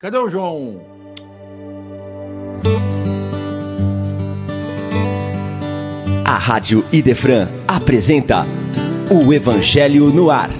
Cadê 0.00 0.16
o 0.16 0.30
João? 0.30 0.80
A 6.24 6.38
Rádio 6.38 6.84
Idefran 6.92 7.48
apresenta 7.66 8.46
o 9.10 9.34
Evangelho 9.34 10.08
no 10.10 10.30
Ar. 10.30 10.50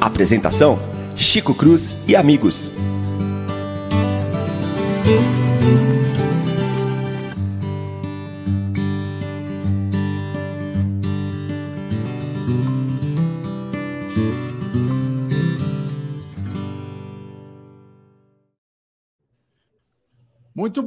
Apresentação: 0.00 0.78
Chico 1.16 1.52
Cruz 1.52 1.96
e 2.06 2.14
amigos. 2.14 2.70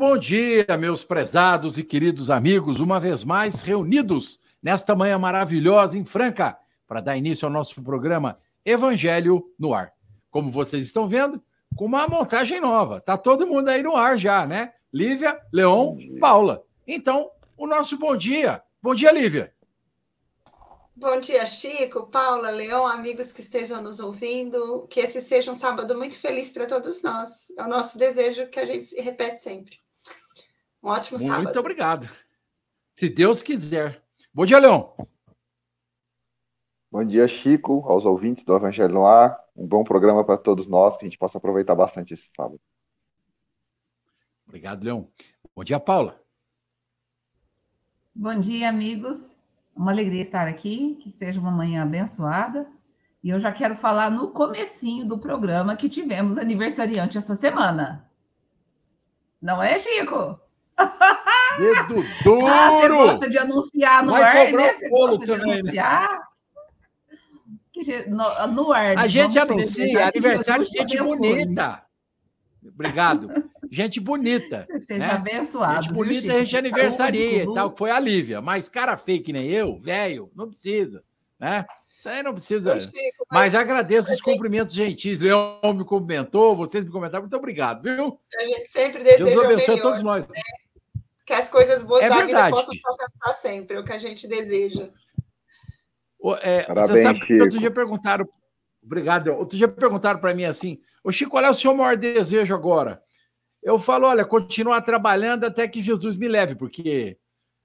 Bom 0.06 0.18
dia, 0.18 0.66
meus 0.78 1.06
prezados 1.06 1.78
e 1.78 1.84
queridos 1.84 2.30
amigos, 2.30 2.82
uma 2.82 3.00
vez 3.00 3.24
mais 3.24 3.62
reunidos 3.62 4.38
nesta 4.62 4.94
manhã 4.94 5.18
maravilhosa 5.18 5.98
em 5.98 6.04
Franca, 6.04 6.60
para 6.86 7.00
dar 7.00 7.16
início 7.16 7.46
ao 7.46 7.52
nosso 7.52 7.82
programa 7.82 8.38
Evangelho 8.66 9.46
no 9.58 9.74
Ar. 9.74 9.94
Como 10.30 10.52
vocês 10.52 10.86
estão 10.86 11.08
vendo, 11.08 11.42
com 11.74 11.86
uma 11.86 12.06
montagem 12.06 12.60
nova. 12.60 13.00
Tá 13.00 13.18
todo 13.18 13.48
mundo 13.48 13.70
aí 13.70 13.82
no 13.82 13.96
ar 13.96 14.18
já, 14.18 14.46
né? 14.46 14.74
Lívia, 14.92 15.40
Leon, 15.54 15.96
Paula. 16.20 16.66
Então, 16.86 17.32
o 17.56 17.66
nosso 17.66 17.98
bom 17.98 18.14
dia. 18.18 18.62
Bom 18.82 18.94
dia, 18.94 19.10
Lívia. 19.10 19.54
Bom 20.94 21.18
dia, 21.22 21.46
Chico, 21.46 22.08
Paula, 22.08 22.50
Leão, 22.50 22.86
amigos 22.86 23.32
que 23.32 23.40
estejam 23.40 23.82
nos 23.82 24.02
ouvindo. 24.02 24.86
Que 24.90 25.00
esse 25.00 25.22
seja 25.22 25.50
um 25.50 25.56
sábado 25.56 25.98
muito 25.98 26.20
feliz 26.20 26.50
para 26.50 26.66
todos 26.66 27.02
nós. 27.04 27.54
É 27.58 27.64
o 27.64 27.70
nosso 27.70 27.98
desejo 27.98 28.50
que 28.50 28.60
a 28.60 28.66
gente 28.66 28.94
repete 29.02 29.40
sempre. 29.40 29.83
Um 30.84 30.90
ótimo 30.90 31.18
muito 31.18 31.30
sábado. 31.30 31.44
Muito 31.46 31.60
obrigado. 31.60 32.10
Se 32.94 33.08
Deus 33.08 33.42
quiser. 33.42 34.04
Bom 34.34 34.46
dia, 34.46 34.60
Leão. 34.60 34.94
Bom 36.92 37.06
dia, 37.06 37.28
Chico, 37.28 37.84
aos 37.88 38.04
ouvintes 38.04 38.44
do 38.44 38.54
Evangelho 38.54 38.94
no 38.94 39.06
Ar. 39.06 39.40
Um 39.56 39.66
bom 39.66 39.84
programa 39.84 40.26
para 40.26 40.38
todos 40.38 40.68
nós, 40.68 40.98
que 40.98 41.06
a 41.06 41.08
gente 41.08 41.18
possa 41.18 41.38
aproveitar 41.38 41.74
bastante 41.74 42.14
esse 42.14 42.30
sábado. 42.36 42.60
Obrigado, 44.46 44.84
Leão. 44.84 45.10
Bom 45.56 45.64
dia, 45.64 45.80
Paula. 45.80 46.22
Bom 48.14 48.38
dia, 48.40 48.70
amigos. 48.70 49.38
Uma 49.76 49.92
alegria 49.92 50.22
estar 50.22 50.48
aqui, 50.48 50.96
que 51.02 51.10
seja 51.10 51.40
uma 51.40 51.50
manhã 51.50 51.84
abençoada. 51.84 52.70
E 53.24 53.30
eu 53.30 53.40
já 53.40 53.54
quero 53.54 53.78
falar 53.78 54.12
no 54.12 54.32
comecinho 54.32 55.08
do 55.08 55.18
programa 55.18 55.78
que 55.78 55.88
tivemos 55.88 56.38
aniversariante 56.38 57.18
esta 57.18 57.36
semana. 57.36 58.08
Não 59.42 59.64
é, 59.64 59.80
Chico? 59.80 60.43
Dedo 61.58 62.04
duro! 62.24 62.48
Ah, 62.48 62.70
você 62.72 62.90
gosta 62.90 63.30
de 63.30 63.38
anunciar 63.38 64.04
no 64.04 64.12
Vai 64.12 64.24
ar, 64.24 64.52
né? 64.52 64.74
Você 64.74 64.90
gosta 64.90 65.26
também, 65.26 65.46
de 65.46 65.60
anunciar? 65.60 66.12
Né? 66.12 66.20
Que, 67.72 68.10
no, 68.10 68.48
no, 68.48 68.72
ar. 68.72 68.98
A 68.98 69.08
gente 69.08 69.38
anuncia 69.38 70.08
aniversário 70.08 70.66
de 70.66 70.72
gente 70.72 70.98
bonita. 70.98 71.84
Obrigado. 72.66 73.30
Gente 73.70 74.00
bonita. 74.00 74.66
Você 74.66 74.80
seja 74.86 75.00
né? 75.00 75.12
abençoado. 75.12 75.84
Gente 75.84 75.94
bonita, 75.94 76.34
a 76.34 76.40
gente 76.40 76.58
aniversaria 76.58 77.44
e 77.44 77.54
tal. 77.54 77.70
Foi 77.70 77.92
a 77.92 78.00
Lívia. 78.00 78.42
Mas 78.42 78.70
cara 78.70 78.96
feio 78.98 79.24
que 79.24 79.34
nem 79.34 79.48
eu, 79.48 79.80
velho, 79.80 80.32
não 80.36 80.48
precisa. 80.48 81.04
Né? 81.40 81.66
Isso 82.04 82.10
aí 82.10 82.22
não 82.22 82.34
precisa. 82.34 82.82
Chico, 82.82 83.26
mas... 83.32 83.54
mas... 83.54 83.56
agradeço 83.56 84.12
os 84.12 84.20
cumprimentos 84.20 84.74
gentis. 84.74 85.22
Leão 85.22 85.62
me 85.74 85.86
cumprimentou, 85.86 86.54
vocês 86.54 86.84
me 86.84 86.92
comentaram. 86.92 87.24
Muito 87.24 87.38
obrigado, 87.38 87.82
viu? 87.82 88.20
A 88.38 88.44
gente 88.44 88.70
sempre 88.70 89.02
deseja 89.02 89.24
Deus 89.24 89.46
abençoe 89.46 89.76
melhor, 89.76 89.80
a 89.80 89.82
todos 89.82 90.02
nós. 90.02 90.28
Né? 90.28 90.34
Que 91.26 91.32
as 91.32 91.48
coisas 91.48 91.82
boas 91.82 92.04
é 92.04 92.10
da 92.10 92.18
verdade. 92.18 92.48
vida 92.48 92.50
possam 92.50 92.76
alcançar 92.84 93.40
sempre, 93.40 93.78
é 93.78 93.80
o 93.80 93.86
que 93.86 93.94
a 93.94 93.98
gente 93.98 94.28
deseja. 94.28 94.90
É, 96.42 96.64
Parabéns, 96.64 96.92
você 96.92 97.04
sabe 97.04 97.20
que 97.22 97.42
outro 97.42 97.58
dia 97.58 97.72
perguntaram. 97.72 98.28
Obrigado. 98.84 99.32
Outro 99.32 99.58
dia 99.58 99.70
perguntaram 99.70 100.20
para 100.20 100.34
mim 100.34 100.44
assim: 100.44 100.82
Ô 101.06 101.10
Chico, 101.10 101.32
qual 101.32 101.46
é 101.46 101.50
o 101.50 101.54
seu 101.54 101.74
maior 101.74 101.96
desejo 101.96 102.54
agora? 102.54 103.02
Eu 103.62 103.80
falo: 103.80 104.08
olha, 104.08 104.26
continuar 104.26 104.82
trabalhando 104.82 105.46
até 105.46 105.70
que 105.70 105.82
Jesus 105.82 106.18
me 106.18 106.28
leve, 106.28 106.54
porque 106.54 107.18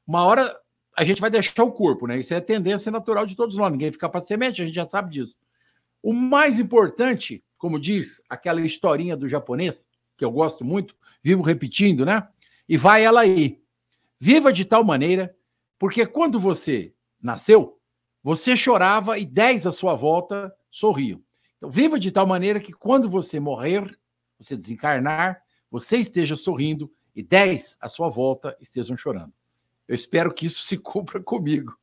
uma 0.07 0.25
hora 0.25 0.57
a 0.99 1.05
gente 1.05 1.21
vai 1.21 1.31
deixar 1.31 1.63
o 1.63 1.71
corpo, 1.71 2.09
né? 2.09 2.19
Isso 2.19 2.35
é 2.35 2.39
a 2.39 2.41
tendência 2.41 2.91
natural 2.91 3.25
de 3.25 3.37
todos 3.37 3.57
nós. 3.57 3.71
Ninguém 3.71 3.93
fica 3.93 4.09
para 4.09 4.21
semente, 4.21 4.61
a 4.61 4.65
gente 4.65 4.75
já 4.75 4.85
sabe 4.85 5.13
disso. 5.13 5.39
O 6.03 6.13
mais 6.13 6.59
importante, 6.59 7.45
como 7.57 7.79
diz 7.79 8.21
aquela 8.29 8.61
historinha 8.61 9.17
do 9.17 9.29
japonês, 9.29 9.87
que 10.17 10.25
eu 10.25 10.31
gosto 10.33 10.65
muito, 10.65 10.97
vivo 11.23 11.41
repetindo, 11.41 12.05
né? 12.05 12.27
E 12.69 12.77
vai 12.77 13.05
ela 13.05 13.21
aí. 13.21 13.63
Viva 14.19 14.53
de 14.53 14.65
tal 14.65 14.83
maneira, 14.83 15.33
porque 15.79 16.05
quando 16.05 16.41
você 16.41 16.93
nasceu, 17.23 17.79
você 18.21 18.57
chorava 18.57 19.21
e 19.21 19.25
dez 19.25 19.69
à 19.69 19.71
sua 19.71 19.95
volta 19.95 20.53
sorriam. 20.69 21.23
Então, 21.59 21.71
viva 21.71 21.97
de 21.97 22.11
tal 22.11 22.27
maneira 22.27 22.59
que 22.59 22.73
quando 22.73 23.09
você 23.09 23.39
morrer, 23.39 23.97
você 24.37 24.57
desencarnar, 24.57 25.41
você 25.71 25.99
esteja 25.99 26.35
sorrindo 26.35 26.93
e 27.15 27.23
dez 27.23 27.77
à 27.81 27.89
sua 27.89 28.09
volta 28.09 28.57
estejam 28.61 28.97
chorando. 28.97 29.38
Eu 29.89 29.95
espero 29.95 30.33
que 30.33 30.47
isso 30.47 30.63
se 30.63 30.77
cumpra 30.77 31.21
comigo. 31.21 31.75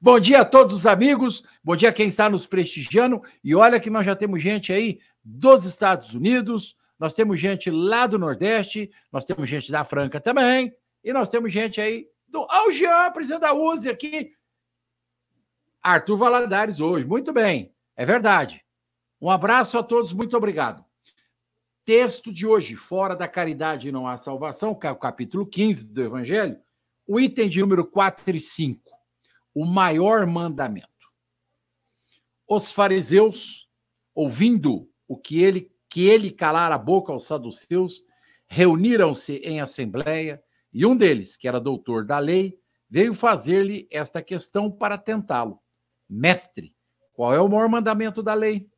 Bom 0.00 0.18
dia 0.18 0.40
a 0.40 0.44
todos 0.44 0.76
os 0.76 0.86
amigos, 0.86 1.42
bom 1.62 1.74
dia 1.74 1.88
a 1.88 1.92
quem 1.92 2.08
está 2.08 2.30
nos 2.30 2.46
prestigiando. 2.46 3.20
E 3.42 3.54
olha 3.54 3.80
que 3.80 3.90
nós 3.90 4.06
já 4.06 4.14
temos 4.14 4.40
gente 4.40 4.72
aí 4.72 5.00
dos 5.24 5.64
Estados 5.64 6.14
Unidos, 6.14 6.76
nós 6.98 7.14
temos 7.14 7.38
gente 7.38 7.70
lá 7.70 8.06
do 8.06 8.18
Nordeste, 8.18 8.90
nós 9.12 9.24
temos 9.24 9.48
gente 9.48 9.70
da 9.70 9.84
Franca 9.84 10.20
também, 10.20 10.74
e 11.02 11.12
nós 11.12 11.28
temos 11.28 11.52
gente 11.52 11.80
aí 11.80 12.08
do. 12.28 12.46
Ah, 12.48 12.66
o 12.68 12.72
Jean, 12.72 13.10
presidente 13.12 13.40
da 13.40 13.54
USE 13.54 13.90
aqui, 13.90 14.32
Arthur 15.82 16.16
Valadares 16.16 16.80
hoje. 16.80 17.04
Muito 17.04 17.32
bem, 17.32 17.72
é 17.96 18.04
verdade. 18.04 18.64
Um 19.20 19.30
abraço 19.30 19.76
a 19.78 19.82
todos, 19.82 20.12
muito 20.12 20.36
obrigado. 20.36 20.84
Texto 21.84 22.32
de 22.32 22.46
hoje, 22.46 22.76
fora 22.76 23.16
da 23.16 23.26
caridade 23.26 23.90
não 23.90 24.06
há 24.06 24.16
salvação, 24.16 24.78
é 24.82 24.90
o 24.90 24.96
capítulo 24.96 25.46
15 25.46 25.86
do 25.86 26.02
Evangelho, 26.02 26.60
o 27.08 27.18
item 27.18 27.48
de 27.48 27.60
número 27.60 27.86
4 27.86 28.36
e 28.36 28.40
5, 28.40 28.92
o 29.54 29.64
maior 29.64 30.26
mandamento. 30.26 30.86
Os 32.46 32.70
fariseus, 32.70 33.66
ouvindo 34.14 34.88
o 35.08 35.16
que 35.16 35.42
ele 35.42 35.72
que 35.88 36.06
ele 36.06 36.30
calar 36.30 36.70
a 36.70 36.76
boca 36.76 37.10
aos 37.10 37.24
saduceus, 37.24 38.04
reuniram-se 38.46 39.36
em 39.38 39.58
assembleia, 39.58 40.42
e 40.70 40.84
um 40.84 40.94
deles, 40.94 41.34
que 41.34 41.48
era 41.48 41.58
doutor 41.58 42.04
da 42.04 42.18
lei, 42.18 42.60
veio 42.90 43.14
fazer-lhe 43.14 43.88
esta 43.90 44.22
questão 44.22 44.70
para 44.70 44.98
tentá-lo. 44.98 45.58
Mestre, 46.06 46.74
qual 47.14 47.32
é 47.32 47.40
o 47.40 47.48
maior 47.48 47.70
mandamento 47.70 48.22
da 48.22 48.34
lei? 48.34 48.68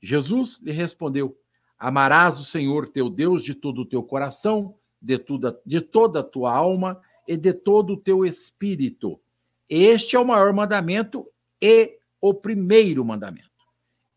Jesus 0.00 0.60
lhe 0.62 0.70
respondeu: 0.70 1.36
Amarás 1.76 2.38
o 2.38 2.44
Senhor 2.44 2.88
teu 2.88 3.10
Deus 3.10 3.42
de 3.42 3.52
todo 3.52 3.80
o 3.80 3.86
teu 3.86 4.04
coração, 4.04 4.76
de, 5.02 5.18
toda, 5.18 5.60
de 5.66 5.80
toda 5.80 6.20
a 6.20 6.24
tua 6.24 6.54
alma 6.54 7.02
e 7.28 7.36
de 7.36 7.52
todo 7.52 7.92
o 7.92 7.96
teu 7.96 8.24
espírito. 8.24 9.20
Este 9.68 10.16
é 10.16 10.18
o 10.18 10.24
maior 10.24 10.50
mandamento 10.54 11.26
e 11.60 11.98
o 12.18 12.32
primeiro 12.32 13.04
mandamento. 13.04 13.48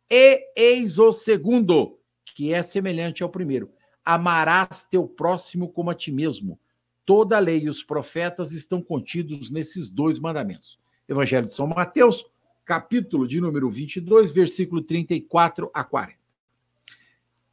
E 0.09 0.49
eis 0.55 0.97
o 0.97 1.11
segundo, 1.11 1.99
que 2.33 2.53
é 2.53 2.63
semelhante 2.63 3.21
ao 3.21 3.29
primeiro: 3.29 3.69
Amarás 4.03 4.85
teu 4.89 5.05
próximo 5.05 5.67
como 5.67 5.89
a 5.89 5.93
ti 5.93 6.11
mesmo. 6.11 6.57
Toda 7.05 7.35
a 7.35 7.39
lei 7.39 7.59
e 7.63 7.69
os 7.69 7.83
profetas 7.83 8.53
estão 8.53 8.81
contidos 8.81 9.51
nesses 9.51 9.89
dois 9.89 10.17
mandamentos. 10.17 10.79
Evangelho 11.09 11.47
de 11.47 11.53
São 11.53 11.67
Mateus, 11.67 12.25
capítulo 12.63 13.27
de 13.27 13.41
número 13.41 13.69
22, 13.69 14.31
versículo 14.31 14.81
34 14.81 15.69
a 15.73 15.83
40. 15.83 16.17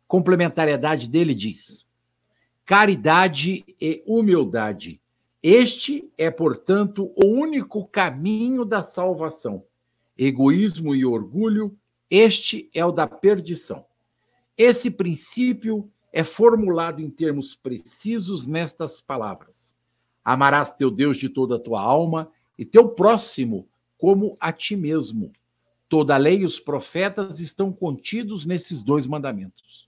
Complementariedade 0.07 1.09
dele 1.09 1.35
diz: 1.35 1.85
caridade 2.65 3.65
e 3.81 4.05
humildade. 4.07 5.01
Este 5.43 6.13
é, 6.19 6.31
portanto, 6.31 7.13
o 7.15 7.27
único 7.27 7.87
caminho 7.87 8.65
da 8.65 8.83
salvação. 8.83 9.65
Egoísmo 10.17 10.95
e 10.95 11.05
orgulho, 11.05 11.77
este 12.11 12.69
é 12.75 12.85
o 12.85 12.91
da 12.91 13.07
perdição. 13.07 13.85
Esse 14.57 14.91
princípio 14.91 15.89
é 16.13 16.25
formulado 16.25 17.01
em 17.01 17.09
termos 17.09 17.55
precisos 17.55 18.47
nestas 18.47 19.01
palavras: 19.01 19.75
Amarás 20.25 20.73
teu 20.73 20.91
Deus 20.91 21.17
de 21.17 21.29
toda 21.29 21.57
a 21.57 21.61
tua 21.61 21.81
alma 21.81 22.31
e 22.59 22.65
teu 22.65 22.89
próximo 22.89 23.69
como 23.97 24.37
a 24.41 24.53
ti 24.53 24.75
mesmo. 24.75 25.33
Toda 25.89 26.15
a 26.15 26.19
lei 26.19 26.41
e 26.41 26.45
os 26.45 26.59
profetas 26.59 27.41
estão 27.41 27.73
contidos 27.73 28.45
nesses 28.45 28.83
dois 28.83 29.07
mandamentos. 29.07 29.88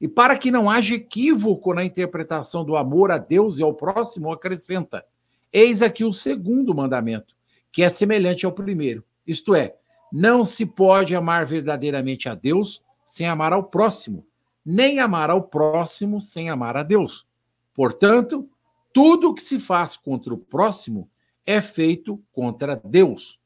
E 0.00 0.06
para 0.06 0.38
que 0.38 0.50
não 0.50 0.70
haja 0.70 0.94
equívoco 0.94 1.74
na 1.74 1.84
interpretação 1.84 2.64
do 2.64 2.76
amor 2.76 3.10
a 3.10 3.18
Deus 3.18 3.58
e 3.58 3.62
ao 3.62 3.74
próximo, 3.74 4.32
acrescenta: 4.32 5.04
Eis 5.52 5.82
aqui 5.82 6.04
o 6.04 6.12
segundo 6.12 6.74
mandamento, 6.74 7.34
que 7.72 7.82
é 7.82 7.88
semelhante 7.88 8.46
ao 8.46 8.52
primeiro. 8.52 9.04
Isto 9.26 9.54
é, 9.54 9.76
não 10.12 10.44
se 10.44 10.64
pode 10.64 11.14
amar 11.14 11.44
verdadeiramente 11.46 12.28
a 12.28 12.34
Deus 12.34 12.82
sem 13.04 13.26
amar 13.26 13.52
ao 13.52 13.64
próximo. 13.64 14.24
nem 14.64 15.00
amar 15.00 15.30
ao 15.30 15.42
próximo 15.42 16.20
sem 16.20 16.50
amar 16.50 16.76
a 16.76 16.82
Deus. 16.82 17.26
Portanto, 17.72 18.46
tudo 18.92 19.32
que 19.32 19.42
se 19.42 19.58
faz 19.58 19.96
contra 19.96 20.34
o 20.34 20.36
próximo 20.38 21.08
é 21.46 21.62
feito 21.62 22.22
contra 22.30 22.76
Deus. 22.76 23.40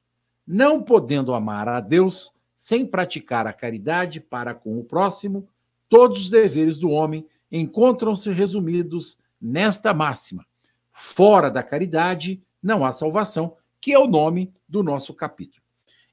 Não 0.44 0.82
podendo 0.82 1.32
amar 1.32 1.68
a 1.68 1.78
Deus 1.78 2.32
sem 2.56 2.84
praticar 2.84 3.46
a 3.46 3.52
caridade 3.52 4.20
para 4.20 4.52
com 4.52 4.80
o 4.80 4.84
próximo, 4.84 5.48
todos 5.92 6.22
os 6.22 6.30
deveres 6.30 6.78
do 6.78 6.88
homem 6.88 7.26
encontram-se 7.50 8.30
resumidos 8.30 9.18
nesta 9.38 9.92
máxima: 9.92 10.46
fora 10.90 11.50
da 11.50 11.62
caridade 11.62 12.42
não 12.62 12.82
há 12.82 12.92
salvação, 12.92 13.58
que 13.78 13.92
é 13.92 13.98
o 13.98 14.06
nome 14.06 14.50
do 14.66 14.82
nosso 14.82 15.12
capítulo. 15.12 15.62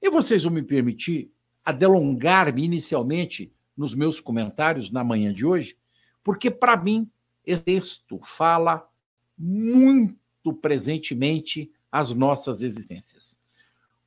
E 0.02 0.10
vocês 0.10 0.44
vão 0.44 0.52
me 0.52 0.62
permitir 0.62 1.32
adelongar-me 1.64 2.62
inicialmente 2.62 3.54
nos 3.78 3.96
meus 3.96 4.20
comentários 4.20 4.92
na 4.92 5.02
manhã 5.02 5.32
de 5.32 5.46
hoje, 5.46 5.78
porque 6.26 6.52
para 6.52 6.76
mim 6.76 7.10
esse 7.46 7.64
texto 7.64 8.20
fala 8.22 8.86
muito 9.38 10.54
presentemente 10.62 11.72
às 11.90 12.14
nossas 12.14 12.60
existências. 12.60 13.40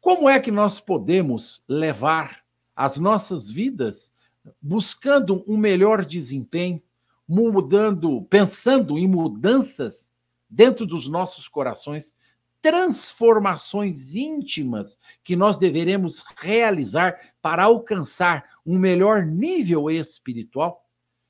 Como 0.03 0.29
é 0.29 0.39
que 0.39 0.51
nós 0.51 0.81
podemos 0.81 1.65
levar 1.67 2.43
as 2.77 2.99
nossas 2.99 3.51
vidas 3.51 4.12
buscando 4.61 5.45
um 5.47 5.57
melhor 5.57 6.05
desempenho, 6.05 6.83
mudando, 7.29 8.23
pensando 8.23 8.99
em 8.99 9.07
mudanças 9.07 10.11
dentro 10.49 10.87
dos 10.87 11.09
nossos 11.09 11.49
corações, 11.49 12.15
transformações 12.61 14.15
íntimas 14.15 14.99
que 15.25 15.35
nós 15.35 15.59
deveremos 15.59 16.23
realizar 16.37 17.35
para 17.41 17.65
alcançar 17.65 18.45
um 18.65 18.79
melhor 18.79 19.25
nível 19.25 19.91
espiritual, 19.91 20.87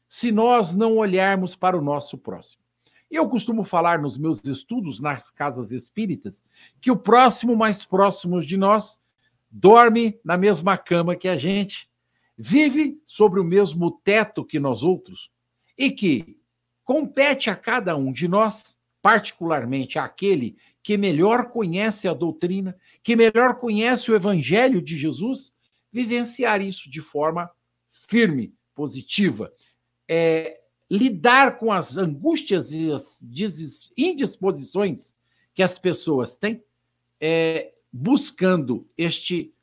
se 0.09 0.31
nós 0.31 0.75
não 0.75 0.99
olharmos 0.99 1.57
para 1.57 1.77
o 1.77 1.81
nosso 1.81 2.19
próximo. 2.19 2.63
Eu 3.11 3.29
costumo 3.29 3.63
falar 3.65 4.01
nos 4.01 4.17
meus 4.19 4.43
estudos 4.45 5.01
nas 5.01 5.31
casas 5.31 5.71
espíritas 5.71 6.45
que 6.81 6.91
o 6.91 6.97
próximo 6.97 7.55
mais 7.55 7.85
próximo 7.85 8.41
de 8.41 8.57
nós 8.57 9.01
dorme 9.51 10.19
na 10.25 10.39
mesma 10.39 10.79
cama 10.79 11.15
que 11.15 11.29
a 11.29 11.37
gente, 11.37 11.89
vive 12.45 13.01
sobre 13.07 13.39
o 13.39 13.45
mesmo 13.45 13.89
teto 14.03 14.45
que 14.45 14.59
nós 14.59 14.83
outros 14.83 15.31
e 15.79 15.93
que 15.93 16.37
compete 16.83 17.49
a 17.49 17.55
cada 17.55 17.97
um 17.97 18.13
de 18.13 18.27
nós, 18.27 18.81
particularmente 19.01 19.97
àquele 19.97 20.57
que 20.83 20.97
melhor 20.97 21.51
conhece 21.51 22.09
a 22.09 22.13
doutrina, 22.13 22.77
que 23.01 23.15
melhor 23.15 23.61
conhece 23.61 24.11
o 24.11 24.17
evangelho 24.17 24.83
de 24.83 24.97
Jesus, 24.97 25.53
vivenciar 25.93 26.61
isso 26.61 26.91
de 26.91 27.01
forma 27.01 27.49
firme, 28.09 28.53
positiva. 28.75 29.53
É, 30.09 30.63
lidar 30.91 31.59
com 31.59 31.71
as 31.71 31.97
angústias 31.97 32.73
e 32.73 32.91
as 32.91 33.23
indisposições 33.97 35.15
que 35.55 35.63
as 35.63 35.79
pessoas 35.79 36.37
têm, 36.37 36.61
é, 37.21 37.73
buscando 37.93 38.91
este, 38.99 39.55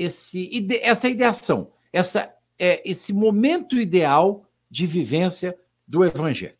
esse, 0.00 0.66
essa 0.82 1.08
ideação, 1.08 1.70
essa, 1.92 2.32
é, 2.58 2.82
esse 2.90 3.12
momento 3.12 3.78
ideal 3.78 4.46
de 4.70 4.86
vivência 4.86 5.54
do 5.86 6.02
Evangelho. 6.02 6.56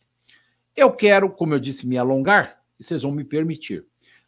Eu 0.75 0.91
quero, 0.91 1.31
como 1.31 1.55
eu 1.55 1.59
disse, 1.59 1.87
me 1.87 1.97
alongar, 1.97 2.61
e 2.79 2.83
vocês 2.83 3.01
vão 3.01 3.11
me 3.11 3.23
permitir. 3.23 3.83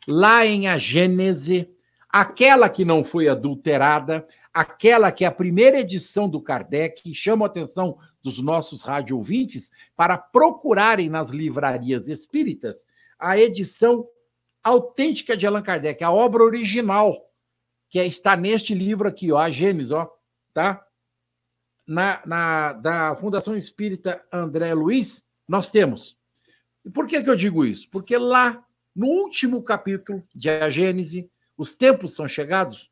Lá 0.07 0.45
em 0.45 0.67
A 0.67 0.79
Gênese, 0.79 1.69
aquela 2.09 2.67
que 2.69 2.83
não 2.83 3.03
foi 3.03 3.27
adulterada, 3.29 4.27
aquela 4.51 5.11
que 5.11 5.23
é 5.23 5.27
a 5.27 5.31
primeira 5.31 5.79
edição 5.79 6.27
do 6.27 6.41
Kardec, 6.41 7.13
chama 7.13 7.45
a 7.45 7.47
atenção 7.47 7.97
dos 8.21 8.41
nossos 8.41 8.81
rádio 8.81 9.15
ouvintes 9.15 9.71
para 9.95 10.17
procurarem 10.17 11.07
nas 11.07 11.29
livrarias 11.29 12.07
espíritas 12.07 12.85
a 13.19 13.37
edição 13.37 14.07
autêntica 14.63 15.37
de 15.37 15.45
Allan 15.45 15.61
Kardec, 15.61 16.03
a 16.03 16.11
obra 16.11 16.43
original, 16.43 17.15
que 17.93 17.99
é, 17.99 18.07
está 18.07 18.35
neste 18.35 18.73
livro 18.73 19.07
aqui, 19.07 19.31
ó, 19.31 19.37
a 19.37 19.51
Gêmeos, 19.51 19.91
ó, 19.91 20.11
tá? 20.51 20.83
Na, 21.85 22.19
na, 22.25 22.73
da 22.73 23.15
Fundação 23.15 23.55
Espírita 23.55 24.25
André 24.33 24.73
Luiz, 24.73 25.23
nós 25.47 25.69
temos 25.69 26.17
e 26.83 26.89
por 26.89 27.05
que, 27.05 27.21
que 27.21 27.29
eu 27.29 27.35
digo 27.35 27.63
isso? 27.63 27.87
Porque 27.91 28.17
lá, 28.17 28.65
no 28.95 29.05
último 29.05 29.61
capítulo 29.61 30.23
de 30.33 30.49
A 30.49 30.71
Gênese, 30.71 31.29
os 31.55 31.75
tempos 31.75 32.15
são 32.15 32.27
chegados, 32.27 32.89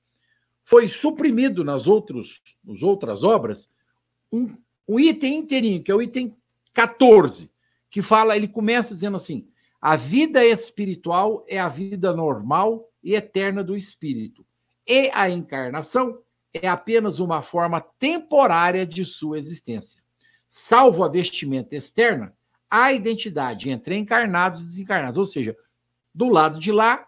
foi 0.63 0.87
suprimido 0.87 1.63
nas, 1.63 1.87
outros, 1.87 2.39
nas 2.63 2.83
outras 2.83 3.23
obras 3.23 3.67
um, 4.31 4.55
um 4.87 4.99
item 4.99 5.39
inteirinho, 5.39 5.81
que 5.81 5.89
é 5.89 5.95
o 5.95 6.01
item 6.01 6.37
14, 6.73 7.49
que 7.89 8.03
fala, 8.03 8.37
ele 8.37 8.47
começa 8.47 8.93
dizendo 8.93 9.17
assim: 9.17 9.47
a 9.81 9.95
vida 9.95 10.45
espiritual 10.45 11.43
é 11.47 11.59
a 11.59 11.67
vida 11.67 12.13
normal 12.13 12.87
e 13.03 13.15
eterna 13.15 13.63
do 13.63 13.75
espírito, 13.75 14.45
e 14.91 15.09
a 15.13 15.29
encarnação 15.29 16.19
é 16.53 16.67
apenas 16.67 17.21
uma 17.21 17.41
forma 17.41 17.79
temporária 17.79 18.85
de 18.85 19.05
sua 19.05 19.39
existência. 19.39 20.03
Salvo 20.45 21.01
a 21.05 21.07
vestimenta 21.07 21.77
externa, 21.77 22.35
a 22.69 22.91
identidade 22.91 23.69
entre 23.69 23.95
encarnados 23.95 24.59
e 24.59 24.65
desencarnados. 24.65 25.17
Ou 25.17 25.25
seja, 25.25 25.55
do 26.13 26.27
lado 26.27 26.59
de 26.59 26.73
lá, 26.73 27.07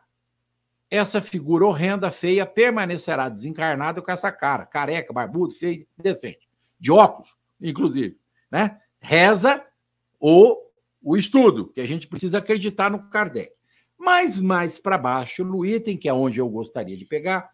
essa 0.90 1.20
figura 1.20 1.66
horrenda, 1.66 2.10
feia, 2.10 2.46
permanecerá 2.46 3.28
desencarnada 3.28 4.02
com 4.02 4.10
essa 4.10 4.32
cara, 4.32 4.66
careca, 4.66 5.12
barbudo, 5.12 5.54
feio, 5.54 5.86
decente. 5.98 6.48
De 6.80 6.90
óculos, 6.90 7.36
inclusive. 7.62 8.18
Né? 8.50 8.80
Reza 9.02 9.62
o, 10.22 10.56
o 11.02 11.18
estudo, 11.18 11.68
que 11.68 11.82
a 11.82 11.86
gente 11.86 12.08
precisa 12.08 12.38
acreditar 12.38 12.90
no 12.90 13.10
Kardec. 13.10 13.52
Mas 13.98 14.40
mais 14.40 14.80
para 14.80 14.98
baixo, 14.98 15.44
no 15.44 15.66
item, 15.66 15.98
que 15.98 16.08
é 16.08 16.14
onde 16.14 16.40
eu 16.40 16.48
gostaria 16.48 16.96
de 16.96 17.04
pegar, 17.04 17.50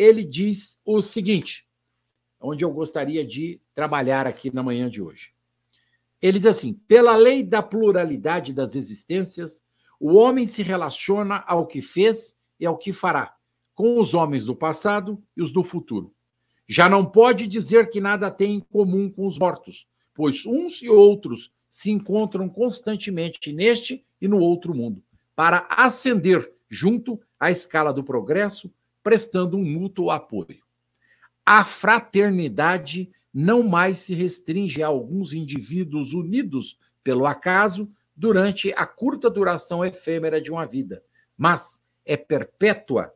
ele 0.00 0.24
diz 0.24 0.78
o 0.82 1.02
seguinte, 1.02 1.68
onde 2.40 2.64
eu 2.64 2.72
gostaria 2.72 3.22
de 3.22 3.60
trabalhar 3.74 4.26
aqui 4.26 4.50
na 4.50 4.62
manhã 4.62 4.88
de 4.88 5.02
hoje. 5.02 5.34
Ele 6.22 6.38
diz 6.38 6.46
assim: 6.46 6.72
pela 6.88 7.14
lei 7.16 7.42
da 7.42 7.62
pluralidade 7.62 8.54
das 8.54 8.74
existências, 8.74 9.62
o 10.00 10.14
homem 10.14 10.46
se 10.46 10.62
relaciona 10.62 11.44
ao 11.46 11.66
que 11.66 11.82
fez 11.82 12.34
e 12.58 12.64
ao 12.64 12.78
que 12.78 12.94
fará, 12.94 13.36
com 13.74 14.00
os 14.00 14.14
homens 14.14 14.46
do 14.46 14.56
passado 14.56 15.22
e 15.36 15.42
os 15.42 15.52
do 15.52 15.62
futuro. 15.62 16.14
Já 16.66 16.88
não 16.88 17.04
pode 17.04 17.46
dizer 17.46 17.90
que 17.90 18.00
nada 18.00 18.30
tem 18.30 18.54
em 18.54 18.60
comum 18.60 19.10
com 19.10 19.26
os 19.26 19.38
mortos, 19.38 19.86
pois 20.14 20.46
uns 20.46 20.80
e 20.80 20.88
outros 20.88 21.52
se 21.68 21.90
encontram 21.90 22.48
constantemente 22.48 23.52
neste 23.52 24.02
e 24.18 24.26
no 24.26 24.38
outro 24.38 24.74
mundo, 24.74 25.02
para 25.36 25.66
ascender 25.68 26.50
junto 26.70 27.20
à 27.38 27.50
escala 27.50 27.92
do 27.92 28.02
progresso, 28.02 28.72
prestando 29.02 29.56
um 29.56 29.64
mútuo 29.64 30.10
apoio. 30.10 30.62
A 31.44 31.64
fraternidade 31.64 33.10
não 33.32 33.62
mais 33.62 34.00
se 34.00 34.14
restringe 34.14 34.82
a 34.82 34.88
alguns 34.88 35.32
indivíduos 35.32 36.12
unidos 36.12 36.78
pelo 37.02 37.26
acaso 37.26 37.90
durante 38.14 38.72
a 38.74 38.86
curta 38.86 39.30
duração 39.30 39.84
efêmera 39.84 40.40
de 40.40 40.50
uma 40.50 40.66
vida, 40.66 41.02
mas 41.36 41.82
é 42.04 42.16
perpétua 42.16 43.12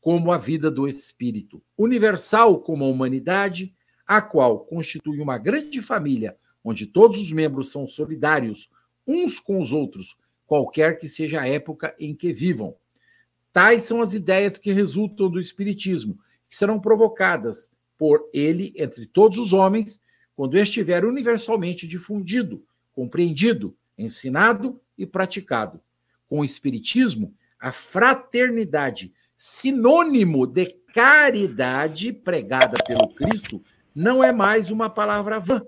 como 0.00 0.32
a 0.32 0.38
vida 0.38 0.70
do 0.70 0.86
espírito, 0.86 1.62
universal 1.76 2.60
como 2.60 2.84
a 2.84 2.88
humanidade, 2.88 3.74
a 4.06 4.22
qual 4.22 4.60
constitui 4.60 5.20
uma 5.20 5.36
grande 5.36 5.82
família 5.82 6.36
onde 6.62 6.86
todos 6.86 7.20
os 7.20 7.32
membros 7.32 7.70
são 7.70 7.86
solidários 7.86 8.68
uns 9.06 9.38
com 9.38 9.62
os 9.62 9.72
outros, 9.72 10.16
qualquer 10.46 10.98
que 10.98 11.08
seja 11.08 11.40
a 11.40 11.48
época 11.48 11.94
em 11.98 12.14
que 12.14 12.32
vivam. 12.32 12.76
Tais 13.56 13.84
são 13.84 14.02
as 14.02 14.12
ideias 14.12 14.58
que 14.58 14.70
resultam 14.70 15.30
do 15.30 15.40
espiritismo, 15.40 16.18
que 16.46 16.54
serão 16.54 16.78
provocadas 16.78 17.72
por 17.96 18.28
ele 18.30 18.74
entre 18.76 19.06
todos 19.06 19.38
os 19.38 19.54
homens, 19.54 19.98
quando 20.34 20.58
estiver 20.58 21.06
universalmente 21.06 21.88
difundido, 21.88 22.62
compreendido, 22.92 23.74
ensinado 23.96 24.78
e 24.98 25.06
praticado. 25.06 25.80
Com 26.28 26.40
o 26.40 26.44
Espiritismo, 26.44 27.34
a 27.58 27.72
fraternidade, 27.72 29.14
sinônimo 29.38 30.46
de 30.46 30.66
caridade 30.92 32.12
pregada 32.12 32.76
pelo 32.86 33.14
Cristo, 33.14 33.64
não 33.94 34.22
é 34.22 34.34
mais 34.34 34.70
uma 34.70 34.90
palavra 34.90 35.40
vã, 35.40 35.62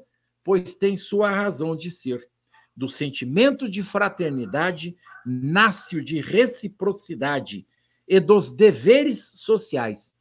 pois 0.45 0.75
tem 0.75 0.99
sua 0.99 1.31
razão 1.31 1.75
de 1.75 1.91
ser. 1.91 2.29
Do 2.77 2.87
sentimento 2.87 3.67
de 3.67 3.83
fraternidade 3.83 4.95
nasce 5.25 5.97
o 5.97 6.05
de 6.05 6.21
reciprocidade 6.21 7.67
e 8.09 8.19
dos 8.19 8.53
deveres 8.53 9.31
sociais, 9.35 10.15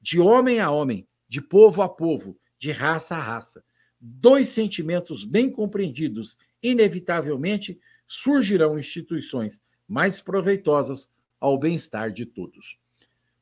de 0.00 0.18
homem 0.18 0.60
a 0.60 0.70
homem, 0.70 1.06
de 1.28 1.40
povo 1.40 1.82
a 1.82 1.88
povo, 1.88 2.38
de 2.58 2.70
raça 2.70 3.16
a 3.16 3.22
raça. 3.22 3.62
Dois 4.00 4.48
sentimentos 4.48 5.24
bem 5.24 5.50
compreendidos, 5.50 6.36
inevitavelmente 6.62 7.78
surgirão 8.06 8.78
instituições 8.78 9.62
mais 9.86 10.20
proveitosas 10.20 11.10
ao 11.38 11.58
bem-estar 11.58 12.10
de 12.10 12.24
todos. 12.24 12.78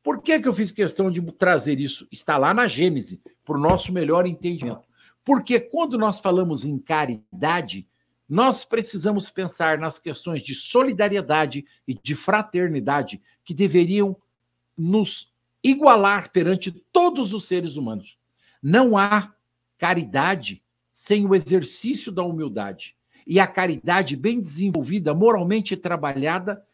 Por 0.02 0.20
que, 0.20 0.40
que 0.40 0.48
eu 0.48 0.54
fiz 0.54 0.72
questão 0.72 1.10
de 1.10 1.22
trazer 1.32 1.78
isso? 1.78 2.08
Está 2.10 2.36
lá 2.36 2.52
na 2.52 2.66
Gênese, 2.66 3.20
para 3.44 3.56
o 3.56 3.60
nosso 3.60 3.92
melhor 3.92 4.26
entendimento. 4.26 4.82
Porque 5.24 5.60
quando 5.60 5.96
nós 5.96 6.18
falamos 6.18 6.64
em 6.64 6.78
caridade, 6.78 7.86
nós 8.28 8.64
precisamos 8.64 9.28
pensar 9.30 9.78
nas 9.78 9.98
questões 9.98 10.42
de 10.42 10.54
solidariedade 10.54 11.64
e 11.86 11.94
de 11.94 12.14
fraternidade 12.14 13.20
que 13.44 13.52
deveriam 13.52 14.16
nos 14.76 15.32
igualar 15.62 16.30
perante 16.30 16.70
todos 16.92 17.32
os 17.32 17.46
seres 17.46 17.76
humanos. 17.76 18.18
Não 18.62 18.96
há 18.96 19.34
caridade 19.78 20.62
sem 20.92 21.26
o 21.26 21.34
exercício 21.34 22.12
da 22.12 22.22
humildade. 22.22 22.96
E 23.26 23.38
a 23.38 23.46
caridade 23.46 24.16
bem 24.16 24.40
desenvolvida, 24.40 25.14
moralmente 25.14 25.76
trabalhada, 25.76 26.64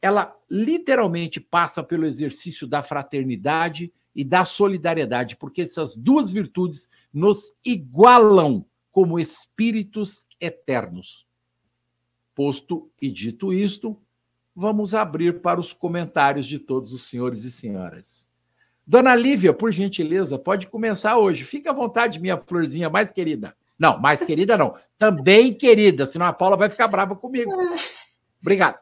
ela 0.00 0.34
literalmente 0.50 1.40
passa 1.40 1.82
pelo 1.82 2.06
exercício 2.06 2.66
da 2.66 2.82
fraternidade 2.82 3.92
e 4.14 4.24
da 4.24 4.44
solidariedade, 4.44 5.36
porque 5.36 5.62
essas 5.62 5.94
duas 5.96 6.30
virtudes 6.30 6.88
nos 7.12 7.52
igualam 7.64 8.64
como 8.90 9.18
espíritos 9.18 10.24
eternos. 10.40 11.26
Posto 12.34 12.90
e 13.00 13.10
dito 13.10 13.52
isto, 13.52 14.00
vamos 14.54 14.94
abrir 14.94 15.40
para 15.40 15.60
os 15.60 15.72
comentários 15.72 16.46
de 16.46 16.58
todos 16.58 16.92
os 16.92 17.02
senhores 17.08 17.44
e 17.44 17.50
senhoras. 17.50 18.28
Dona 18.86 19.14
Lívia, 19.14 19.52
por 19.52 19.70
gentileza, 19.70 20.38
pode 20.38 20.68
começar 20.68 21.16
hoje. 21.16 21.44
Fique 21.44 21.68
à 21.68 21.72
vontade, 21.72 22.18
minha 22.18 22.36
florzinha 22.38 22.90
mais 22.90 23.10
querida. 23.10 23.54
Não, 23.78 23.98
mais 23.98 24.20
querida 24.20 24.58
não. 24.58 24.74
Também 24.98 25.54
querida, 25.54 26.06
senão 26.06 26.26
a 26.26 26.32
Paula 26.32 26.56
vai 26.56 26.68
ficar 26.68 26.88
brava 26.88 27.14
comigo. 27.14 27.50
Obrigado. 28.42 28.80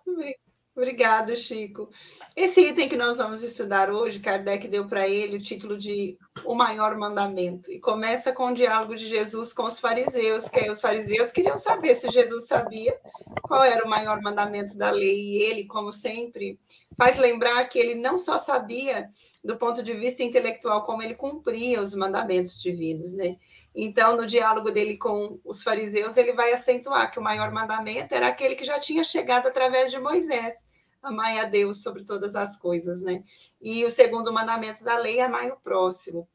Obrigado, 0.79 1.35
Chico. 1.35 1.91
Esse 2.37 2.61
item 2.61 2.89
que 2.89 2.97
nós 2.97 3.17
vamos 3.17 3.43
estudar 3.43 3.91
hoje, 3.91 4.21
Kardec 4.21 4.69
deu 4.69 4.87
para 4.87 5.09
ele 5.09 5.37
o 5.37 5.41
título 5.41 5.77
de 5.77 6.17
O 6.45 6.55
Maior 6.55 6.97
Mandamento, 6.97 7.69
e 7.73 7.81
começa 7.81 8.33
com 8.33 8.53
o 8.53 8.55
diálogo 8.55 8.95
de 8.95 9.09
Jesus 9.09 9.53
com 9.53 9.65
os 9.65 9.81
fariseus, 9.81 10.49
que 10.49 10.71
os 10.71 10.81
fariseus 10.81 11.33
queriam 11.33 11.57
saber 11.57 11.97
se 11.97 12.09
Jesus 12.11 12.47
sabia 12.47 12.97
qual 13.43 13.65
era 13.65 13.85
o 13.85 13.91
maior 13.91 14.23
mandamento 14.23 14.79
da 14.79 14.93
lei, 14.93 15.19
e 15.19 15.43
ele, 15.43 15.65
como 15.65 15.91
sempre, 15.91 16.61
faz 16.97 17.19
lembrar 17.19 17.69
que 17.69 17.77
ele 17.77 17.97
não 17.97 18.17
só 18.17 18.39
sabia 18.39 19.11
do 19.43 19.57
ponto 19.57 19.83
de 19.83 19.93
vista 19.95 20.23
intelectual 20.23 20.85
como 20.85 21.03
ele 21.03 21.15
cumpria 21.15 21.83
os 21.83 21.93
mandamentos 21.93 22.63
divinos, 22.63 23.15
né? 23.15 23.37
Então, 23.81 24.17
no 24.17 24.27
diálogo 24.27 24.73
dele 24.73 24.99
com 24.99 25.39
os 25.45 25.63
fariseus, 25.63 26.17
ele 26.17 26.33
vai 26.33 26.53
acentuar 26.53 27.13
que 27.13 27.19
o 27.21 27.23
maior 27.23 27.53
mandamento 27.53 28.13
era 28.13 28.27
aquele 28.27 28.57
que 28.57 28.65
já 28.65 28.81
tinha 28.81 29.05
chegado 29.05 29.47
através 29.47 29.93
de 29.93 30.01
Moisés. 30.01 30.67
Amai 31.01 31.39
a 31.39 31.45
Deus 31.45 31.81
sobre 31.81 32.03
todas 32.03 32.35
as 32.35 32.59
coisas, 32.59 33.03
né? 33.03 33.23
E 33.63 33.85
o 33.85 33.91
segundo 33.91 34.33
mandamento 34.33 34.83
da 34.83 34.99
lei 34.99 35.21
é 35.21 35.27
amai 35.27 35.49
o 35.53 35.61
próximo. 35.61 36.29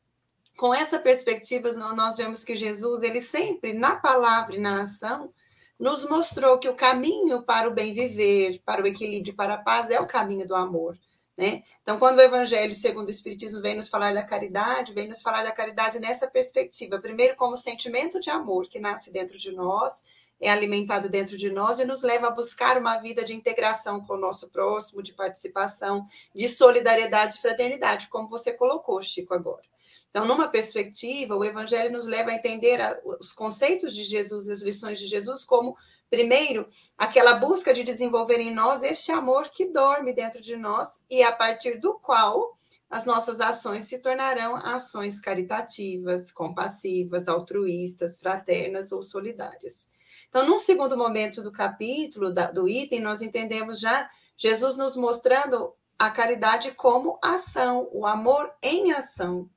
Com 0.56 0.74
essa 0.74 0.98
perspectiva, 0.98 1.70
nós 1.74 2.16
vemos 2.16 2.46
que 2.46 2.56
Jesus, 2.56 3.04
ele 3.04 3.20
sempre, 3.20 3.74
na 3.74 3.98
palavra 3.98 4.56
e 4.56 4.62
na 4.62 4.84
ação, 4.84 5.34
nos 5.78 6.08
mostrou 6.08 6.58
que 6.58 6.70
o 6.70 6.76
caminho 6.76 7.44
para 7.44 7.68
o 7.68 7.74
bem 7.74 7.94
viver, 7.94 8.62
para 8.64 8.82
o 8.82 8.88
equilíbrio, 8.88 9.36
para 9.36 9.56
a 9.56 9.62
paz, 9.62 9.90
é 9.90 10.00
o 10.00 10.08
caminho 10.08 10.48
do 10.48 10.56
amor. 10.56 10.98
Né? 11.36 11.64
Então, 11.82 11.98
quando 11.98 12.20
o 12.20 12.22
Evangelho 12.22 12.74
segundo 12.74 13.08
o 13.08 13.12
Espiritismo 13.12 13.60
vem 13.62 13.76
nos 13.76 13.90
falar 13.90 14.14
da 14.14 14.24
caridade, 14.24 14.94
vem 14.94 15.08
nos 15.08 15.22
falar 15.22 15.44
da 15.44 15.52
caridade 15.52 16.00
nessa 16.00 16.28
perspectiva. 16.28 17.00
Primeiro, 17.00 17.36
como 17.36 17.58
sentimento 17.58 18.20
de 18.20 18.30
amor 18.30 18.68
que 18.68 18.80
nasce 18.80 19.12
dentro 19.12 19.38
de 19.38 19.52
nós, 19.52 20.04
é 20.40 20.50
alimentado 20.50 21.10
dentro 21.10 21.38
de 21.38 21.50
nós 21.50 21.80
e 21.80 21.86
nos 21.86 22.04
leva 22.04 22.28
a 22.28 22.32
buscar 22.32 22.78
uma 22.78 22.98
vida 22.98 23.24
de 23.24 23.34
integração 23.34 24.02
com 24.06 24.14
o 24.14 24.20
nosso 24.20 24.50
próximo, 24.50 25.02
de 25.02 25.14
participação, 25.14 26.06
de 26.36 26.48
solidariedade 26.50 27.38
e 27.38 27.42
fraternidade, 27.42 28.10
como 28.10 28.30
você 28.30 28.52
colocou, 28.52 29.02
Chico, 29.02 29.34
agora. 29.34 29.64
Então, 30.10 30.28
numa 30.28 30.48
perspectiva, 30.48 31.36
o 31.36 31.44
Evangelho 31.44 31.92
nos 31.92 32.06
leva 32.06 32.30
a 32.30 32.36
entender 32.36 32.80
os 33.04 33.34
conceitos 33.34 33.96
de 33.96 34.04
Jesus, 34.04 34.48
as 34.48 34.62
lições 34.62 35.00
de 35.00 35.08
Jesus, 35.08 35.44
como 35.44 35.76
Primeiro, 36.14 36.70
aquela 36.96 37.34
busca 37.40 37.74
de 37.74 37.82
desenvolver 37.82 38.40
em 38.40 38.54
nós 38.54 38.84
este 38.84 39.12
amor 39.12 39.50
que 39.50 39.66
dorme 39.66 40.14
dentro 40.14 40.40
de 40.44 40.56
nós 40.56 41.04
e 41.10 41.24
a 41.24 41.32
partir 41.32 41.80
do 41.80 41.96
qual 41.96 42.56
as 42.88 43.04
nossas 43.04 43.42
ações 43.42 43.86
se 43.86 43.98
tornarão 43.98 44.56
ações 44.56 45.20
caritativas, 45.20 46.32
compassivas, 46.32 47.28
altruístas, 47.28 48.20
fraternas 48.20 48.92
ou 48.92 49.02
solidárias. 49.02 49.92
Então, 50.30 50.46
num 50.46 50.60
segundo 50.60 50.96
momento 50.96 51.42
do 51.42 51.52
capítulo, 51.52 52.32
da, 52.32 52.52
do 52.52 52.70
item, 52.70 53.00
nós 53.00 53.24
entendemos 53.24 53.80
já 53.80 54.08
Jesus 54.38 54.78
nos 54.78 54.96
mostrando 54.96 55.74
a 55.98 56.12
caridade 56.12 56.74
como 56.74 57.18
ação, 57.24 57.90
o 57.92 58.06
amor 58.06 58.54
em 58.62 58.92
ação 58.92 59.50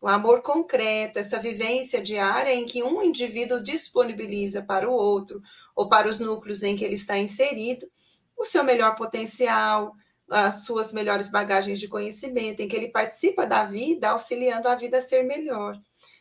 o 0.00 0.06
amor 0.06 0.42
concreto, 0.42 1.18
essa 1.18 1.38
vivência 1.38 2.00
diária 2.00 2.54
em 2.54 2.66
que 2.66 2.82
um 2.82 3.02
indivíduo 3.02 3.60
disponibiliza 3.60 4.62
para 4.62 4.88
o 4.88 4.92
outro 4.92 5.42
ou 5.74 5.88
para 5.88 6.08
os 6.08 6.20
núcleos 6.20 6.62
em 6.62 6.76
que 6.76 6.84
ele 6.84 6.94
está 6.94 7.18
inserido 7.18 7.90
o 8.36 8.44
seu 8.44 8.62
melhor 8.62 8.94
potencial, 8.94 9.92
as 10.30 10.64
suas 10.64 10.92
melhores 10.92 11.28
bagagens 11.30 11.80
de 11.80 11.88
conhecimento, 11.88 12.60
em 12.60 12.68
que 12.68 12.76
ele 12.76 12.88
participa 12.88 13.44
da 13.44 13.64
vida, 13.64 14.10
auxiliando 14.10 14.68
a 14.68 14.74
vida 14.74 14.98
a 14.98 15.02
ser 15.02 15.24
melhor. 15.24 15.76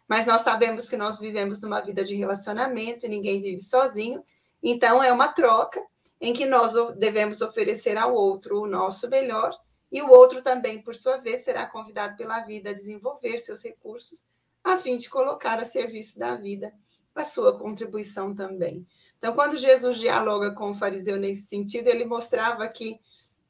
Mas 0.07 0.25
nós 0.25 0.41
sabemos 0.41 0.89
que 0.89 0.97
nós 0.97 1.19
vivemos 1.19 1.61
numa 1.61 1.81
vida 1.81 2.03
de 2.03 2.15
relacionamento 2.15 3.05
e 3.05 3.09
ninguém 3.09 3.41
vive 3.41 3.59
sozinho, 3.59 4.23
então 4.63 5.03
é 5.03 5.11
uma 5.11 5.27
troca 5.27 5.83
em 6.19 6.33
que 6.33 6.45
nós 6.45 6.73
devemos 6.97 7.41
oferecer 7.41 7.97
ao 7.97 8.13
outro 8.13 8.61
o 8.61 8.67
nosso 8.67 9.07
melhor 9.09 9.55
e 9.91 10.01
o 10.01 10.09
outro 10.09 10.41
também, 10.41 10.81
por 10.81 10.95
sua 10.95 11.17
vez, 11.17 11.41
será 11.41 11.65
convidado 11.65 12.17
pela 12.17 12.41
vida 12.41 12.69
a 12.69 12.73
desenvolver 12.73 13.39
seus 13.39 13.63
recursos, 13.63 14.23
a 14.63 14.77
fim 14.77 14.97
de 14.97 15.09
colocar 15.09 15.59
a 15.59 15.65
serviço 15.65 16.19
da 16.19 16.35
vida 16.35 16.73
a 17.17 17.23
sua 17.23 17.57
contribuição 17.57 18.33
também. 18.33 18.85
Então, 19.17 19.33
quando 19.33 19.57
Jesus 19.57 19.97
dialoga 19.97 20.51
com 20.51 20.71
o 20.71 20.75
fariseu 20.75 21.17
nesse 21.17 21.47
sentido, 21.47 21.87
ele 21.87 22.05
mostrava 22.05 22.67
que 22.67 22.99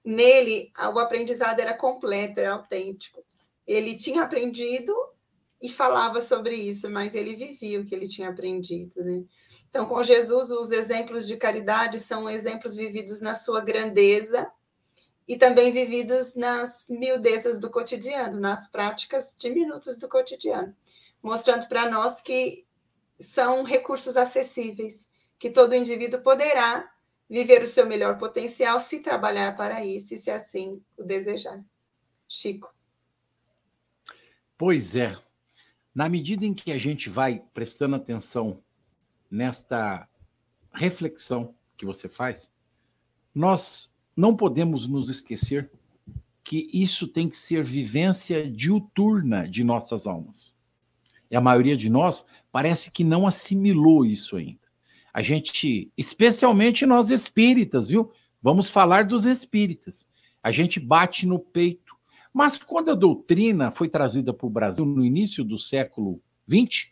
nele 0.03 0.71
o 0.93 0.99
aprendizado 0.99 1.59
era 1.59 1.73
completo, 1.73 2.39
era 2.39 2.53
autêntico. 2.53 3.23
Ele 3.65 3.97
tinha 3.97 4.23
aprendido 4.23 4.93
e 5.61 5.69
falava 5.69 6.21
sobre 6.21 6.55
isso, 6.55 6.89
mas 6.89 7.13
ele 7.13 7.35
vivia 7.35 7.81
o 7.81 7.85
que 7.85 7.93
ele 7.93 8.07
tinha 8.07 8.29
aprendido, 8.29 9.03
né? 9.03 9.25
Então, 9.69 9.85
com 9.85 10.01
Jesus, 10.01 10.49
os 10.49 10.71
exemplos 10.71 11.27
de 11.27 11.35
caridade 11.35 11.99
são 11.99 12.29
exemplos 12.29 12.77
vividos 12.77 13.19
na 13.19 13.35
sua 13.35 13.59
grandeza, 13.59 14.49
e 15.27 15.37
também 15.37 15.71
vividos 15.71 16.35
nas 16.35 16.87
miudezas 16.89 17.59
do 17.59 17.69
cotidiano, 17.69 18.39
nas 18.39 18.69
práticas 18.69 19.35
diminutas 19.37 19.99
do 19.99 20.07
cotidiano, 20.07 20.73
mostrando 21.21 21.67
para 21.67 21.89
nós 21.89 22.21
que 22.21 22.65
são 23.19 23.63
recursos 23.63 24.15
acessíveis, 24.15 25.11
que 25.37 25.49
todo 25.49 25.75
indivíduo 25.75 26.21
poderá 26.21 26.89
viver 27.29 27.61
o 27.61 27.67
seu 27.67 27.85
melhor 27.85 28.17
potencial 28.17 28.79
se 28.79 29.01
trabalhar 29.01 29.55
para 29.57 29.83
isso 29.83 30.13
e 30.13 30.17
se 30.17 30.31
assim 30.31 30.81
o 30.95 31.03
desejar. 31.03 31.61
Chico. 32.27 32.73
Pois 34.57 34.95
é. 34.95 35.17
Na 35.93 36.07
medida 36.07 36.45
em 36.45 36.53
que 36.53 36.71
a 36.71 36.77
gente 36.77 37.09
vai 37.09 37.43
prestando 37.53 37.95
atenção 37.95 38.63
nesta 39.29 40.07
reflexão 40.71 41.55
que 41.75 41.85
você 41.85 42.07
faz, 42.07 42.51
nós 43.33 43.91
não 44.17 44.35
podemos 44.35 44.87
nos 44.87 45.09
esquecer 45.09 45.69
que 46.43 46.67
isso 46.73 47.07
tem 47.07 47.29
que 47.29 47.37
ser 47.37 47.63
vivência 47.63 48.49
diuturna 48.49 49.47
de 49.47 49.63
nossas 49.63 50.07
almas. 50.07 50.55
E 51.29 51.35
a 51.35 51.41
maioria 51.41 51.77
de 51.77 51.89
nós 51.89 52.25
parece 52.51 52.89
que 52.89 53.03
não 53.03 53.27
assimilou 53.27 54.03
isso 54.03 54.35
ainda. 54.35 54.65
A 55.13 55.21
gente, 55.21 55.91
especialmente 55.97 56.85
nós 56.85 57.09
espíritas, 57.09 57.89
viu? 57.89 58.11
Vamos 58.41 58.71
falar 58.71 59.05
dos 59.05 59.25
espíritas. 59.25 60.05
A 60.41 60.51
gente 60.51 60.79
bate 60.79 61.25
no 61.25 61.37
peito. 61.37 61.95
Mas 62.33 62.57
quando 62.57 62.91
a 62.91 62.95
doutrina 62.95 63.71
foi 63.71 63.89
trazida 63.89 64.33
para 64.33 64.47
o 64.47 64.49
Brasil 64.49 64.85
no 64.85 65.03
início 65.03 65.43
do 65.43 65.59
século 65.59 66.21
XX, 66.49 66.87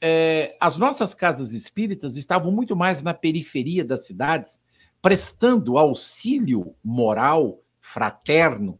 é, 0.00 0.56
as 0.58 0.78
nossas 0.78 1.14
casas 1.14 1.52
espíritas 1.52 2.16
estavam 2.16 2.50
muito 2.50 2.74
mais 2.74 3.02
na 3.02 3.12
periferia 3.12 3.84
das 3.84 4.06
cidades 4.06 4.61
prestando 5.02 5.76
auxílio 5.76 6.76
moral, 6.82 7.60
fraterno, 7.80 8.78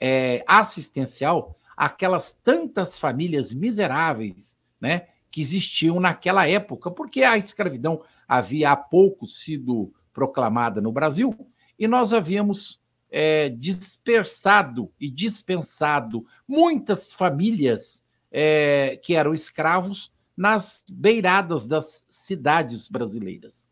é, 0.00 0.42
assistencial 0.46 1.56
àquelas 1.76 2.32
tantas 2.32 2.96
famílias 2.98 3.52
miseráveis 3.52 4.56
né, 4.80 5.08
que 5.30 5.40
existiam 5.40 5.98
naquela 5.98 6.48
época, 6.48 6.90
porque 6.90 7.24
a 7.24 7.36
escravidão 7.36 8.02
havia 8.28 8.70
há 8.70 8.76
pouco 8.76 9.26
sido 9.26 9.92
proclamada 10.12 10.80
no 10.80 10.92
Brasil 10.92 11.34
e 11.78 11.86
nós 11.86 12.12
havíamos 12.12 12.80
é, 13.10 13.48
dispersado 13.50 14.90
e 15.00 15.10
dispensado 15.10 16.24
muitas 16.46 17.12
famílias 17.12 18.02
é, 18.30 18.98
que 19.02 19.14
eram 19.14 19.32
escravos 19.32 20.12
nas 20.36 20.84
beiradas 20.88 21.66
das 21.66 22.06
cidades 22.08 22.88
brasileiras. 22.88 23.68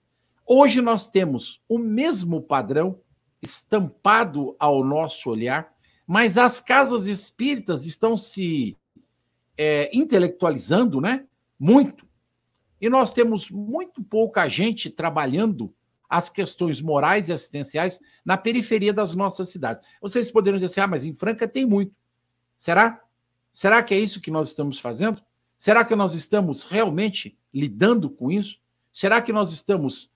Hoje 0.47 0.81
nós 0.81 1.09
temos 1.09 1.61
o 1.69 1.79
mesmo 1.79 2.43
padrão 2.43 3.01
estampado 3.41 4.55
ao 4.59 4.85
nosso 4.85 5.31
olhar, 5.31 5.73
mas 6.07 6.37
as 6.37 6.61
casas 6.61 7.07
espíritas 7.07 7.87
estão 7.87 8.17
se 8.17 8.77
é, 9.57 9.91
intelectualizando, 9.97 11.01
né? 11.01 11.27
muito. 11.59 12.07
E 12.81 12.89
nós 12.91 13.13
temos 13.13 13.51
muito 13.51 14.03
pouca 14.03 14.49
gente 14.49 14.91
trabalhando 14.91 15.73
as 16.09 16.29
questões 16.29 16.81
morais 16.81 17.29
e 17.29 17.33
assistenciais 17.33 17.99
na 18.25 18.37
periferia 18.37 18.93
das 18.93 19.15
nossas 19.15 19.49
cidades. 19.49 19.83
Vocês 20.01 20.31
poderiam 20.31 20.59
dizer 20.59 20.67
assim, 20.67 20.81
ah, 20.81 20.87
mas 20.87 21.05
em 21.05 21.15
Franca 21.15 21.49
tem 21.49 21.65
muito. 21.65 21.95
Será? 22.57 23.01
Será 23.53 23.83
que 23.83 23.95
é 23.95 23.99
isso 23.99 24.21
que 24.21 24.31
nós 24.31 24.49
estamos 24.49 24.79
fazendo? 24.79 25.23
Será 25.59 25.85
que 25.85 25.95
nós 25.95 26.13
estamos 26.13 26.65
realmente 26.65 27.39
lidando 27.53 28.11
com 28.11 28.31
isso? 28.31 28.59
Será 28.93 29.23
que 29.23 29.33
nós 29.33 29.51
estamos 29.51 30.11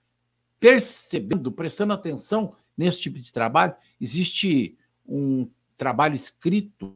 percebendo, 0.59 1.51
prestando 1.51 1.93
atenção 1.93 2.55
nesse 2.77 2.99
tipo 2.99 3.19
de 3.19 3.31
trabalho? 3.31 3.75
Existe 3.99 4.77
um 5.05 5.49
trabalho 5.77 6.15
escrito 6.15 6.95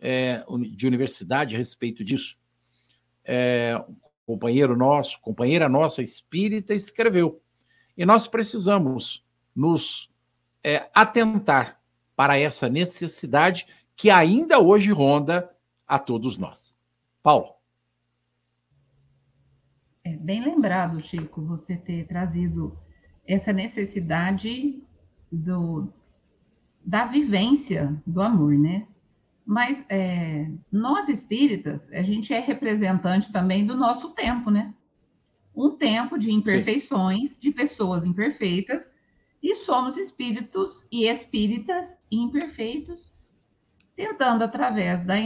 é, 0.00 0.44
de 0.70 0.86
universidade 0.86 1.54
a 1.54 1.58
respeito 1.58 2.04
disso. 2.04 2.36
É, 3.24 3.76
um 3.88 3.96
companheiro 4.24 4.76
nosso, 4.76 5.20
companheira 5.20 5.68
nossa 5.68 6.02
espírita, 6.02 6.74
escreveu. 6.74 7.40
E 7.96 8.04
nós 8.04 8.26
precisamos 8.26 9.24
nos 9.54 10.10
é, 10.64 10.88
atentar 10.94 11.80
para 12.16 12.38
essa 12.38 12.68
necessidade 12.68 13.66
que 13.96 14.10
ainda 14.10 14.58
hoje 14.58 14.90
ronda 14.90 15.54
a 15.86 15.98
todos 15.98 16.38
nós. 16.38 16.76
Paulo. 17.22 17.54
É 20.04 20.16
bem 20.16 20.42
lembrado, 20.42 21.00
Chico, 21.00 21.42
você 21.42 21.76
ter 21.76 22.06
trazido 22.06 22.76
essa 23.26 23.52
necessidade 23.52 24.82
do, 25.30 25.88
da 26.84 27.06
vivência 27.06 28.00
do 28.06 28.20
amor, 28.20 28.54
né? 28.58 28.86
Mas 29.44 29.84
é, 29.88 30.48
nós 30.70 31.08
espíritas, 31.08 31.90
a 31.92 32.02
gente 32.02 32.32
é 32.32 32.40
representante 32.40 33.32
também 33.32 33.66
do 33.66 33.76
nosso 33.76 34.10
tempo, 34.10 34.50
né? 34.50 34.72
Um 35.54 35.70
tempo 35.70 36.18
de 36.18 36.32
imperfeições, 36.32 37.32
Sim. 37.32 37.40
de 37.40 37.50
pessoas 37.50 38.06
imperfeitas, 38.06 38.88
e 39.42 39.56
somos 39.56 39.96
espíritos 39.96 40.86
e 40.90 41.06
espíritas 41.06 41.98
imperfeitos, 42.10 43.14
tentando, 43.96 44.44
através 44.44 45.00
da, 45.00 45.16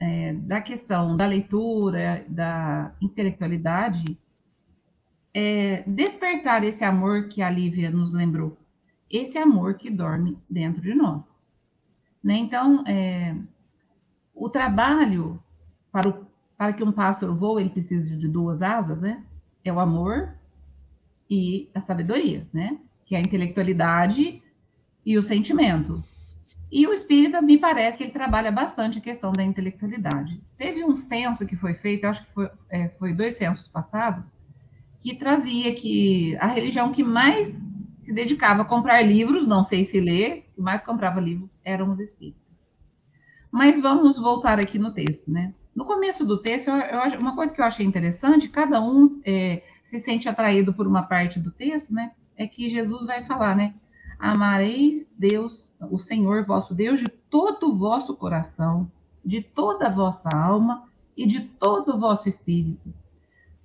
é, 0.00 0.32
da 0.32 0.60
questão 0.60 1.16
da 1.16 1.26
leitura, 1.26 2.24
da 2.28 2.94
intelectualidade, 3.00 4.18
é, 5.38 5.84
despertar 5.86 6.64
esse 6.64 6.82
amor 6.82 7.28
que 7.28 7.42
a 7.42 7.50
Lívia 7.50 7.90
nos 7.90 8.10
lembrou, 8.10 8.56
esse 9.10 9.36
amor 9.36 9.74
que 9.74 9.90
dorme 9.90 10.38
dentro 10.48 10.80
de 10.80 10.94
nós. 10.94 11.38
Né? 12.24 12.36
Então, 12.36 12.82
é, 12.86 13.36
o 14.34 14.48
trabalho 14.48 15.38
para, 15.92 16.08
o, 16.08 16.26
para 16.56 16.72
que 16.72 16.82
um 16.82 16.90
pássaro 16.90 17.34
voe, 17.34 17.60
ele 17.60 17.68
precisa 17.68 18.16
de 18.16 18.26
duas 18.26 18.62
asas, 18.62 19.02
né? 19.02 19.22
É 19.62 19.70
o 19.70 19.78
amor 19.78 20.32
e 21.28 21.68
a 21.74 21.80
sabedoria, 21.80 22.48
né? 22.50 22.78
Que 23.04 23.14
é 23.14 23.18
a 23.18 23.20
intelectualidade 23.20 24.42
e 25.04 25.18
o 25.18 25.22
sentimento. 25.22 26.02
E 26.72 26.86
o 26.86 26.94
espírita, 26.94 27.42
me 27.42 27.58
parece 27.58 27.98
que 27.98 28.04
ele 28.04 28.10
trabalha 28.10 28.50
bastante 28.50 28.98
a 28.98 29.02
questão 29.02 29.32
da 29.32 29.44
intelectualidade. 29.44 30.40
Teve 30.56 30.82
um 30.82 30.94
censo 30.94 31.44
que 31.44 31.56
foi 31.56 31.74
feito, 31.74 32.06
acho 32.06 32.24
que 32.24 32.32
foi, 32.32 32.50
é, 32.70 32.88
foi 32.88 33.12
dois 33.12 33.34
censos 33.34 33.68
passados, 33.68 34.34
que 35.06 35.14
trazia 35.14 35.72
que 35.72 36.36
a 36.38 36.48
religião 36.48 36.90
que 36.90 37.04
mais 37.04 37.62
se 37.96 38.12
dedicava 38.12 38.62
a 38.62 38.64
comprar 38.64 39.02
livros, 39.02 39.46
não 39.46 39.62
sei 39.62 39.84
se 39.84 40.00
ler, 40.00 40.50
que 40.52 40.60
mais 40.60 40.82
comprava 40.82 41.20
livros 41.20 41.48
eram 41.64 41.92
os 41.92 42.00
espíritas. 42.00 42.42
Mas 43.48 43.80
vamos 43.80 44.18
voltar 44.18 44.58
aqui 44.58 44.80
no 44.80 44.90
texto, 44.90 45.30
né? 45.30 45.54
No 45.76 45.84
começo 45.84 46.24
do 46.24 46.42
texto, 46.42 46.70
eu, 46.70 46.76
eu, 46.76 47.20
uma 47.20 47.36
coisa 47.36 47.54
que 47.54 47.60
eu 47.60 47.64
achei 47.64 47.86
interessante, 47.86 48.48
cada 48.48 48.82
um 48.82 49.06
é, 49.24 49.62
se 49.84 50.00
sente 50.00 50.28
atraído 50.28 50.74
por 50.74 50.88
uma 50.88 51.04
parte 51.04 51.38
do 51.38 51.52
texto, 51.52 51.94
né? 51.94 52.10
É 52.36 52.48
que 52.48 52.68
Jesus 52.68 53.06
vai 53.06 53.24
falar, 53.26 53.54
né? 53.54 53.76
Amareis 54.18 55.08
Deus, 55.16 55.72
o 55.88 55.98
Senhor 56.00 56.42
vosso 56.42 56.74
Deus, 56.74 56.98
de 56.98 57.08
todo 57.08 57.68
o 57.68 57.76
vosso 57.76 58.16
coração, 58.16 58.90
de 59.24 59.40
toda 59.40 59.86
a 59.86 59.94
vossa 59.94 60.28
alma 60.30 60.88
e 61.16 61.28
de 61.28 61.42
todo 61.42 61.94
o 61.94 62.00
vosso 62.00 62.28
espírito. 62.28 62.92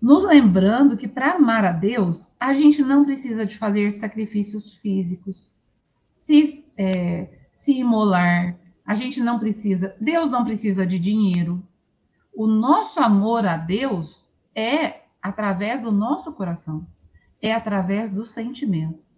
Nos 0.01 0.23
lembrando 0.23 0.97
que 0.97 1.07
para 1.07 1.33
amar 1.33 1.63
a 1.63 1.71
Deus, 1.71 2.35
a 2.39 2.53
gente 2.53 2.81
não 2.81 3.05
precisa 3.05 3.45
de 3.45 3.57
fazer 3.57 3.91
sacrifícios 3.91 4.75
físicos, 4.75 5.53
se, 6.09 6.65
é, 6.75 7.29
se 7.51 7.77
imolar, 7.77 8.57
a 8.85 8.95
gente 8.95 9.21
não 9.21 9.37
precisa, 9.37 9.95
Deus 10.01 10.31
não 10.31 10.43
precisa 10.43 10.85
de 10.85 10.97
dinheiro. 10.97 11.63
O 12.33 12.47
nosso 12.47 12.99
amor 12.99 13.45
a 13.45 13.57
Deus 13.57 14.27
é 14.55 15.01
através 15.21 15.79
do 15.81 15.91
nosso 15.91 16.31
coração, 16.31 16.87
é 17.39 17.53
através 17.53 18.11
do 18.11 18.25
sentimento 18.25 19.11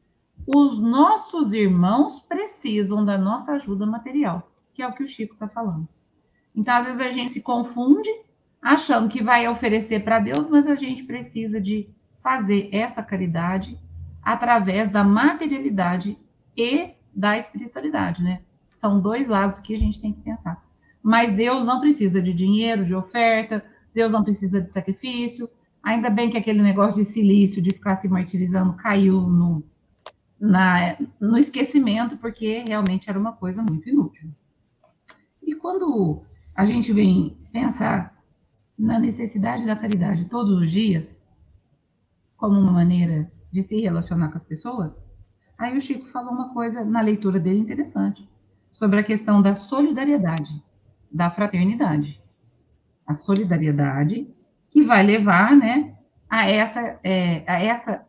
os 0.45 0.79
nossos 0.79 1.53
irmãos 1.53 2.19
precisam 2.19 3.03
da 3.03 3.17
nossa 3.17 3.53
ajuda 3.53 3.85
material, 3.85 4.51
que 4.73 4.81
é 4.81 4.87
o 4.87 4.93
que 4.93 5.03
o 5.03 5.07
Chico 5.07 5.33
está 5.33 5.47
falando. 5.47 5.87
Então, 6.55 6.75
às 6.75 6.85
vezes, 6.85 7.01
a 7.01 7.07
gente 7.07 7.33
se 7.33 7.41
confunde 7.41 8.09
achando 8.63 9.09
que 9.09 9.21
vai 9.21 9.45
oferecer 9.47 10.03
para 10.03 10.19
Deus, 10.19 10.49
mas 10.49 10.65
a 10.65 10.75
gente 10.75 11.03
precisa 11.03 11.59
de 11.59 11.89
fazer 12.23 12.69
essa 12.71 13.03
caridade 13.03 13.77
através 14.21 14.89
da 14.89 15.03
materialidade 15.03 16.17
e 16.55 16.91
da 17.13 17.37
espiritualidade, 17.37 18.23
né? 18.23 18.41
São 18.71 19.01
dois 19.01 19.27
lados 19.27 19.59
que 19.59 19.75
a 19.75 19.77
gente 19.77 19.99
tem 19.99 20.13
que 20.13 20.21
pensar. 20.21 20.63
Mas 21.03 21.33
Deus 21.33 21.65
não 21.65 21.81
precisa 21.81 22.21
de 22.21 22.33
dinheiro, 22.33 22.85
de 22.85 22.95
oferta, 22.95 23.63
Deus 23.93 24.09
não 24.09 24.23
precisa 24.23 24.61
de 24.61 24.71
sacrifício. 24.71 25.49
Ainda 25.83 26.09
bem 26.09 26.29
que 26.29 26.37
aquele 26.37 26.61
negócio 26.61 27.03
de 27.03 27.05
silício, 27.05 27.61
de 27.61 27.71
ficar 27.71 27.95
se 27.95 28.07
martirizando, 28.07 28.73
caiu 28.75 29.19
no, 29.19 29.61
na, 30.39 30.97
no 31.19 31.37
esquecimento, 31.37 32.15
porque 32.15 32.63
realmente 32.65 33.09
era 33.09 33.19
uma 33.19 33.33
coisa 33.33 33.61
muito 33.61 33.89
inútil. 33.89 34.31
E 35.45 35.53
quando 35.53 36.23
a 36.55 36.63
gente 36.63 36.93
vem 36.93 37.37
pensar 37.51 38.13
na 38.77 38.99
necessidade 38.99 39.65
da 39.65 39.75
caridade 39.75 40.25
todos 40.25 40.57
os 40.59 40.71
dias, 40.71 41.23
como 42.35 42.59
uma 42.59 42.71
maneira 42.71 43.31
de 43.51 43.61
se 43.61 43.79
relacionar 43.79 44.29
com 44.29 44.37
as 44.37 44.43
pessoas, 44.43 45.01
aí 45.57 45.75
o 45.77 45.81
Chico 45.81 46.05
falou 46.07 46.33
uma 46.33 46.53
coisa 46.53 46.83
na 46.83 47.01
leitura 47.01 47.39
dele 47.39 47.59
interessante, 47.59 48.27
sobre 48.71 48.99
a 48.99 49.03
questão 49.03 49.41
da 49.41 49.55
solidariedade, 49.55 50.63
da 51.11 51.29
fraternidade. 51.29 52.21
A 53.05 53.13
solidariedade 53.13 54.33
que 54.69 54.83
vai 54.83 55.03
levar 55.03 55.55
né, 55.55 55.95
a, 56.27 56.49
essa, 56.49 56.99
é, 57.03 57.43
a 57.47 57.61
essa 57.61 58.05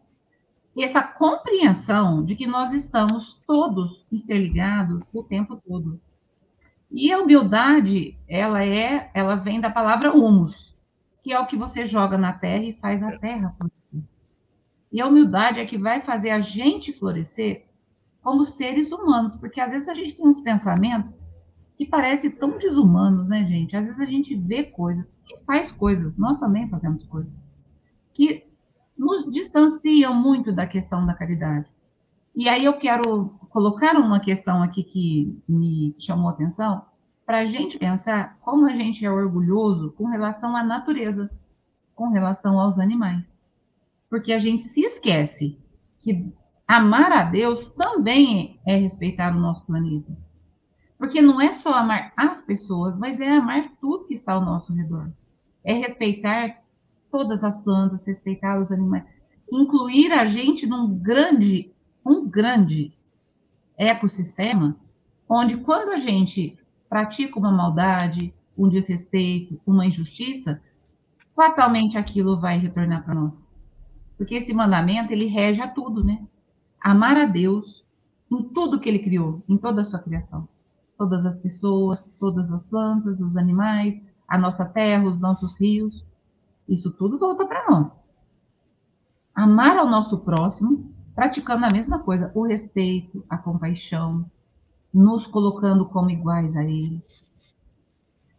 essa 0.83 1.03
compreensão 1.03 2.25
de 2.25 2.35
que 2.35 2.47
nós 2.47 2.73
estamos 2.73 3.35
todos 3.47 4.05
interligados 4.11 5.03
o 5.13 5.23
tempo 5.23 5.57
todo. 5.57 6.01
E 6.97 7.11
a 7.11 7.19
humildade, 7.19 8.17
ela 8.29 8.65
é, 8.65 9.11
ela 9.13 9.35
vem 9.35 9.61
da 9.61 9.69
palavra 9.69 10.15
humus, 10.15 10.79
que 11.25 11.33
é 11.33 11.41
o 11.41 11.47
que 11.47 11.57
você 11.57 11.85
joga 11.85 12.17
na 12.17 12.33
terra 12.33 12.63
e 12.63 12.73
faz 12.73 13.03
a 13.03 13.19
terra 13.19 13.53
florescer. 13.59 14.09
E 14.93 15.01
a 15.01 15.09
humildade 15.09 15.59
é 15.59 15.67
que 15.67 15.77
vai 15.77 16.01
fazer 16.01 16.31
a 16.31 16.39
gente 16.39 16.93
florescer 16.93 17.67
como 18.23 18.45
seres 18.45 18.93
humanos, 18.93 19.35
porque 19.35 19.61
às 19.61 19.73
vezes 19.73 19.89
a 19.89 19.93
gente 19.93 20.15
tem 20.15 20.25
uns 20.25 20.41
pensamentos 20.41 21.13
que 21.77 21.85
parecem 21.85 22.31
tão 22.31 22.59
desumanos, 22.59 23.27
né, 23.27 23.45
gente? 23.45 23.77
Às 23.77 23.87
vezes 23.87 24.01
a 24.01 24.07
gente 24.07 24.37
vê 24.37 24.63
coisas 24.63 25.05
e 25.29 25.37
faz 25.45 25.73
coisas, 25.73 26.17
nós 26.17 26.39
também 26.39 26.69
fazemos 26.69 27.03
coisas, 27.03 27.33
que 28.13 28.47
nos 28.97 29.29
distanciam 29.33 30.15
muito 30.15 30.53
da 30.53 30.65
questão 30.65 31.05
da 31.05 31.13
caridade. 31.13 31.69
E 32.35 32.49
aí 32.49 32.65
eu 32.65 32.77
quero 32.79 33.29
colocar 33.51 33.97
uma 33.97 34.19
questão 34.19 34.63
aqui 34.63 34.83
que 34.83 35.43
me 35.49 35.95
chamou 35.99 36.29
a 36.29 36.33
atenção, 36.33 36.85
para 37.25 37.39
a 37.39 37.45
gente 37.45 37.79
pensar 37.79 38.37
como 38.41 38.67
a 38.67 38.75
gente 38.75 39.05
é 39.05 39.11
orgulhoso 39.11 39.93
com 39.93 40.07
relação 40.07 40.57
à 40.57 40.63
natureza, 40.63 41.31
com 41.95 42.09
relação 42.09 42.59
aos 42.59 42.79
animais. 42.79 43.39
Porque 44.11 44.33
a 44.33 44.39
gente 44.39 44.63
se 44.63 44.83
esquece 44.83 45.59
que 46.01 46.33
amar 46.67 47.13
a 47.13 47.23
Deus 47.25 47.71
também 47.71 48.61
é 48.67 48.77
respeitar 48.77 49.35
o 49.35 49.41
nosso 49.41 49.65
planeta. 49.65 50.17
Porque 50.99 51.21
não 51.21 51.41
é 51.41 51.53
só 51.53 51.75
amar 51.75 52.13
as 52.17 52.41
pessoas, 52.41 52.99
mas 52.99 53.21
é 53.21 53.37
amar 53.37 53.71
tudo 53.81 54.07
que 54.07 54.15
está 54.15 54.35
ao 54.35 54.45
nosso 54.45 54.73
redor. 54.73 55.11
É 55.63 55.73
respeitar 55.73 56.63
todas 57.11 57.45
as 57.45 57.59
plantas, 57.63 58.07
respeitar 58.07 58.61
os 58.61 58.71
animais, 58.71 59.05
incluir 59.51 60.13
a 60.13 60.27
gente 60.27 60.67
num 60.67 60.99
grande, 60.99 61.74
um 62.05 62.29
grande 62.29 62.97
ecossistema, 63.77 64.77
onde 65.29 65.57
quando 65.57 65.91
a 65.91 65.97
gente 65.97 66.59
pratica 66.89 67.39
uma 67.39 67.51
maldade, 67.51 68.35
um 68.57 68.69
desrespeito, 68.69 69.61
uma 69.67 69.87
injustiça, 69.87 70.61
fatalmente 71.35 71.99
aquilo 71.99 72.39
vai 72.39 72.59
retornar 72.59 73.05
para 73.05 73.15
nós. 73.15 73.53
Porque 74.17 74.37
esse 74.37 74.55
mandamento, 74.55 75.13
ele 75.13 75.27
rege 75.27 75.61
a 75.61 75.69
tudo, 75.69 76.05
né? 76.05 76.25
Amar 76.81 77.17
a 77.17 77.27
Deus 77.27 77.85
em 78.31 78.43
tudo 78.43 78.79
que 78.79 78.89
ele 78.89 79.01
criou, 79.01 79.43
em 79.49 79.57
toda 79.57 79.83
a 79.83 79.85
sua 79.85 79.99
criação. 79.99 80.49
Todas 80.97 81.27
as 81.27 81.37
pessoas, 81.37 82.15
todas 82.21 82.53
as 82.53 82.63
plantas, 82.65 83.21
os 83.21 83.37
animais, 83.37 84.01
a 84.29 84.39
nossa 84.39 84.65
terra, 84.65 85.09
os 85.09 85.19
nossos 85.19 85.59
rios 85.59 86.09
Isso 86.69 86.91
tudo 86.93 87.19
volta 87.19 87.47
para 87.47 87.69
nós. 87.71 88.03
Amar 89.35 89.77
ao 89.77 89.89
nosso 89.89 90.19
próximo, 90.19 90.94
praticando 91.15 91.65
a 91.65 91.71
mesma 91.71 91.99
coisa, 92.01 92.31
o 92.35 92.43
respeito, 92.43 93.25
a 93.29 93.39
compaixão, 93.39 94.29
nos 94.93 95.27
colocando 95.27 95.89
como 95.89 96.11
iguais 96.11 96.57
a 96.57 96.65
eles. 96.65 97.23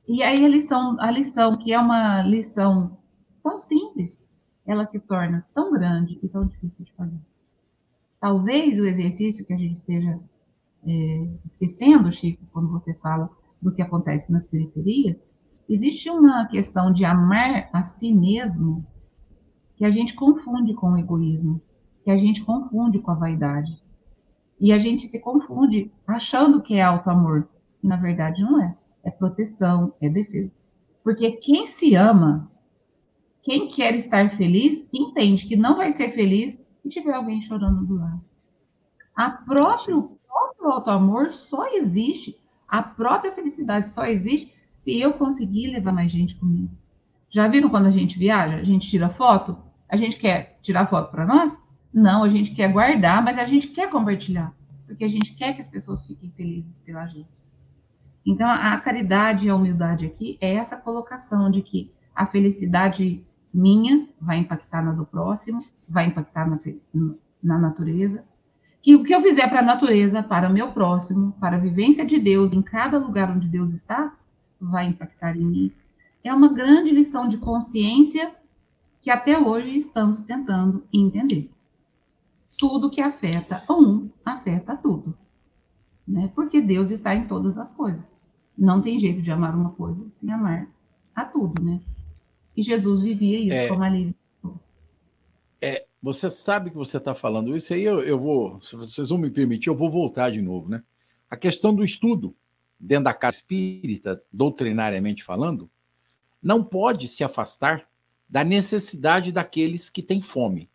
E 0.08 0.22
aí 0.22 0.46
a 0.46 0.48
lição, 0.48 1.00
a 1.00 1.10
lição 1.10 1.58
que 1.58 1.74
é 1.74 1.80
uma 1.80 2.22
lição 2.22 2.98
tão 3.42 3.58
simples, 3.58 4.24
ela 4.66 4.86
se 4.86 5.00
torna 5.00 5.46
tão 5.54 5.72
grande 5.72 6.20
e 6.22 6.28
tão 6.28 6.46
difícil 6.46 6.86
de 6.86 6.92
fazer. 6.94 7.20
Talvez 8.20 8.80
o 8.80 8.86
exercício 8.86 9.46
que 9.46 9.54
a 9.54 9.58
gente 9.58 9.76
esteja 9.76 10.20
é, 10.86 11.30
esquecendo, 11.44 12.12
Chico, 12.12 12.44
quando 12.52 12.70
você 12.70 12.94
fala 12.94 13.30
do 13.62 13.72
que 13.72 13.82
acontece 13.82 14.32
nas 14.32 14.46
periferias, 14.46 15.22
existe 15.68 16.10
uma 16.10 16.48
questão 16.48 16.92
de 16.92 17.06
amar 17.06 17.70
a 17.74 17.84
si 17.84 18.14
mesmo 18.14 18.86
que 19.76 19.86
a 19.86 19.90
gente 19.90 20.14
confunde 20.14 20.74
com 20.74 20.94
o 20.94 20.98
egoísmo, 20.98 21.62
que 22.06 22.12
a 22.12 22.16
gente 22.16 22.46
confunde 22.46 23.00
com 23.00 23.10
a 23.10 23.16
vaidade. 23.16 23.82
E 24.62 24.72
a 24.72 24.78
gente 24.78 25.08
se 25.08 25.20
confunde 25.20 25.92
achando 26.06 26.62
que 26.62 26.76
é 26.76 26.84
auto-amor, 26.84 27.50
e 27.84 27.88
na 27.88 27.96
verdade 27.98 28.44
não 28.44 28.62
é. 28.62 28.78
É 29.04 29.10
proteção, 29.10 29.92
é 30.00 30.08
defesa. 30.08 30.52
Porque 31.04 31.32
quem 31.32 31.66
se 31.66 31.96
ama, 31.96 32.50
quem 33.42 33.70
quer 33.70 33.96
estar 33.96 34.30
feliz, 34.30 34.88
entende 34.94 35.48
que 35.48 35.56
não 35.56 35.76
vai 35.76 35.92
ser 35.92 36.10
feliz 36.10 36.62
se 36.84 36.90
tiver 36.90 37.14
alguém 37.14 37.42
chorando 37.42 37.84
do 37.84 37.96
lado. 37.96 38.24
A 39.16 39.32
próprio, 39.32 39.98
o 39.98 40.20
próprio 40.28 40.72
auto-amor 40.72 41.32
só 41.32 41.68
existe, 41.74 42.40
a 42.68 42.84
própria 42.84 43.34
felicidade 43.34 43.90
só 43.90 44.06
existe 44.06 44.54
se 44.72 45.00
eu 45.00 45.14
conseguir 45.14 45.72
levar 45.72 45.92
mais 45.92 46.12
gente 46.12 46.36
comigo. 46.36 46.70
Já 47.30 47.48
viram 47.48 47.70
quando 47.70 47.88
a 47.88 47.92
gente 47.92 48.20
viaja? 48.20 48.58
A 48.58 48.64
gente 48.64 48.88
tira 48.88 49.10
foto? 49.10 49.58
A 49.90 49.96
gente 49.96 50.18
quer 50.18 50.60
tirar 50.62 50.88
foto 50.88 51.10
para 51.10 51.26
nós? 51.26 51.65
Não, 51.96 52.26
a 52.26 52.28
gente 52.28 52.52
quer 52.52 52.74
guardar, 52.74 53.24
mas 53.24 53.38
a 53.38 53.46
gente 53.46 53.70
quer 53.70 53.90
compartilhar, 53.90 54.54
porque 54.86 55.06
a 55.06 55.08
gente 55.08 55.34
quer 55.34 55.54
que 55.54 55.62
as 55.62 55.68
pessoas 55.68 56.06
fiquem 56.06 56.30
felizes 56.30 56.82
pela 56.82 57.06
gente. 57.06 57.30
Então, 58.26 58.50
a 58.50 58.78
caridade 58.82 59.48
e 59.48 59.50
a 59.50 59.56
humildade 59.56 60.06
aqui 60.06 60.38
é 60.42 60.56
essa 60.56 60.76
colocação 60.76 61.50
de 61.50 61.62
que 61.62 61.94
a 62.14 62.26
felicidade 62.26 63.26
minha 63.54 64.10
vai 64.20 64.40
impactar 64.40 64.84
na 64.84 64.92
do 64.92 65.06
próximo, 65.06 65.64
vai 65.88 66.08
impactar 66.08 66.46
na, 66.50 66.60
na 67.42 67.58
natureza, 67.58 68.26
que 68.82 68.94
o 68.94 69.02
que 69.02 69.16
eu 69.16 69.22
fizer 69.22 69.48
para 69.48 69.62
a 69.62 69.66
natureza, 69.66 70.22
para 70.22 70.50
o 70.50 70.54
meu 70.54 70.74
próximo, 70.74 71.32
para 71.40 71.56
a 71.56 71.60
vivência 71.60 72.06
de 72.06 72.20
Deus 72.20 72.52
em 72.52 72.62
cada 72.62 72.98
lugar 72.98 73.32
onde 73.32 73.48
Deus 73.48 73.72
está, 73.72 74.14
vai 74.60 74.88
impactar 74.88 75.38
em 75.38 75.46
mim. 75.46 75.72
É 76.22 76.34
uma 76.34 76.54
grande 76.54 76.92
lição 76.92 77.26
de 77.26 77.38
consciência 77.38 78.36
que 79.00 79.10
até 79.10 79.40
hoje 79.40 79.78
estamos 79.78 80.24
tentando 80.24 80.84
entender. 80.92 81.55
Tudo 82.58 82.90
que 82.90 83.02
afeta 83.02 83.64
um, 83.70 84.10
afeta 84.24 84.76
tudo. 84.76 85.18
Né? 86.08 86.32
Porque 86.36 86.62
Deus 86.62 86.92
está 86.92 87.16
em 87.16 87.28
todas 87.28 87.58
as 87.58 87.72
coisas. 87.72 88.12
Não 88.58 88.82
tem 88.82 89.00
jeito 89.00 89.22
de 89.22 89.32
amar 89.32 89.56
uma 89.56 89.72
coisa 89.72 90.10
sem 90.12 90.32
amar 90.32 90.70
a 91.14 91.26
tudo, 91.26 91.62
né? 91.62 91.82
E 92.56 92.62
Jesus 92.62 93.02
vivia 93.02 93.40
isso 93.40 93.56
é, 93.56 93.68
como 93.68 93.84
ali. 93.84 94.16
É, 95.62 95.86
você 96.02 96.32
sabe 96.32 96.70
que 96.70 96.76
você 96.76 96.98
está 96.98 97.14
falando 97.14 97.56
isso 97.56 97.74
aí, 97.74 97.84
eu, 97.84 98.02
eu 98.02 98.20
vou, 98.20 98.62
se 98.62 98.76
vocês 98.76 99.10
vão 99.10 99.18
me 99.18 99.30
permitir, 99.30 99.70
eu 99.70 99.76
vou 99.76 99.90
voltar 99.90 100.32
de 100.32 100.42
novo, 100.42 100.70
né? 100.70 100.84
A 101.30 101.36
questão 101.36 101.74
do 101.74 101.84
estudo 101.84 102.36
dentro 102.80 103.06
da 103.06 103.14
casa 103.14 103.38
espírita, 103.38 104.22
doutrinariamente 104.32 105.24
falando, 105.24 105.70
não 106.42 106.64
pode 106.64 107.08
se 107.08 107.24
afastar 107.24 107.90
da 108.30 108.44
necessidade 108.44 109.32
daqueles 109.32 109.90
que 109.90 110.04
têm 110.04 110.22
fome, 110.22 110.70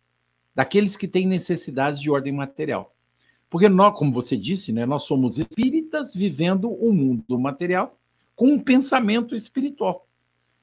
daqueles 0.53 0.95
que 0.95 1.07
têm 1.07 1.27
necessidades 1.27 1.99
de 1.99 2.09
ordem 2.09 2.33
material. 2.33 2.93
Porque 3.49 3.67
nós, 3.67 3.97
como 3.97 4.13
você 4.13 4.37
disse, 4.37 4.71
né, 4.71 4.85
nós 4.85 5.03
somos 5.03 5.37
espíritas 5.37 6.15
vivendo 6.15 6.71
um 6.81 6.93
mundo 6.93 7.37
material 7.37 7.99
com 8.35 8.47
um 8.47 8.59
pensamento 8.59 9.35
espiritual. 9.35 10.07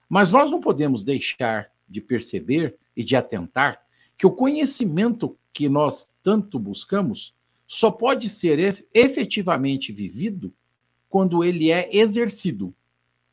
Mas 0.08 0.32
nós 0.32 0.50
não 0.50 0.60
podemos 0.60 1.04
deixar 1.04 1.70
de 1.88 2.00
perceber 2.00 2.76
e 2.96 3.04
de 3.04 3.14
atentar 3.14 3.82
que 4.16 4.26
o 4.26 4.32
conhecimento 4.32 5.36
que 5.52 5.68
nós 5.68 6.08
tanto 6.22 6.58
buscamos 6.58 7.34
só 7.66 7.90
pode 7.90 8.30
ser 8.30 8.86
efetivamente 8.94 9.92
vivido 9.92 10.52
quando 11.08 11.44
ele 11.44 11.70
é 11.70 11.94
exercido. 11.94 12.74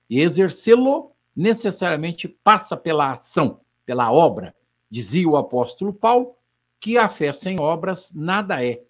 E 0.10 0.20
exercê-lo 0.20 1.12
necessariamente 1.36 2.28
passa 2.28 2.76
pela 2.78 3.14
ação, 3.14 3.62
pela 3.86 4.12
obra. 4.12 4.54
Dizia 4.90 5.28
o 5.28 5.38
apóstolo 5.38 5.94
Paulo 5.94 6.35
que 6.86 7.00
a 7.00 7.10
fé 7.10 7.34
sem 7.34 7.60
obras 7.60 8.12
nada 8.14 8.64
é. 8.64 8.84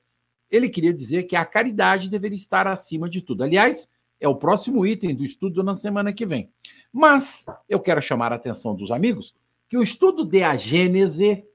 Ele 0.51 0.67
queria 0.67 0.93
dizer 0.93 1.23
que 1.23 1.33
a 1.33 1.45
caridade 1.45 2.09
deveria 2.09 2.35
estar 2.35 2.67
acima 2.67 3.09
de 3.09 3.21
tudo. 3.21 3.41
Aliás, 3.41 3.89
é 4.19 4.27
o 4.27 4.35
próximo 4.35 4.85
item 4.85 5.15
do 5.15 5.23
estudo 5.23 5.63
na 5.63 5.77
semana 5.77 6.11
que 6.11 6.25
vem. 6.25 6.51
Mas 6.91 7.45
eu 7.69 7.79
quero 7.79 8.01
chamar 8.01 8.33
a 8.33 8.35
atenção 8.35 8.75
dos 8.75 8.91
amigos 8.91 9.33
que 9.69 9.77
o 9.77 9.81
estudo 9.81 10.25
de 10.25 10.43
a 10.43 10.57
Gênese 10.57 11.45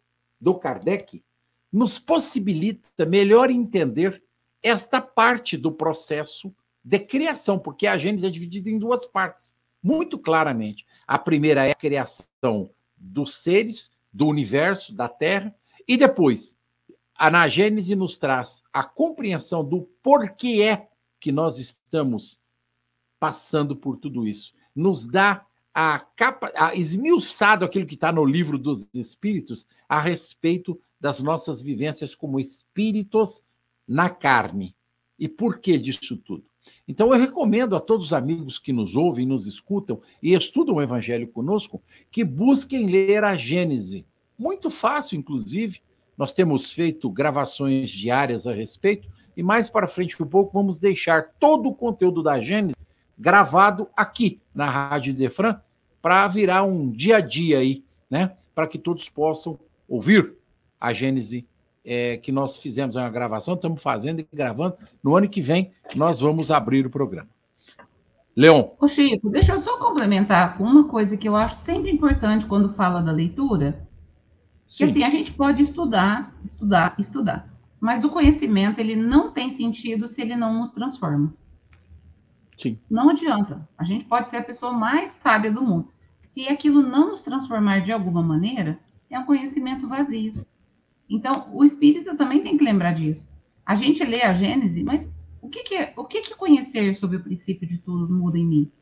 do 0.40 0.54
Kardec 0.54 1.22
nos 1.70 1.98
possibilita 1.98 3.04
melhor 3.04 3.50
entender 3.50 4.22
esta 4.62 4.98
parte 4.98 5.58
do 5.58 5.70
processo 5.70 6.50
de 6.82 7.00
criação, 7.00 7.58
porque 7.58 7.86
a 7.86 7.98
Gênese 7.98 8.24
é 8.24 8.30
dividida 8.30 8.70
em 8.70 8.78
duas 8.78 9.04
partes, 9.04 9.54
muito 9.82 10.18
claramente. 10.18 10.86
A 11.06 11.18
primeira 11.18 11.66
é 11.66 11.72
a 11.72 11.74
criação 11.74 12.70
dos 12.96 13.42
seres, 13.42 13.90
do 14.10 14.26
universo, 14.26 14.94
da 14.94 15.06
Terra, 15.06 15.54
e 15.90 15.96
depois, 15.96 16.56
a 17.16 17.28
na 17.28 17.48
Gênese 17.48 17.96
nos 17.96 18.16
traz 18.16 18.62
a 18.72 18.84
compreensão 18.84 19.64
do 19.64 19.82
porquê 20.00 20.62
é 20.62 20.88
que 21.18 21.32
nós 21.32 21.58
estamos 21.58 22.40
passando 23.18 23.74
por 23.74 23.96
tudo 23.96 24.24
isso. 24.24 24.54
Nos 24.72 25.08
dá 25.08 25.44
a 25.74 25.98
capa, 25.98 26.52
a 26.54 26.76
esmiuçado 26.76 27.64
aquilo 27.64 27.86
que 27.86 27.96
está 27.96 28.12
no 28.12 28.24
livro 28.24 28.56
dos 28.56 28.88
Espíritos 28.94 29.66
a 29.88 29.98
respeito 29.98 30.80
das 31.00 31.20
nossas 31.20 31.60
vivências 31.60 32.14
como 32.14 32.38
espíritos 32.38 33.42
na 33.84 34.08
carne. 34.08 34.76
E 35.18 35.28
por 35.28 35.58
que 35.58 35.76
disso 35.76 36.16
tudo? 36.18 36.44
Então, 36.86 37.12
eu 37.12 37.18
recomendo 37.18 37.74
a 37.74 37.80
todos 37.80 38.06
os 38.06 38.12
amigos 38.12 38.60
que 38.60 38.72
nos 38.72 38.94
ouvem, 38.94 39.26
nos 39.26 39.48
escutam 39.48 40.00
e 40.22 40.34
estudam 40.34 40.76
o 40.76 40.82
Evangelho 40.82 41.26
conosco, 41.26 41.82
que 42.12 42.22
busquem 42.22 42.86
ler 42.86 43.24
a 43.24 43.34
Gênese. 43.34 44.06
Muito 44.40 44.70
fácil, 44.70 45.18
inclusive. 45.18 45.82
Nós 46.16 46.32
temos 46.32 46.72
feito 46.72 47.10
gravações 47.10 47.90
diárias 47.90 48.46
a 48.46 48.54
respeito, 48.54 49.06
e 49.36 49.42
mais 49.42 49.68
para 49.68 49.86
frente 49.86 50.20
um 50.22 50.26
pouco 50.26 50.54
vamos 50.54 50.78
deixar 50.78 51.34
todo 51.38 51.68
o 51.68 51.74
conteúdo 51.74 52.22
da 52.22 52.40
Gênese 52.40 52.74
gravado 53.18 53.86
aqui 53.94 54.40
na 54.54 54.70
Rádio 54.70 55.12
Defran 55.12 55.60
para 56.00 56.26
virar 56.26 56.62
um 56.62 56.90
dia 56.90 57.18
a 57.18 57.20
dia 57.20 57.58
aí, 57.58 57.84
né? 58.08 58.32
Para 58.54 58.66
que 58.66 58.78
todos 58.78 59.10
possam 59.10 59.58
ouvir 59.86 60.32
a 60.80 60.90
Gênese 60.94 61.46
é, 61.84 62.16
que 62.16 62.32
nós 62.32 62.56
fizemos 62.56 62.96
uma 62.96 63.10
gravação, 63.10 63.52
estamos 63.52 63.82
fazendo 63.82 64.20
e 64.20 64.28
gravando. 64.32 64.74
No 65.02 65.14
ano 65.14 65.28
que 65.28 65.42
vem, 65.42 65.70
nós 65.94 66.18
vamos 66.18 66.50
abrir 66.50 66.86
o 66.86 66.90
programa. 66.90 67.28
Leon. 68.34 68.70
Ô 68.80 68.88
Chico, 68.88 69.28
deixa 69.28 69.52
eu 69.52 69.60
só 69.60 69.78
complementar 69.78 70.56
com 70.56 70.64
uma 70.64 70.88
coisa 70.88 71.14
que 71.14 71.28
eu 71.28 71.36
acho 71.36 71.56
sempre 71.56 71.90
importante 71.90 72.46
quando 72.46 72.72
fala 72.72 73.02
da 73.02 73.12
leitura. 73.12 73.89
Sim. 74.70 74.84
Que 74.84 74.90
assim, 74.90 75.02
a 75.02 75.10
gente 75.10 75.32
pode 75.32 75.62
estudar, 75.62 76.34
estudar, 76.44 76.94
estudar. 76.98 77.52
Mas 77.80 78.04
o 78.04 78.08
conhecimento, 78.08 78.78
ele 78.78 78.94
não 78.94 79.32
tem 79.32 79.50
sentido 79.50 80.08
se 80.08 80.22
ele 80.22 80.36
não 80.36 80.54
nos 80.60 80.70
transforma. 80.70 81.34
Sim. 82.56 82.78
Não 82.88 83.10
adianta. 83.10 83.68
A 83.76 83.84
gente 83.84 84.04
pode 84.04 84.30
ser 84.30 84.36
a 84.36 84.44
pessoa 84.44 84.72
mais 84.72 85.10
sábia 85.10 85.50
do 85.50 85.62
mundo. 85.62 85.88
Se 86.18 86.46
aquilo 86.46 86.82
não 86.82 87.10
nos 87.10 87.22
transformar 87.22 87.80
de 87.80 87.90
alguma 87.90 88.22
maneira, 88.22 88.78
é 89.08 89.18
um 89.18 89.24
conhecimento 89.24 89.88
vazio. 89.88 90.46
Então, 91.08 91.48
o 91.52 91.64
espírita 91.64 92.14
também 92.14 92.42
tem 92.42 92.56
que 92.56 92.64
lembrar 92.64 92.92
disso. 92.92 93.26
A 93.66 93.74
gente 93.74 94.04
lê 94.04 94.22
a 94.22 94.32
Gênese, 94.32 94.84
mas 94.84 95.12
o 95.42 95.48
que, 95.48 95.64
que 95.64 95.74
é, 95.74 95.92
o 95.96 96.04
que, 96.04 96.20
que 96.20 96.36
conhecer 96.36 96.94
sobre 96.94 97.16
o 97.16 97.22
princípio 97.22 97.66
de 97.66 97.78
tudo 97.78 98.12
muda 98.12 98.38
em 98.38 98.46
mim? 98.46 98.72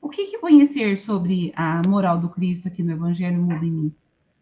O 0.00 0.08
que, 0.08 0.26
que 0.26 0.38
conhecer 0.38 0.96
sobre 0.96 1.52
a 1.54 1.82
moral 1.86 2.18
do 2.18 2.28
Cristo 2.28 2.66
aqui 2.66 2.82
no 2.82 2.92
Evangelho 2.92 3.40
muda 3.40 3.64
em 3.64 3.70
mim? 3.70 3.94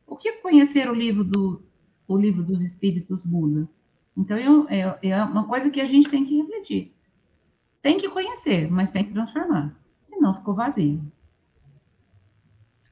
O 0.07 0.17
que 0.17 0.33
conhecer 0.41 0.89
o 0.89 0.95
livro 0.95 1.25
do 1.25 1.63
o 2.07 2.17
livro 2.17 2.43
dos 2.43 2.61
Espíritos 2.61 3.25
muda? 3.25 3.69
Então, 4.17 4.39
eu, 4.39 4.67
é, 4.69 5.09
é 5.09 5.25
uma 5.25 5.47
coisa 5.47 5.71
que 5.71 5.81
a 5.81 5.87
gente 5.87 6.09
tem 6.09 6.25
que 6.25 6.37
refletir. 6.37 6.95
Tem 7.83 7.99
que 7.99 8.09
conhecer, 8.09 8.71
mas 8.71 8.91
tem 8.91 9.05
que 9.05 9.13
transformar. 9.13 9.79
Senão 9.99 10.35
ficou 10.35 10.55
vazio. 10.55 11.01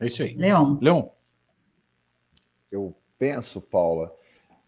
É 0.00 0.06
isso 0.06 0.22
aí. 0.22 0.34
Leon. 0.34 0.78
Leon. 0.80 1.08
Eu 2.70 2.94
penso, 3.18 3.60
Paula, 3.60 4.14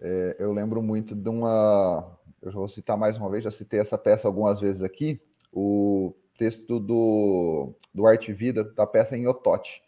é, 0.00 0.36
eu 0.38 0.52
lembro 0.52 0.82
muito 0.82 1.14
de 1.14 1.28
uma. 1.28 2.18
Eu 2.40 2.52
já 2.52 2.58
vou 2.58 2.68
citar 2.68 2.96
mais 2.96 3.16
uma 3.16 3.28
vez, 3.28 3.44
já 3.44 3.50
citei 3.50 3.80
essa 3.80 3.98
peça 3.98 4.28
algumas 4.28 4.60
vezes 4.60 4.82
aqui, 4.82 5.20
o 5.52 6.14
texto 6.38 6.78
do, 6.78 7.74
do 7.92 8.06
Arte 8.06 8.32
Vida, 8.32 8.64
da 8.64 8.86
peça 8.86 9.16
em 9.16 9.26
Otote. 9.26 9.82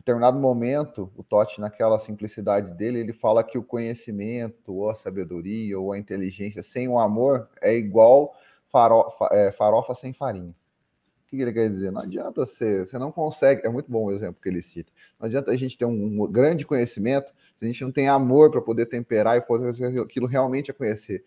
Determinado 0.00 0.38
momento, 0.38 1.12
o 1.14 1.22
Totti, 1.22 1.60
naquela 1.60 1.98
simplicidade 1.98 2.74
dele, 2.74 3.00
ele 3.00 3.12
fala 3.12 3.44
que 3.44 3.58
o 3.58 3.62
conhecimento, 3.62 4.74
ou 4.74 4.90
a 4.90 4.94
sabedoria, 4.94 5.78
ou 5.78 5.92
a 5.92 5.98
inteligência 5.98 6.62
sem 6.62 6.88
o 6.88 6.98
amor 6.98 7.48
é 7.60 7.74
igual 7.74 8.34
farofa, 8.70 9.28
é, 9.30 9.52
farofa 9.52 9.94
sem 9.94 10.12
farinha. 10.12 10.50
O 10.50 11.28
que 11.28 11.40
ele 11.40 11.52
quer 11.52 11.68
dizer? 11.68 11.92
Não 11.92 12.00
adianta 12.00 12.44
ser, 12.46 12.88
você 12.88 12.98
não 12.98 13.12
consegue, 13.12 13.64
é 13.64 13.68
muito 13.68 13.90
bom 13.90 14.06
o 14.06 14.10
exemplo 14.10 14.40
que 14.42 14.48
ele 14.48 14.62
cita. 14.62 14.90
Não 15.18 15.26
adianta 15.26 15.50
a 15.50 15.56
gente 15.56 15.76
ter 15.76 15.84
um, 15.84 16.22
um 16.22 16.26
grande 16.26 16.64
conhecimento 16.64 17.32
se 17.54 17.64
a 17.64 17.68
gente 17.68 17.84
não 17.84 17.92
tem 17.92 18.08
amor 18.08 18.50
para 18.50 18.60
poder 18.60 18.86
temperar 18.86 19.36
e 19.36 19.42
fazer 19.42 20.00
aquilo 20.00 20.26
realmente 20.26 20.70
a 20.70 20.74
conhecer. 20.74 21.22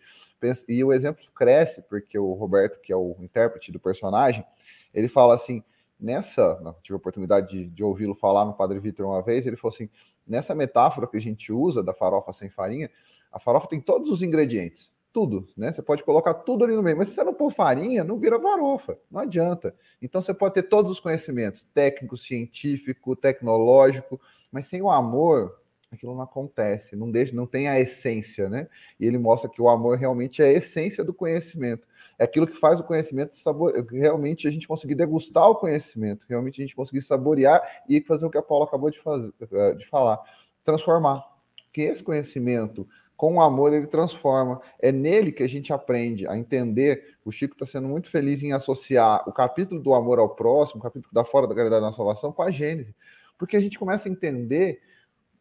E 0.68 0.84
o 0.84 0.92
exemplo 0.92 1.24
cresce 1.32 1.80
porque 1.82 2.18
o 2.18 2.32
Roberto, 2.32 2.80
que 2.80 2.92
é 2.92 2.96
o 2.96 3.16
intérprete 3.20 3.72
do 3.72 3.78
personagem, 3.78 4.44
ele 4.92 5.08
fala 5.08 5.36
assim: 5.36 5.62
nessa, 5.98 6.56
tive 6.82 6.94
a 6.94 6.96
oportunidade 6.96 7.48
de, 7.48 7.66
de 7.66 7.82
ouvi-lo 7.82 8.14
falar 8.14 8.44
no 8.44 8.54
Padre 8.54 8.78
Vitor 8.78 9.06
uma 9.06 9.22
vez, 9.22 9.46
ele 9.46 9.56
falou 9.56 9.74
assim: 9.74 9.88
nessa 10.26 10.54
metáfora 10.54 11.06
que 11.06 11.16
a 11.16 11.20
gente 11.20 11.52
usa 11.52 11.82
da 11.82 11.94
farofa 11.94 12.32
sem 12.32 12.48
farinha, 12.48 12.90
a 13.32 13.38
farofa 13.38 13.68
tem 13.68 13.80
todos 13.80 14.10
os 14.10 14.22
ingredientes, 14.22 14.90
tudo, 15.12 15.48
né? 15.56 15.72
Você 15.72 15.82
pode 15.82 16.02
colocar 16.02 16.34
tudo 16.34 16.64
ali 16.64 16.74
no 16.74 16.82
meio, 16.82 16.96
mas 16.96 17.08
se 17.08 17.14
você 17.14 17.24
não 17.24 17.34
pôr 17.34 17.50
farinha, 17.50 18.04
não 18.04 18.18
vira 18.18 18.40
farofa, 18.40 18.98
não 19.10 19.20
adianta. 19.20 19.74
Então 20.00 20.20
você 20.20 20.34
pode 20.34 20.54
ter 20.54 20.64
todos 20.64 20.90
os 20.90 21.00
conhecimentos, 21.00 21.66
técnico, 21.74 22.16
científico, 22.16 23.16
tecnológico, 23.16 24.20
mas 24.50 24.66
sem 24.66 24.82
o 24.82 24.90
amor, 24.90 25.58
aquilo 25.90 26.14
não 26.14 26.22
acontece, 26.22 26.96
não 26.96 27.10
deixa, 27.10 27.34
não 27.34 27.46
tem 27.46 27.68
a 27.68 27.78
essência, 27.78 28.48
né? 28.48 28.68
E 28.98 29.06
ele 29.06 29.18
mostra 29.18 29.48
que 29.48 29.62
o 29.62 29.68
amor 29.68 29.98
realmente 29.98 30.42
é 30.42 30.46
a 30.46 30.52
essência 30.52 31.04
do 31.04 31.14
conhecimento 31.14 31.86
é 32.18 32.24
aquilo 32.24 32.46
que 32.46 32.58
faz 32.58 32.80
o 32.80 32.84
conhecimento 32.84 33.36
sabor... 33.36 33.72
realmente 33.90 34.46
a 34.46 34.50
gente 34.50 34.68
conseguir 34.68 34.94
degustar 34.94 35.48
o 35.48 35.54
conhecimento, 35.54 36.24
realmente 36.28 36.60
a 36.60 36.64
gente 36.64 36.76
conseguir 36.76 37.02
saborear 37.02 37.62
e 37.88 38.00
fazer 38.00 38.26
o 38.26 38.30
que 38.30 38.38
a 38.38 38.42
Paula 38.42 38.64
acabou 38.64 38.90
de, 38.90 39.00
fazer, 39.00 39.32
eh, 39.40 39.74
de 39.74 39.86
falar, 39.88 40.20
transformar. 40.64 41.24
Que 41.72 41.82
esse 41.82 42.02
conhecimento, 42.02 42.86
com 43.16 43.34
o 43.34 43.40
amor, 43.40 43.72
ele 43.72 43.86
transforma. 43.86 44.60
É 44.78 44.92
nele 44.92 45.32
que 45.32 45.42
a 45.42 45.48
gente 45.48 45.72
aprende 45.72 46.26
a 46.26 46.38
entender. 46.38 47.16
O 47.24 47.32
Chico 47.32 47.54
está 47.54 47.66
sendo 47.66 47.88
muito 47.88 48.08
feliz 48.08 48.42
em 48.42 48.52
associar 48.52 49.28
o 49.28 49.32
capítulo 49.32 49.80
do 49.80 49.92
amor 49.94 50.18
ao 50.18 50.28
próximo, 50.28 50.80
o 50.80 50.82
capítulo 50.82 51.12
da 51.12 51.24
fora 51.24 51.48
da 51.48 51.54
caridade 51.54 51.82
na 51.82 51.92
salvação, 51.92 52.32
com 52.32 52.42
a 52.42 52.50
Gênese. 52.50 52.94
Porque 53.36 53.56
a 53.56 53.60
gente 53.60 53.78
começa 53.78 54.08
a 54.08 54.12
entender 54.12 54.80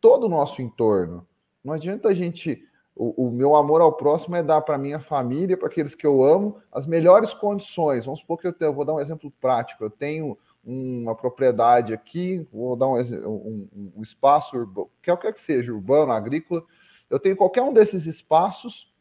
todo 0.02 0.26
o 0.26 0.30
nosso 0.30 0.62
entorno. 0.62 1.28
Não 1.64 1.74
adianta 1.74 2.10
a 2.10 2.14
gente 2.14 2.68
o, 2.96 3.28
o, 3.28 3.32
meu 3.32 3.56
amor 3.56 3.82
ao 3.82 3.92
próximo 3.94 4.36
é 4.36 4.44
dar 4.44 4.62
para 4.62 4.78
minha 4.78 5.00
família, 5.00 5.58
para 5.58 5.68
aqueles 5.68 5.96
que 5.96 6.06
eu 6.06 6.24
amo, 6.24 6.60
as 6.72 6.86
melhores 6.86 7.34
condições. 7.34 8.06
Vamos 8.06 8.20
supor 8.20 8.40
que 8.40 8.48
eu, 8.48 8.54
tenho, 8.54 8.70
eu 8.70 8.74
vou 8.74 8.86
dar 8.86 8.94
um 8.94 9.00
exemplo 9.00 9.32
prático. 9.42 9.84
Eu 9.84 9.90
tenho 9.90 10.38
uma 10.64 11.16
propriedade 11.16 11.94
aqui, 11.94 12.48
vou 12.52 12.76
dar 12.76 12.88
um, 12.88 12.98
um, 12.98 13.94
um 13.98 14.02
espaço 14.02 14.56
urbano, 14.56 14.90
qualquer 15.04 15.34
que 15.34 15.42
seja, 15.42 15.74
urbano, 15.74 16.12
agrícola. 16.12 16.64
Eu 17.10 17.20
tenho 17.20 17.36
qualquer 17.36 17.64
um 17.64 17.74
desses 17.74 18.06
espaços, 18.06 18.92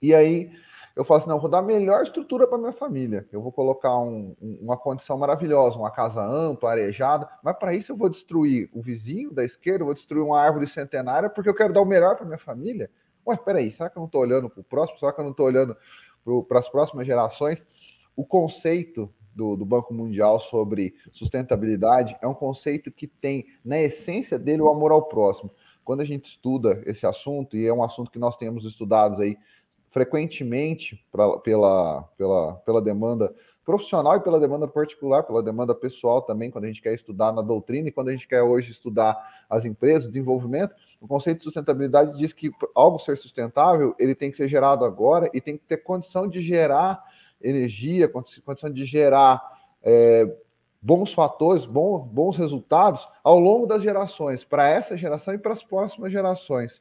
e 0.00 0.14
aí 0.14 0.50
eu 0.94 1.04
falo 1.04 1.18
assim: 1.18 1.28
não, 1.28 1.38
vou 1.38 1.50
dar 1.50 1.58
a 1.58 1.62
melhor 1.62 2.02
estrutura 2.02 2.46
para 2.46 2.58
minha 2.58 2.72
família. 2.72 3.26
Eu 3.32 3.40
vou 3.40 3.52
colocar 3.52 3.98
um, 3.98 4.34
uma 4.40 4.76
condição 4.76 5.16
maravilhosa, 5.16 5.78
uma 5.78 5.90
casa 5.90 6.22
ampla, 6.22 6.70
arejada, 6.70 7.28
mas 7.42 7.56
para 7.56 7.74
isso 7.74 7.92
eu 7.92 7.96
vou 7.96 8.08
destruir 8.08 8.68
o 8.72 8.82
vizinho 8.82 9.32
da 9.32 9.44
esquerda, 9.44 9.82
eu 9.82 9.86
vou 9.86 9.94
destruir 9.94 10.22
uma 10.22 10.40
árvore 10.40 10.66
centenária, 10.66 11.30
porque 11.30 11.48
eu 11.48 11.54
quero 11.54 11.72
dar 11.72 11.80
o 11.80 11.86
melhor 11.86 12.16
para 12.16 12.26
minha 12.26 12.38
família. 12.38 12.90
Ué, 13.26 13.36
peraí, 13.36 13.70
será 13.70 13.88
que 13.88 13.96
eu 13.96 14.00
não 14.00 14.06
estou 14.06 14.22
olhando 14.22 14.48
para 14.48 14.60
o 14.60 14.64
próximo? 14.64 14.98
Será 14.98 15.12
que 15.12 15.20
eu 15.20 15.24
não 15.24 15.30
estou 15.32 15.46
olhando 15.46 15.76
para 16.48 16.58
as 16.58 16.68
próximas 16.68 17.06
gerações? 17.06 17.66
O 18.16 18.24
conceito 18.24 19.12
do, 19.34 19.56
do, 19.56 19.64
Banco 19.64 19.94
Mundial 19.94 20.40
sobre 20.40 20.94
sustentabilidade 21.12 22.16
é 22.20 22.26
um 22.26 22.34
conceito 22.34 22.90
que 22.90 23.06
tem 23.06 23.46
na 23.64 23.80
essência 23.80 24.38
dele 24.38 24.62
o 24.62 24.68
amor 24.68 24.90
ao 24.90 25.02
próximo. 25.02 25.50
Quando 25.84 26.00
a 26.00 26.04
gente 26.04 26.26
estuda 26.26 26.82
esse 26.86 27.06
assunto, 27.06 27.56
e 27.56 27.66
é 27.66 27.72
um 27.72 27.82
assunto 27.82 28.10
que 28.10 28.18
nós 28.18 28.36
temos 28.36 28.64
estudados 28.64 29.18
aí 29.20 29.38
frequentemente 29.90 31.04
pra, 31.10 31.38
pela, 31.38 32.02
pela, 32.16 32.54
pela 32.54 32.80
demanda 32.80 33.34
profissional 33.64 34.16
e 34.16 34.20
pela 34.20 34.40
demanda 34.40 34.66
particular, 34.66 35.22
pela 35.22 35.42
demanda 35.42 35.74
pessoal 35.74 36.22
também, 36.22 36.50
quando 36.50 36.64
a 36.64 36.66
gente 36.66 36.80
quer 36.80 36.94
estudar 36.94 37.32
na 37.32 37.42
doutrina 37.42 37.88
e 37.88 37.92
quando 37.92 38.08
a 38.08 38.12
gente 38.12 38.26
quer 38.26 38.42
hoje 38.42 38.70
estudar 38.70 39.16
as 39.48 39.64
empresas, 39.64 40.06
o 40.06 40.08
desenvolvimento, 40.08 40.74
o 41.00 41.06
conceito 41.06 41.38
de 41.38 41.44
sustentabilidade 41.44 42.16
diz 42.16 42.32
que 42.32 42.50
algo 42.74 42.98
ser 42.98 43.16
sustentável, 43.16 43.94
ele 43.98 44.14
tem 44.14 44.30
que 44.30 44.36
ser 44.36 44.48
gerado 44.48 44.84
agora 44.84 45.30
e 45.34 45.40
tem 45.40 45.56
que 45.56 45.64
ter 45.64 45.78
condição 45.78 46.26
de 46.26 46.40
gerar 46.40 47.02
energia, 47.40 48.08
condição 48.08 48.70
de 48.70 48.84
gerar 48.84 49.40
é, 49.82 50.36
bons 50.80 51.12
fatores, 51.12 51.64
bons, 51.64 52.04
bons 52.04 52.36
resultados 52.36 53.06
ao 53.22 53.38
longo 53.38 53.66
das 53.66 53.82
gerações, 53.82 54.44
para 54.44 54.68
essa 54.68 54.96
geração 54.96 55.34
e 55.34 55.38
para 55.38 55.52
as 55.52 55.62
próximas 55.62 56.12
gerações. 56.12 56.80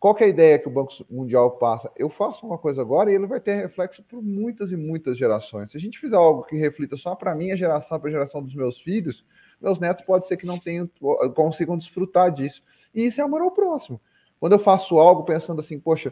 Qual 0.00 0.16
é 0.18 0.24
a 0.24 0.28
ideia 0.28 0.58
que 0.58 0.66
o 0.66 0.70
Banco 0.70 0.94
Mundial 1.10 1.50
passa? 1.58 1.92
Eu 1.94 2.08
faço 2.08 2.46
uma 2.46 2.56
coisa 2.56 2.80
agora 2.80 3.12
e 3.12 3.14
ele 3.14 3.26
vai 3.26 3.38
ter 3.38 3.54
reflexo 3.56 4.02
por 4.02 4.22
muitas 4.22 4.72
e 4.72 4.76
muitas 4.76 5.18
gerações. 5.18 5.70
Se 5.70 5.76
a 5.76 5.80
gente 5.80 5.98
fizer 5.98 6.16
algo 6.16 6.42
que 6.42 6.56
reflita 6.56 6.96
só 6.96 7.14
para 7.14 7.32
a 7.32 7.34
minha 7.34 7.54
geração, 7.54 8.00
para 8.00 8.08
a 8.08 8.12
geração 8.12 8.42
dos 8.42 8.54
meus 8.54 8.80
filhos, 8.80 9.22
meus 9.60 9.78
netos 9.78 10.02
pode 10.02 10.26
ser 10.26 10.38
que 10.38 10.46
não 10.46 10.58
tenham, 10.58 10.88
consigam 11.34 11.76
desfrutar 11.76 12.32
disso. 12.32 12.62
E 12.94 13.04
isso 13.04 13.20
é 13.20 13.24
amor 13.24 13.42
ao 13.42 13.50
próximo. 13.50 14.00
Quando 14.40 14.54
eu 14.54 14.58
faço 14.58 14.98
algo 14.98 15.22
pensando 15.22 15.60
assim, 15.60 15.78
poxa, 15.78 16.10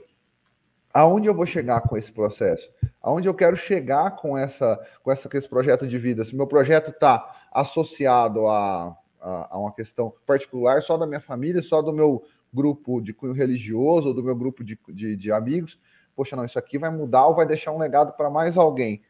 aonde 0.92 1.26
eu 1.26 1.34
vou 1.34 1.46
chegar 1.46 1.80
com 1.80 1.96
esse 1.96 2.12
processo? 2.12 2.70
Aonde 3.00 3.26
eu 3.26 3.32
quero 3.32 3.56
chegar 3.56 4.16
com 4.16 4.36
essa, 4.36 4.78
com 5.02 5.10
essa, 5.10 5.30
com 5.30 5.38
esse 5.38 5.48
projeto 5.48 5.86
de 5.88 5.98
vida? 5.98 6.26
Se 6.26 6.36
meu 6.36 6.46
projeto 6.46 6.90
está 6.90 7.48
associado 7.50 8.48
a, 8.48 8.94
a, 9.18 9.54
a 9.54 9.58
uma 9.58 9.72
questão 9.72 10.12
particular 10.26 10.82
só 10.82 10.98
da 10.98 11.06
minha 11.06 11.20
família, 11.20 11.62
só 11.62 11.80
do 11.80 11.90
meu 11.90 12.22
grupo 12.52 13.00
de 13.00 13.12
cunho 13.12 13.32
religioso 13.32 14.08
ou 14.08 14.14
do 14.14 14.22
meu 14.22 14.34
grupo 14.34 14.64
de, 14.64 14.78
de, 14.88 15.16
de 15.16 15.32
amigos, 15.32 15.78
poxa, 16.14 16.34
não, 16.34 16.44
isso 16.44 16.58
aqui 16.58 16.78
vai 16.78 16.90
mudar 16.90 17.26
ou 17.26 17.34
vai 17.34 17.46
deixar 17.46 17.72
um 17.72 17.78
legado 17.78 18.12
para 18.12 18.30
mais 18.30 18.56
alguém. 18.56 19.02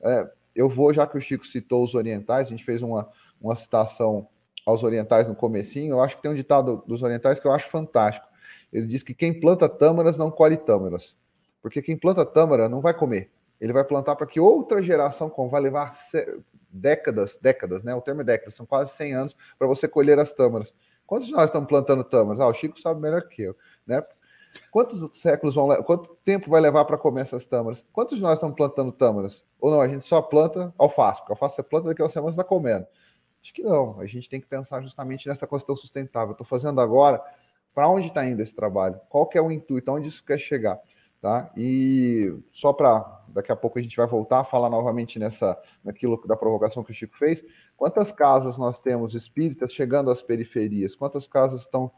É, 0.00 0.30
eu 0.54 0.68
vou, 0.68 0.92
já 0.92 1.06
que 1.06 1.18
o 1.18 1.20
Chico 1.20 1.46
citou 1.46 1.84
os 1.84 1.94
orientais, 1.94 2.46
a 2.46 2.50
gente 2.50 2.64
fez 2.64 2.82
uma, 2.82 3.08
uma 3.40 3.54
citação 3.54 4.28
aos 4.64 4.82
orientais 4.82 5.28
no 5.28 5.34
comecinho, 5.34 5.94
eu 5.94 6.02
acho 6.02 6.16
que 6.16 6.22
tem 6.22 6.30
um 6.30 6.34
ditado 6.34 6.82
dos 6.86 7.02
orientais 7.02 7.38
que 7.38 7.46
eu 7.46 7.52
acho 7.52 7.68
fantástico. 7.68 8.26
Ele 8.72 8.86
diz 8.86 9.02
que 9.02 9.14
quem 9.14 9.38
planta 9.38 9.68
tâmaras 9.68 10.16
não 10.16 10.30
colhe 10.30 10.56
tâmaras. 10.56 11.16
Porque 11.62 11.80
quem 11.80 11.96
planta 11.96 12.24
tâmara 12.24 12.68
não 12.68 12.80
vai 12.80 12.94
comer. 12.94 13.30
Ele 13.60 13.72
vai 13.72 13.84
plantar 13.84 14.16
para 14.16 14.26
que 14.26 14.38
outra 14.38 14.82
geração 14.82 15.30
como 15.30 15.48
vai 15.48 15.60
levar 15.60 15.92
décadas, 16.70 17.38
décadas, 17.40 17.82
né? 17.82 17.94
O 17.94 18.00
termo 18.00 18.20
é 18.20 18.24
décadas, 18.24 18.54
são 18.54 18.66
quase 18.66 18.92
100 18.92 19.14
anos 19.14 19.36
para 19.58 19.66
você 19.66 19.88
colher 19.88 20.18
as 20.18 20.32
tâmaras. 20.32 20.74
Quantos 21.06 21.28
de 21.28 21.32
nós 21.32 21.44
estamos 21.44 21.68
plantando 21.68 22.02
tâmaras? 22.04 22.40
Ah, 22.40 22.48
o 22.48 22.54
Chico 22.54 22.80
sabe 22.80 23.00
melhor 23.00 23.22
que 23.28 23.42
eu, 23.42 23.56
né? 23.86 24.02
Quantos 24.70 25.18
séculos 25.18 25.54
vão 25.54 25.82
quanto 25.82 26.16
tempo 26.24 26.50
vai 26.50 26.60
levar 26.60 26.84
para 26.84 26.96
comer 26.96 27.22
essas 27.22 27.44
tâmaras? 27.44 27.84
Quantos 27.92 28.16
de 28.16 28.22
nós 28.22 28.34
estamos 28.34 28.56
plantando 28.56 28.90
tâmaras? 28.92 29.44
Ou 29.60 29.70
não, 29.70 29.80
a 29.80 29.88
gente 29.88 30.06
só 30.06 30.22
planta 30.22 30.72
alface, 30.78 31.20
porque 31.20 31.32
alface 31.32 31.56
você 31.56 31.62
planta 31.62 31.88
daqui 31.88 32.00
a 32.00 32.04
uma 32.04 32.10
semana 32.10 32.32
está 32.32 32.44
comendo. 32.44 32.86
Acho 33.42 33.54
que 33.54 33.62
não. 33.62 34.00
A 34.00 34.06
gente 34.06 34.28
tem 34.28 34.40
que 34.40 34.46
pensar 34.46 34.82
justamente 34.82 35.28
nessa 35.28 35.46
questão 35.46 35.76
sustentável. 35.76 36.32
Estou 36.32 36.46
fazendo 36.46 36.80
agora, 36.80 37.22
para 37.74 37.88
onde 37.88 38.08
está 38.08 38.26
indo 38.26 38.42
esse 38.42 38.54
trabalho? 38.54 38.98
Qual 39.08 39.26
que 39.26 39.38
é 39.38 39.42
o 39.42 39.52
intuito? 39.52 39.92
Onde 39.92 40.08
isso 40.08 40.24
quer 40.24 40.38
chegar? 40.38 40.80
Tá? 41.20 41.50
E 41.56 42.36
só 42.50 42.72
para 42.72 43.22
daqui 43.28 43.50
a 43.50 43.56
pouco 43.56 43.78
a 43.78 43.82
gente 43.82 43.96
vai 43.96 44.06
voltar 44.06 44.40
a 44.40 44.44
falar 44.44 44.70
novamente 44.70 45.18
nessa 45.18 45.60
naquilo 45.82 46.20
da 46.26 46.36
provocação 46.36 46.82
que 46.82 46.90
o 46.90 46.94
Chico 46.94 47.16
fez. 47.16 47.44
Quantas 47.76 48.10
casas 48.10 48.56
nós 48.56 48.78
temos 48.78 49.14
espíritas 49.14 49.72
chegando 49.72 50.10
às 50.10 50.22
periferias? 50.22 50.94
Quantas 50.94 51.26
casas 51.26 51.62
estão 51.62 51.90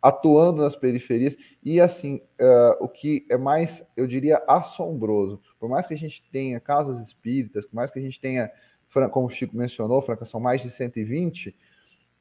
atuando 0.00 0.62
nas 0.62 0.76
periferias? 0.76 1.36
E 1.62 1.80
assim, 1.80 2.22
uh, 2.40 2.84
o 2.84 2.88
que 2.88 3.26
é 3.28 3.36
mais, 3.36 3.84
eu 3.96 4.06
diria, 4.06 4.42
assombroso, 4.46 5.40
por 5.58 5.68
mais 5.68 5.86
que 5.86 5.94
a 5.94 5.98
gente 5.98 6.22
tenha 6.30 6.60
casas 6.60 7.00
espíritas, 7.00 7.66
por 7.66 7.74
mais 7.74 7.90
que 7.90 7.98
a 7.98 8.02
gente 8.02 8.20
tenha, 8.20 8.50
como 9.10 9.26
o 9.26 9.30
Chico 9.30 9.56
mencionou, 9.56 10.00
Franca, 10.00 10.24
são 10.24 10.38
mais 10.38 10.62
de 10.62 10.70
120, 10.70 11.54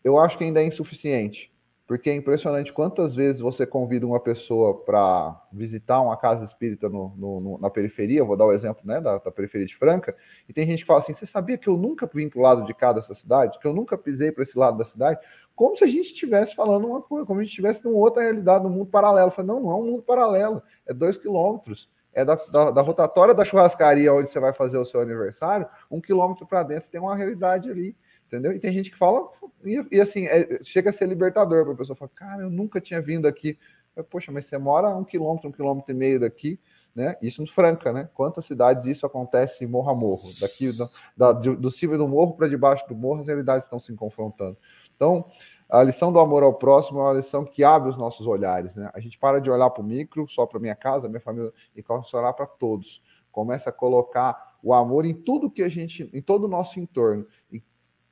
eu 0.04 0.20
acho 0.20 0.38
que 0.38 0.44
ainda 0.44 0.62
é 0.62 0.66
insuficiente 0.66 1.53
porque 1.94 2.10
é 2.10 2.16
impressionante 2.16 2.74
quantas 2.74 3.14
vezes 3.14 3.40
você 3.40 3.68
convida 3.68 4.04
uma 4.04 4.20
pessoa 4.20 4.84
para 4.84 5.40
visitar 5.52 6.02
uma 6.02 6.18
casa 6.18 6.44
espírita 6.44 6.90
no, 6.90 7.14
no, 7.16 7.40
no, 7.40 7.58
na 7.60 7.70
periferia, 7.70 8.24
vou 8.24 8.36
dar 8.36 8.46
o 8.46 8.52
exemplo 8.52 8.82
né, 8.84 9.00
da, 9.00 9.20
da, 9.20 9.32
periferia 9.32 9.68
de 9.68 9.76
Franca, 9.76 10.16
e 10.50 10.54
tem 10.54 10.66
gente 10.66 10.80
que 10.80 10.88
fala 10.88 11.02
assim: 11.02 11.14
você 11.14 11.28
sabia 11.28 11.56
que 11.56 11.68
eu 11.68 11.78
nunca 11.78 12.10
vim 12.12 12.28
para 12.28 12.40
o 12.40 12.42
lado 12.42 12.66
de 12.66 12.74
cá 12.74 12.92
dessa 12.94 13.14
cidade, 13.14 13.60
que 13.60 13.68
eu 13.68 13.76
nunca 13.76 13.96
pisei 13.96 14.32
para 14.32 14.42
esse 14.42 14.58
lado 14.58 14.76
da 14.76 14.86
cidade? 14.86 15.20
Como 15.56 15.78
se 15.78 15.84
a 15.84 15.88
gente 15.88 16.08
estivesse 16.08 16.56
falando 16.56 16.88
uma 16.88 17.00
coisa, 17.00 17.28
como 17.28 17.38
se 17.38 17.42
a 17.42 17.44
gente 17.44 17.52
estivesse 17.52 17.86
numa 17.86 18.00
outra 18.00 18.24
realidade, 18.24 18.64
num 18.64 18.72
mundo 18.72 18.88
paralelo. 18.88 19.28
Eu 19.28 19.32
falei, 19.32 19.52
não, 19.52 19.60
não 19.60 19.70
é 19.70 19.76
um 19.76 19.86
mundo 19.86 20.02
paralelo, 20.02 20.64
é 20.88 20.94
dois 20.96 21.16
quilômetros. 21.16 21.88
É 22.12 22.26
da, 22.26 22.34
da, 22.52 22.72
da 22.72 22.82
rotatória 22.82 23.36
da 23.36 23.46
churrascaria 23.46 24.12
onde 24.12 24.32
você 24.32 24.40
vai 24.40 24.52
fazer 24.52 24.80
o 24.80 24.86
seu 24.86 25.00
aniversário, 25.00 25.68
um 25.92 26.02
quilômetro 26.02 26.48
para 26.48 26.64
dentro 26.64 26.90
tem 26.90 27.00
uma 27.00 27.16
realidade 27.16 27.70
ali 27.70 27.96
entendeu? 28.34 28.52
E 28.52 28.60
tem 28.60 28.74
gente 28.74 28.90
que 28.90 28.98
fala, 28.98 29.30
e, 29.64 29.86
e 29.92 30.02
assim, 30.02 30.26
é, 30.26 30.60
chega 30.64 30.90
a 30.90 30.94
ser 30.94 31.08
libertador 31.08 31.64
para 31.64 31.74
a 31.74 31.78
pessoa 31.78 31.96
falar, 31.96 32.12
cara, 32.16 32.42
eu 32.42 32.50
nunca 32.50 32.82
tinha 32.82 33.02
vindo 33.02 33.28
aqui. 33.28 33.58
Eu, 33.96 34.04
Poxa, 34.04 34.32
mas 34.32 34.46
você 34.46 34.58
mora 34.58 34.90
um 34.90 35.04
quilômetro, 35.04 35.50
um 35.50 35.52
quilômetro 35.52 35.92
e 35.92 35.94
meio 35.94 36.20
daqui, 36.20 36.60
né? 36.96 37.16
Isso 37.22 37.44
em 37.44 37.48
Franca, 37.48 37.94
né? 37.94 38.10
Quantas 38.14 38.46
cidades 38.46 38.88
isso 38.88 39.06
acontece 39.06 39.66
morro 39.68 39.92
a 39.92 39.96
morro? 39.96 40.30
Daqui 40.42 40.72
do, 40.72 40.90
da, 41.16 41.32
do 41.32 41.70
cima 41.70 41.98
do 41.98 42.08
morro 42.08 42.34
para 42.34 42.48
debaixo 42.48 42.88
do 42.88 42.96
morro, 42.96 43.20
as 43.20 43.28
realidades 43.28 43.66
estão 43.66 43.80
se 43.80 43.94
confrontando. 43.94 44.58
Então, 44.96 45.26
a 45.70 45.82
lição 45.84 46.12
do 46.12 46.20
amor 46.20 46.44
ao 46.44 46.54
próximo 46.54 47.00
é 47.00 47.04
uma 47.04 47.14
lição 47.14 47.46
que 47.46 47.64
abre 47.64 47.90
os 47.90 47.98
nossos 47.98 48.26
olhares, 48.26 48.76
né? 48.76 48.90
A 48.94 49.00
gente 49.00 49.18
para 49.18 49.40
de 49.40 49.50
olhar 49.50 49.70
para 49.70 49.82
o 49.82 49.86
micro, 49.86 50.28
só 50.28 50.46
para 50.46 50.60
minha 50.60 50.76
casa, 50.76 51.08
minha 51.08 51.22
família, 51.22 51.52
e 51.76 51.84
começa 51.84 52.16
a 52.18 52.20
olhar 52.20 52.34
para 52.34 52.48
todos. 52.48 53.02
Começa 53.32 53.72
a 53.72 53.74
colocar 53.74 54.54
o 54.62 54.74
amor 54.74 55.06
em 55.06 55.14
tudo 55.14 55.52
que 55.52 55.62
a 55.62 55.68
gente, 55.68 56.10
em 56.14 56.22
todo 56.22 56.46
o 56.46 56.48
nosso 56.48 56.80
entorno. 56.80 57.26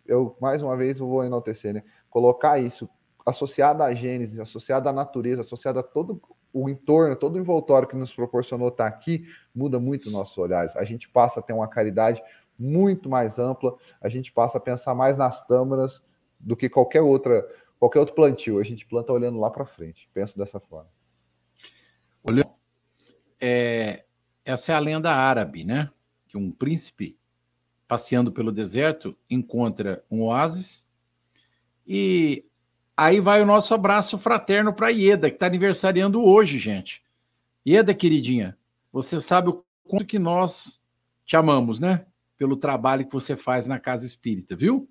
Eu, 0.05 0.35
mais 0.41 0.61
uma 0.61 0.75
vez, 0.75 0.99
vou 0.99 1.23
enaltecer, 1.23 1.73
né? 1.73 1.83
Colocar 2.09 2.59
isso 2.59 2.89
associado 3.25 3.83
à 3.83 3.93
Gênesis, 3.93 4.39
associado 4.39 4.89
à 4.89 4.93
natureza, 4.93 5.41
associado 5.41 5.79
a 5.79 5.83
todo 5.83 6.21
o 6.53 6.69
entorno, 6.69 7.15
todo 7.15 7.35
o 7.35 7.39
envoltório 7.39 7.87
que 7.87 7.95
nos 7.95 8.13
proporcionou 8.13 8.67
estar 8.67 8.87
aqui, 8.87 9.25
muda 9.53 9.79
muito 9.79 10.11
nossos 10.11 10.37
olhares. 10.37 10.75
A 10.75 10.83
gente 10.83 11.07
passa 11.09 11.39
a 11.39 11.43
ter 11.43 11.53
uma 11.53 11.67
caridade 11.67 12.21
muito 12.57 13.09
mais 13.09 13.39
ampla, 13.39 13.75
a 14.01 14.09
gente 14.09 14.31
passa 14.31 14.57
a 14.57 14.61
pensar 14.61 14.93
mais 14.93 15.17
nas 15.17 15.45
tâmaras 15.47 16.01
do 16.39 16.55
que 16.55 16.69
qualquer 16.69 17.01
outra 17.01 17.47
qualquer 17.79 17.99
outro 17.99 18.13
plantio. 18.13 18.59
A 18.59 18.63
gente 18.63 18.85
planta 18.85 19.11
olhando 19.11 19.39
lá 19.39 19.49
para 19.49 19.65
frente. 19.65 20.07
Penso 20.13 20.37
dessa 20.37 20.59
forma. 20.59 20.89
Olha, 22.23 22.47
é, 23.39 24.05
essa 24.45 24.71
é 24.71 24.75
a 24.75 24.79
lenda 24.79 25.11
árabe, 25.11 25.63
né? 25.63 25.89
Que 26.27 26.37
um 26.37 26.51
príncipe 26.51 27.17
passeando 27.91 28.31
pelo 28.31 28.53
deserto 28.53 29.13
encontra 29.29 30.01
um 30.09 30.23
oásis 30.23 30.85
e 31.85 32.45
aí 32.95 33.19
vai 33.19 33.41
o 33.41 33.45
nosso 33.45 33.73
abraço 33.73 34.17
fraterno 34.17 34.71
para 34.71 34.87
Ieda, 34.87 35.29
que 35.29 35.35
está 35.35 35.47
aniversariando 35.47 36.23
hoje, 36.23 36.57
gente. 36.57 37.03
Ieda, 37.67 37.93
queridinha, 37.93 38.57
você 38.93 39.19
sabe 39.19 39.49
o 39.49 39.65
quanto 39.83 40.05
que 40.05 40.17
nós 40.17 40.79
te 41.25 41.35
amamos, 41.35 41.81
né? 41.81 42.05
Pelo 42.37 42.55
trabalho 42.55 43.05
que 43.05 43.11
você 43.11 43.35
faz 43.35 43.67
na 43.67 43.77
Casa 43.77 44.05
Espírita, 44.05 44.55
viu? 44.55 44.87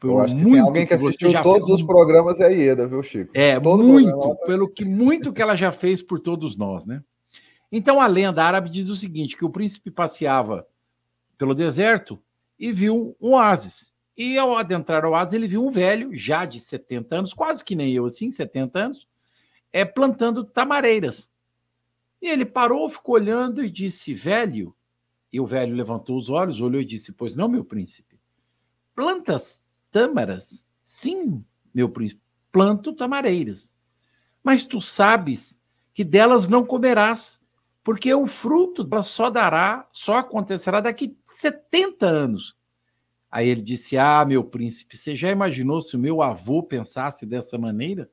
Eu 0.00 0.20
acho 0.20 0.36
que 0.36 0.44
tem 0.44 0.60
alguém 0.60 0.86
que 0.86 0.94
assistiu 0.94 1.32
que 1.32 1.42
todos 1.42 1.66
fez... 1.66 1.80
os 1.80 1.82
programas 1.84 2.38
é 2.38 2.44
a 2.44 2.48
Ieda, 2.48 2.86
viu, 2.86 3.02
Chico? 3.02 3.32
É, 3.34 3.58
Todo 3.58 3.82
muito, 3.82 4.08
programa... 4.08 4.46
pelo 4.46 4.68
que 4.68 4.84
muito 4.84 5.32
que 5.32 5.42
ela 5.42 5.56
já 5.56 5.72
fez 5.72 6.00
por 6.00 6.20
todos 6.20 6.56
nós, 6.56 6.86
né? 6.86 7.02
Então 7.72 8.00
a 8.00 8.06
lenda 8.06 8.44
árabe 8.44 8.70
diz 8.70 8.88
o 8.88 8.94
seguinte: 8.94 9.36
que 9.36 9.44
o 9.44 9.50
príncipe 9.50 9.90
passeava 9.90 10.64
pelo 11.40 11.54
deserto 11.54 12.22
e 12.58 12.70
viu 12.70 13.16
um 13.18 13.32
oásis. 13.32 13.94
E 14.14 14.36
ao 14.36 14.54
adentrar 14.58 15.06
o 15.06 15.12
oásis, 15.12 15.32
ele 15.32 15.48
viu 15.48 15.64
um 15.64 15.70
velho, 15.70 16.14
já 16.14 16.44
de 16.44 16.60
70 16.60 17.16
anos, 17.16 17.32
quase 17.32 17.64
que 17.64 17.74
nem 17.74 17.94
eu, 17.94 18.04
assim, 18.04 18.30
70 18.30 18.78
anos, 18.78 19.08
é, 19.72 19.82
plantando 19.82 20.44
tamareiras. 20.44 21.32
E 22.20 22.28
ele 22.28 22.44
parou, 22.44 22.90
ficou 22.90 23.14
olhando 23.14 23.64
e 23.64 23.70
disse: 23.70 24.12
Velho. 24.12 24.76
E 25.32 25.40
o 25.40 25.46
velho 25.46 25.74
levantou 25.74 26.18
os 26.18 26.28
olhos, 26.28 26.60
olhou 26.60 26.82
e 26.82 26.84
disse: 26.84 27.10
Pois 27.10 27.34
não, 27.34 27.48
meu 27.48 27.64
príncipe. 27.64 28.20
Plantas 28.94 29.62
tâmaras? 29.90 30.68
Sim, 30.82 31.42
meu 31.72 31.88
príncipe, 31.88 32.20
planto 32.52 32.92
tamareiras. 32.92 33.72
Mas 34.44 34.62
tu 34.62 34.78
sabes 34.78 35.58
que 35.94 36.04
delas 36.04 36.46
não 36.48 36.66
comerás, 36.66 37.39
porque 37.82 38.12
o 38.12 38.26
fruto 38.26 38.84
dela 38.84 39.04
só 39.04 39.30
dará, 39.30 39.88
só 39.90 40.18
acontecerá 40.18 40.80
daqui 40.80 41.16
70 41.26 42.06
anos. 42.06 42.56
Aí 43.30 43.48
ele 43.48 43.62
disse: 43.62 43.96
Ah, 43.96 44.24
meu 44.24 44.44
príncipe, 44.44 44.96
você 44.96 45.14
já 45.16 45.30
imaginou 45.30 45.80
se 45.80 45.96
o 45.96 45.98
meu 45.98 46.20
avô 46.20 46.62
pensasse 46.62 47.24
dessa 47.24 47.56
maneira? 47.56 48.10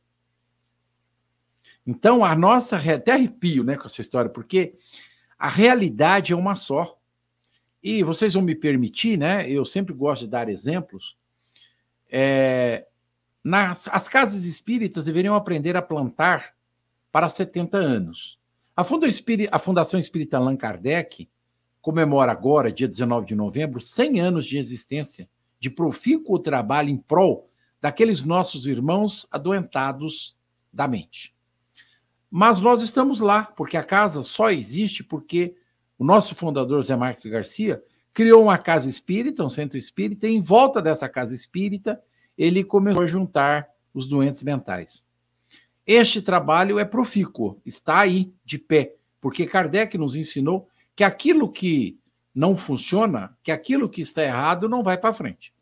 Então, 1.85 2.23
a 2.23 2.35
nossa. 2.35 2.77
Até 2.77 3.13
arrepio 3.13 3.63
né, 3.63 3.75
com 3.75 3.85
essa 3.85 4.01
história, 4.01 4.29
porque 4.29 4.75
a 5.37 5.49
realidade 5.49 6.33
é 6.33 6.35
uma 6.35 6.55
só. 6.55 6.97
E 7.81 8.03
vocês 8.03 8.33
vão 8.33 8.43
me 8.43 8.55
permitir, 8.55 9.17
né? 9.17 9.49
Eu 9.49 9.65
sempre 9.65 9.93
gosto 9.93 10.21
de 10.21 10.27
dar 10.27 10.49
exemplos. 10.49 11.17
É, 12.09 12.87
nas, 13.43 13.87
as 13.89 14.07
casas 14.07 14.45
espíritas 14.45 15.05
deveriam 15.05 15.35
aprender 15.35 15.75
a 15.77 15.81
plantar 15.81 16.53
para 17.11 17.29
70 17.29 17.77
anos. 17.77 18.36
A, 18.77 19.57
Fundação 19.57 19.99
Espírita 19.99 20.37
Allan 20.37 20.55
Kardec 20.55 21.27
comemora 21.81 22.31
agora, 22.31 22.71
dia 22.71 22.87
19 22.87 23.25
de 23.25 23.33
novembro, 23.33 23.81
100 23.81 24.19
anos 24.19 24.45
de 24.45 24.59
existência, 24.59 25.27
de 25.59 25.67
profícuo 25.67 26.37
trabalho 26.37 26.89
em 26.89 26.97
prol 26.97 27.49
daqueles 27.81 28.23
nossos 28.23 28.67
irmãos 28.67 29.25
adoentados 29.31 30.37
da 30.71 30.87
mente. 30.87 31.35
Mas 32.29 32.61
nós 32.61 32.83
estamos 32.83 33.19
lá, 33.19 33.45
porque 33.45 33.77
a 33.77 33.83
casa 33.83 34.21
só 34.21 34.51
existe 34.51 35.03
porque 35.03 35.55
o 35.97 36.05
nosso 36.05 36.35
fundador, 36.35 36.79
Zé 36.83 36.95
Marques 36.95 37.25
Garcia, 37.25 37.83
criou 38.13 38.43
uma 38.43 38.59
casa 38.59 38.87
espírita, 38.87 39.43
um 39.43 39.49
centro 39.49 39.79
espírita, 39.79 40.27
e 40.27 40.35
em 40.35 40.39
volta 40.39 40.83
dessa 40.83 41.09
casa 41.09 41.33
espírita, 41.33 41.99
ele 42.37 42.63
começou 42.63 43.01
a 43.01 43.07
juntar 43.07 43.69
os 43.91 44.07
doentes 44.07 44.43
mentais. 44.43 45.03
Este 45.87 46.21
trabalho 46.21 46.77
é 46.77 46.83
profícuo, 46.83 47.61
está 47.65 48.01
aí, 48.01 48.33
de 48.43 48.59
pé, 48.59 48.95
porque 49.21 49.47
Kardec 49.47 49.97
nos 49.97 50.17
ensinou 50.17 50.67
que 50.93 51.03
aquilo 51.03 51.49
que 51.49 51.97
não 52.35 52.57
funciona, 52.57 53.35
que 53.41 53.53
aquilo 53.53 53.89
que 53.89 54.01
está 54.01 54.21
errado 54.21 54.67
não 54.67 54.83
vai 54.83 54.97
para 54.97 55.13
frente. 55.13 55.53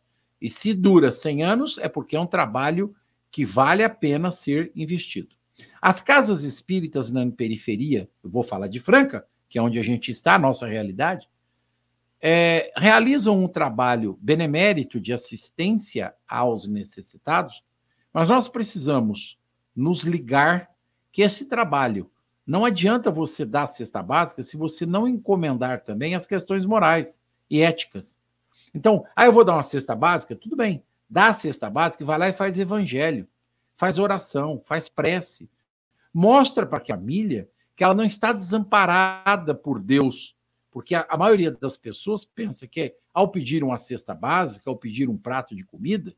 E 0.41 0.49
se 0.49 0.73
dura 0.73 1.13
100 1.13 1.43
anos, 1.43 1.77
é 1.77 1.87
porque 1.87 2.15
é 2.15 2.19
um 2.19 2.25
trabalho 2.25 2.95
que 3.31 3.45
vale 3.45 3.83
a 3.83 3.89
pena 3.89 4.31
ser 4.31 4.71
investido. 4.75 5.35
As 5.79 6.01
casas 6.01 6.43
espíritas 6.43 7.11
na 7.11 7.29
periferia, 7.29 8.09
eu 8.23 8.29
vou 8.29 8.43
falar 8.43 8.67
de 8.67 8.79
Franca, 8.79 9.25
que 9.47 9.59
é 9.59 9.61
onde 9.61 9.77
a 9.77 9.83
gente 9.83 10.09
está, 10.09 10.35
a 10.35 10.39
nossa 10.39 10.65
realidade, 10.65 11.29
é, 12.19 12.73
realizam 12.75 13.43
um 13.43 13.47
trabalho 13.47 14.17
benemérito 14.19 14.99
de 14.99 15.13
assistência 15.13 16.15
aos 16.27 16.67
necessitados, 16.67 17.63
mas 18.11 18.27
nós 18.27 18.49
precisamos 18.49 19.37
nos 19.75 20.03
ligar 20.03 20.69
que 21.11 21.21
esse 21.21 21.45
trabalho 21.45 22.09
não 22.45 22.63
adianta 22.63 23.09
você 23.09 23.43
dar 23.43 23.63
a 23.63 23.67
cesta 23.67 24.03
básica 24.03 24.43
se 24.43 24.55
você 24.55 24.85
não 24.85 25.07
encomendar 25.07 25.81
também 25.83 26.13
as 26.13 26.27
questões 26.27 26.65
morais 26.65 27.19
e 27.49 27.61
éticas. 27.61 28.19
Então, 28.73 29.05
ah, 29.15 29.25
eu 29.25 29.33
vou 29.33 29.43
dar 29.43 29.53
uma 29.53 29.63
cesta 29.63 29.95
básica, 29.95 30.35
tudo 30.35 30.55
bem. 30.55 30.83
Dá 31.09 31.27
a 31.27 31.33
cesta 31.33 31.69
básica 31.69 32.03
e 32.03 32.05
vai 32.05 32.17
lá 32.17 32.29
e 32.29 32.33
faz 32.33 32.57
evangelho, 32.59 33.27
faz 33.75 33.97
oração, 33.97 34.61
faz 34.63 34.87
prece. 34.87 35.49
Mostra 36.13 36.65
para 36.65 36.81
a 36.81 36.85
família 36.85 37.49
que 37.75 37.83
ela 37.83 37.93
não 37.93 38.05
está 38.05 38.31
desamparada 38.31 39.53
por 39.53 39.79
Deus, 39.79 40.35
porque 40.71 40.95
a, 40.95 41.05
a 41.09 41.17
maioria 41.17 41.51
das 41.51 41.75
pessoas 41.75 42.25
pensa 42.25 42.67
que 42.67 42.95
ao 43.13 43.29
pedir 43.29 43.63
uma 43.63 43.77
cesta 43.77 44.13
básica, 44.13 44.69
ao 44.69 44.77
pedir 44.77 45.09
um 45.09 45.17
prato 45.17 45.55
de 45.55 45.63
comida, 45.63 46.15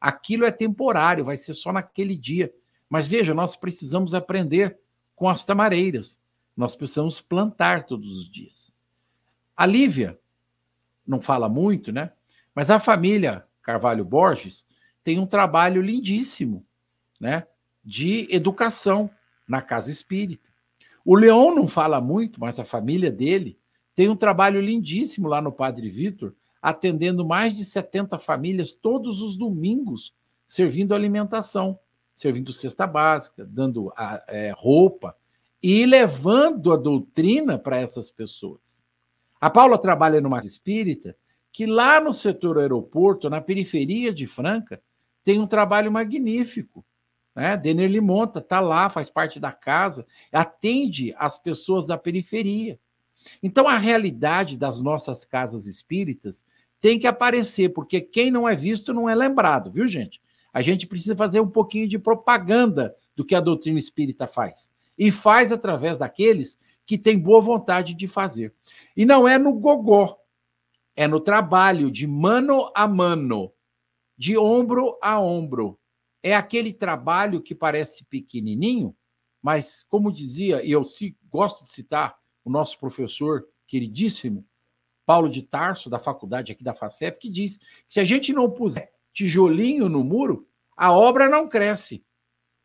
aquilo 0.00 0.44
é 0.44 0.50
temporário, 0.50 1.24
vai 1.24 1.36
ser 1.36 1.54
só 1.54 1.72
naquele 1.72 2.16
dia. 2.16 2.52
Mas 2.88 3.06
veja, 3.06 3.34
nós 3.34 3.56
precisamos 3.56 4.14
aprender 4.14 4.78
com 5.14 5.28
as 5.28 5.44
tamareiras. 5.44 6.20
Nós 6.56 6.76
precisamos 6.76 7.20
plantar 7.20 7.84
todos 7.84 8.16
os 8.16 8.30
dias. 8.30 8.74
A 9.56 9.66
Lívia 9.66 10.18
não 11.06 11.20
fala 11.20 11.48
muito, 11.48 11.92
né? 11.92 12.12
Mas 12.54 12.70
a 12.70 12.78
família 12.78 13.46
Carvalho 13.62 14.04
Borges 14.04 14.66
tem 15.02 15.18
um 15.18 15.26
trabalho 15.26 15.82
lindíssimo, 15.82 16.64
né? 17.20 17.46
De 17.84 18.26
educação 18.30 19.10
na 19.46 19.62
casa 19.62 19.90
espírita. 19.90 20.50
O 21.04 21.14
Leão 21.14 21.54
não 21.54 21.68
fala 21.68 22.00
muito, 22.00 22.40
mas 22.40 22.58
a 22.58 22.64
família 22.64 23.12
dele 23.12 23.58
tem 23.94 24.08
um 24.08 24.16
trabalho 24.16 24.60
lindíssimo 24.60 25.28
lá 25.28 25.40
no 25.40 25.52
Padre 25.52 25.88
Vitor, 25.88 26.34
atendendo 26.60 27.24
mais 27.24 27.56
de 27.56 27.64
70 27.64 28.18
famílias 28.18 28.74
todos 28.74 29.22
os 29.22 29.36
domingos, 29.36 30.12
servindo 30.46 30.94
alimentação, 30.94 31.78
servindo 32.16 32.52
cesta 32.52 32.86
básica, 32.86 33.44
dando 33.44 33.92
a, 33.96 34.24
é, 34.26 34.52
roupa 34.56 35.14
e 35.62 35.84
levando 35.84 36.72
a 36.72 36.76
doutrina 36.76 37.58
para 37.58 37.78
essas 37.78 38.10
pessoas. 38.10 38.82
A 39.40 39.50
Paula 39.50 39.78
trabalha 39.78 40.20
numa 40.20 40.40
espírita 40.40 41.16
que 41.52 41.66
lá 41.66 42.00
no 42.00 42.12
setor 42.12 42.58
aeroporto, 42.58 43.30
na 43.30 43.40
periferia 43.40 44.12
de 44.12 44.26
Franca, 44.26 44.82
tem 45.22 45.38
um 45.38 45.46
trabalho 45.46 45.92
magnífico. 45.92 46.84
Né? 47.34 47.56
Denner 47.56 47.90
Limonta 47.90 48.38
está 48.38 48.60
lá, 48.60 48.88
faz 48.88 49.10
parte 49.10 49.38
da 49.38 49.52
casa, 49.52 50.06
atende 50.32 51.14
as 51.18 51.38
pessoas 51.38 51.86
da 51.86 51.98
periferia. 51.98 52.78
Então, 53.42 53.66
a 53.66 53.78
realidade 53.78 54.56
das 54.56 54.80
nossas 54.80 55.24
casas 55.24 55.66
espíritas 55.66 56.44
tem 56.80 56.98
que 56.98 57.06
aparecer, 57.06 57.70
porque 57.70 58.00
quem 58.00 58.30
não 58.30 58.48
é 58.48 58.54
visto 58.54 58.92
não 58.92 59.08
é 59.08 59.14
lembrado, 59.14 59.70
viu, 59.70 59.86
gente? 59.86 60.20
A 60.56 60.62
gente 60.62 60.86
precisa 60.86 61.14
fazer 61.14 61.38
um 61.38 61.50
pouquinho 61.50 61.86
de 61.86 61.98
propaganda 61.98 62.96
do 63.14 63.26
que 63.26 63.34
a 63.34 63.42
doutrina 63.42 63.78
espírita 63.78 64.26
faz. 64.26 64.70
E 64.96 65.10
faz 65.10 65.52
através 65.52 65.98
daqueles 65.98 66.58
que 66.86 66.96
têm 66.96 67.18
boa 67.18 67.42
vontade 67.42 67.92
de 67.92 68.08
fazer. 68.08 68.54
E 68.96 69.04
não 69.04 69.28
é 69.28 69.36
no 69.36 69.52
gogó, 69.52 70.18
é 70.96 71.06
no 71.06 71.20
trabalho 71.20 71.90
de 71.90 72.06
mano 72.06 72.72
a 72.74 72.88
mano, 72.88 73.52
de 74.16 74.38
ombro 74.38 74.96
a 75.02 75.20
ombro. 75.20 75.78
É 76.22 76.34
aquele 76.34 76.72
trabalho 76.72 77.42
que 77.42 77.54
parece 77.54 78.06
pequenininho, 78.06 78.96
mas, 79.42 79.82
como 79.82 80.10
dizia, 80.10 80.64
e 80.64 80.72
eu 80.72 80.82
gosto 81.28 81.64
de 81.64 81.68
citar 81.70 82.16
o 82.42 82.48
nosso 82.48 82.80
professor 82.80 83.46
queridíssimo, 83.66 84.42
Paulo 85.04 85.28
de 85.28 85.42
Tarso, 85.42 85.90
da 85.90 85.98
faculdade 85.98 86.50
aqui 86.50 86.64
da 86.64 86.72
FACEP, 86.72 87.18
que 87.18 87.30
diz 87.30 87.58
que 87.58 87.64
se 87.90 88.00
a 88.00 88.04
gente 88.06 88.32
não 88.32 88.50
puser 88.50 88.95
tijolinho 89.16 89.88
no 89.88 90.04
muro, 90.04 90.46
a 90.76 90.92
obra 90.92 91.26
não 91.26 91.48
cresce. 91.48 92.04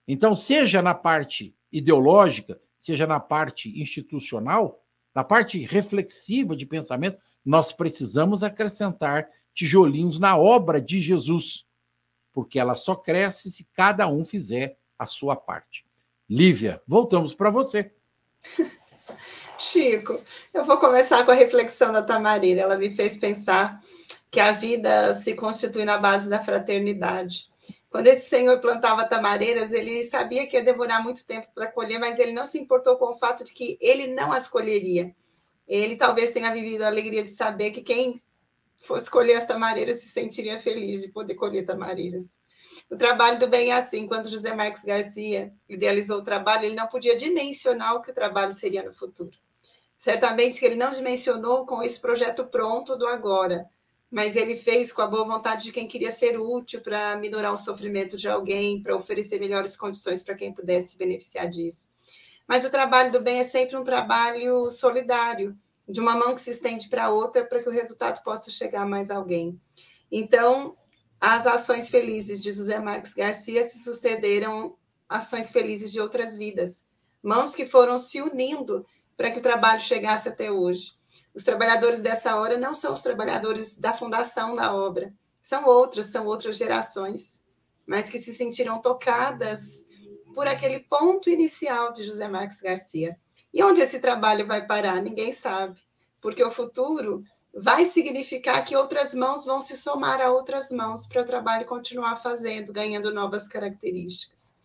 Então, 0.05 0.35
seja 0.35 0.81
na 0.81 0.93
parte 0.93 1.55
ideológica, 1.71 2.59
seja 2.77 3.07
na 3.07 3.21
parte 3.21 3.81
institucional, 3.81 4.83
na 5.15 5.23
parte 5.23 5.57
reflexiva 5.59 6.53
de 6.53 6.65
pensamento, 6.65 7.17
nós 7.43 7.71
precisamos 7.71 8.43
acrescentar 8.43 9.29
tijolinhos 9.53 10.19
na 10.19 10.37
obra 10.37 10.81
de 10.81 10.99
Jesus, 10.99 11.65
porque 12.33 12.59
ela 12.59 12.75
só 12.75 12.95
cresce 12.95 13.49
se 13.49 13.65
cada 13.73 14.05
um 14.09 14.25
fizer 14.25 14.77
a 14.99 15.07
sua 15.07 15.37
parte. 15.37 15.85
Lívia, 16.29 16.81
voltamos 16.85 17.33
para 17.33 17.49
você. 17.49 17.93
Chico, 19.57 20.19
eu 20.53 20.65
vou 20.65 20.77
começar 20.77 21.23
com 21.23 21.31
a 21.31 21.35
reflexão 21.35 21.93
da 21.93 22.01
Tamarina. 22.01 22.61
Ela 22.61 22.77
me 22.77 22.89
fez 22.89 23.15
pensar 23.15 23.79
que 24.31 24.39
a 24.39 24.53
vida 24.53 25.13
se 25.15 25.35
constitui 25.35 25.83
na 25.83 25.97
base 25.97 26.29
da 26.29 26.39
fraternidade. 26.39 27.51
Quando 27.89 28.07
esse 28.07 28.29
senhor 28.29 28.61
plantava 28.61 29.05
tamareiras, 29.05 29.73
ele 29.73 30.01
sabia 30.05 30.47
que 30.47 30.55
ia 30.55 30.63
demorar 30.63 31.03
muito 31.03 31.25
tempo 31.25 31.49
para 31.53 31.67
colher, 31.67 31.99
mas 31.99 32.17
ele 32.17 32.31
não 32.31 32.45
se 32.45 32.57
importou 32.57 32.95
com 32.95 33.13
o 33.13 33.17
fato 33.17 33.43
de 33.43 33.51
que 33.51 33.77
ele 33.81 34.07
não 34.07 34.31
as 34.31 34.47
colheria. 34.47 35.13
Ele 35.67 35.97
talvez 35.97 36.31
tenha 36.31 36.53
vivido 36.53 36.83
a 36.83 36.87
alegria 36.87 37.21
de 37.21 37.29
saber 37.29 37.71
que 37.71 37.81
quem 37.81 38.15
fosse 38.81 39.11
colher 39.11 39.35
as 39.35 39.45
tamareiras 39.45 39.97
se 39.97 40.07
sentiria 40.07 40.57
feliz 40.57 41.01
de 41.01 41.09
poder 41.09 41.35
colher 41.35 41.65
tamareiras. 41.65 42.39
O 42.89 42.95
trabalho 42.95 43.37
do 43.37 43.47
bem 43.47 43.71
é 43.71 43.75
assim. 43.75 44.07
Quando 44.07 44.29
José 44.29 44.53
Marques 44.55 44.83
Garcia 44.83 45.53
idealizou 45.67 46.19
o 46.19 46.23
trabalho, 46.23 46.65
ele 46.65 46.75
não 46.75 46.87
podia 46.87 47.17
dimensionar 47.17 47.95
o 47.95 48.01
que 48.01 48.11
o 48.11 48.15
trabalho 48.15 48.53
seria 48.53 48.83
no 48.83 48.93
futuro. 48.93 49.37
Certamente 49.97 50.59
que 50.59 50.65
ele 50.65 50.75
não 50.75 50.91
dimensionou 50.91 51.65
com 51.65 51.83
esse 51.83 51.99
projeto 52.01 52.47
pronto 52.47 52.95
do 52.95 53.05
agora, 53.05 53.69
mas 54.11 54.35
ele 54.35 54.57
fez 54.57 54.91
com 54.91 55.01
a 55.01 55.07
boa 55.07 55.23
vontade 55.23 55.63
de 55.63 55.71
quem 55.71 55.87
queria 55.87 56.11
ser 56.11 56.37
útil 56.37 56.81
para 56.81 57.15
minorar 57.15 57.53
o 57.53 57.57
sofrimento 57.57 58.17
de 58.17 58.27
alguém, 58.27 58.83
para 58.83 58.95
oferecer 58.95 59.39
melhores 59.39 59.77
condições 59.77 60.21
para 60.21 60.35
quem 60.35 60.53
pudesse 60.53 60.97
beneficiar 60.97 61.49
disso. 61.49 61.89
Mas 62.45 62.65
o 62.65 62.69
trabalho 62.69 63.13
do 63.13 63.21
bem 63.21 63.39
é 63.39 63.43
sempre 63.45 63.77
um 63.77 63.85
trabalho 63.85 64.69
solidário, 64.69 65.57
de 65.87 66.01
uma 66.01 66.15
mão 66.15 66.35
que 66.35 66.41
se 66.41 66.51
estende 66.51 66.89
para 66.89 67.09
outra 67.09 67.45
para 67.45 67.61
que 67.63 67.69
o 67.69 67.71
resultado 67.71 68.21
possa 68.21 68.51
chegar 68.51 68.81
a 68.81 68.85
mais 68.85 69.09
alguém. 69.09 69.59
Então, 70.11 70.75
as 71.19 71.47
ações 71.47 71.89
felizes 71.89 72.41
de 72.43 72.51
José 72.51 72.79
Marques 72.79 73.13
Garcia 73.13 73.63
se 73.63 73.79
sucederam 73.79 74.75
ações 75.07 75.51
felizes 75.51 75.91
de 75.91 76.01
outras 76.01 76.35
vidas, 76.35 76.85
mãos 77.23 77.55
que 77.55 77.65
foram 77.65 77.97
se 77.97 78.21
unindo 78.21 78.85
para 79.15 79.31
que 79.31 79.39
o 79.39 79.43
trabalho 79.43 79.79
chegasse 79.79 80.27
até 80.27 80.51
hoje. 80.51 80.93
Os 81.33 81.43
trabalhadores 81.43 82.01
dessa 82.01 82.35
hora 82.35 82.57
não 82.57 82.73
são 82.73 82.93
os 82.93 83.01
trabalhadores 83.01 83.77
da 83.77 83.93
fundação 83.93 84.55
da 84.55 84.73
obra, 84.73 85.13
são 85.41 85.65
outros, 85.65 86.07
são 86.07 86.25
outras 86.25 86.57
gerações, 86.57 87.45
mas 87.85 88.09
que 88.09 88.19
se 88.19 88.33
sentiram 88.33 88.81
tocadas 88.81 89.85
por 90.33 90.47
aquele 90.47 90.81
ponto 90.81 91.29
inicial 91.29 91.91
de 91.91 92.03
José 92.03 92.27
Marques 92.27 92.61
Garcia. 92.61 93.17
E 93.53 93.63
onde 93.63 93.81
esse 93.81 93.99
trabalho 93.99 94.47
vai 94.47 94.65
parar? 94.65 95.01
Ninguém 95.01 95.31
sabe, 95.31 95.81
porque 96.21 96.43
o 96.43 96.51
futuro 96.51 97.23
vai 97.53 97.83
significar 97.85 98.63
que 98.63 98.75
outras 98.75 99.13
mãos 99.13 99.43
vão 99.43 99.59
se 99.59 99.75
somar 99.75 100.21
a 100.21 100.31
outras 100.31 100.71
mãos 100.71 101.05
para 101.05 101.21
o 101.21 101.25
trabalho 101.25 101.65
continuar 101.65 102.15
fazendo, 102.15 102.71
ganhando 102.71 103.13
novas 103.13 103.47
características. 103.47 104.55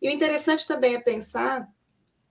E 0.00 0.08
o 0.08 0.12
interessante 0.12 0.66
também 0.66 0.94
é 0.94 1.00
pensar 1.00 1.68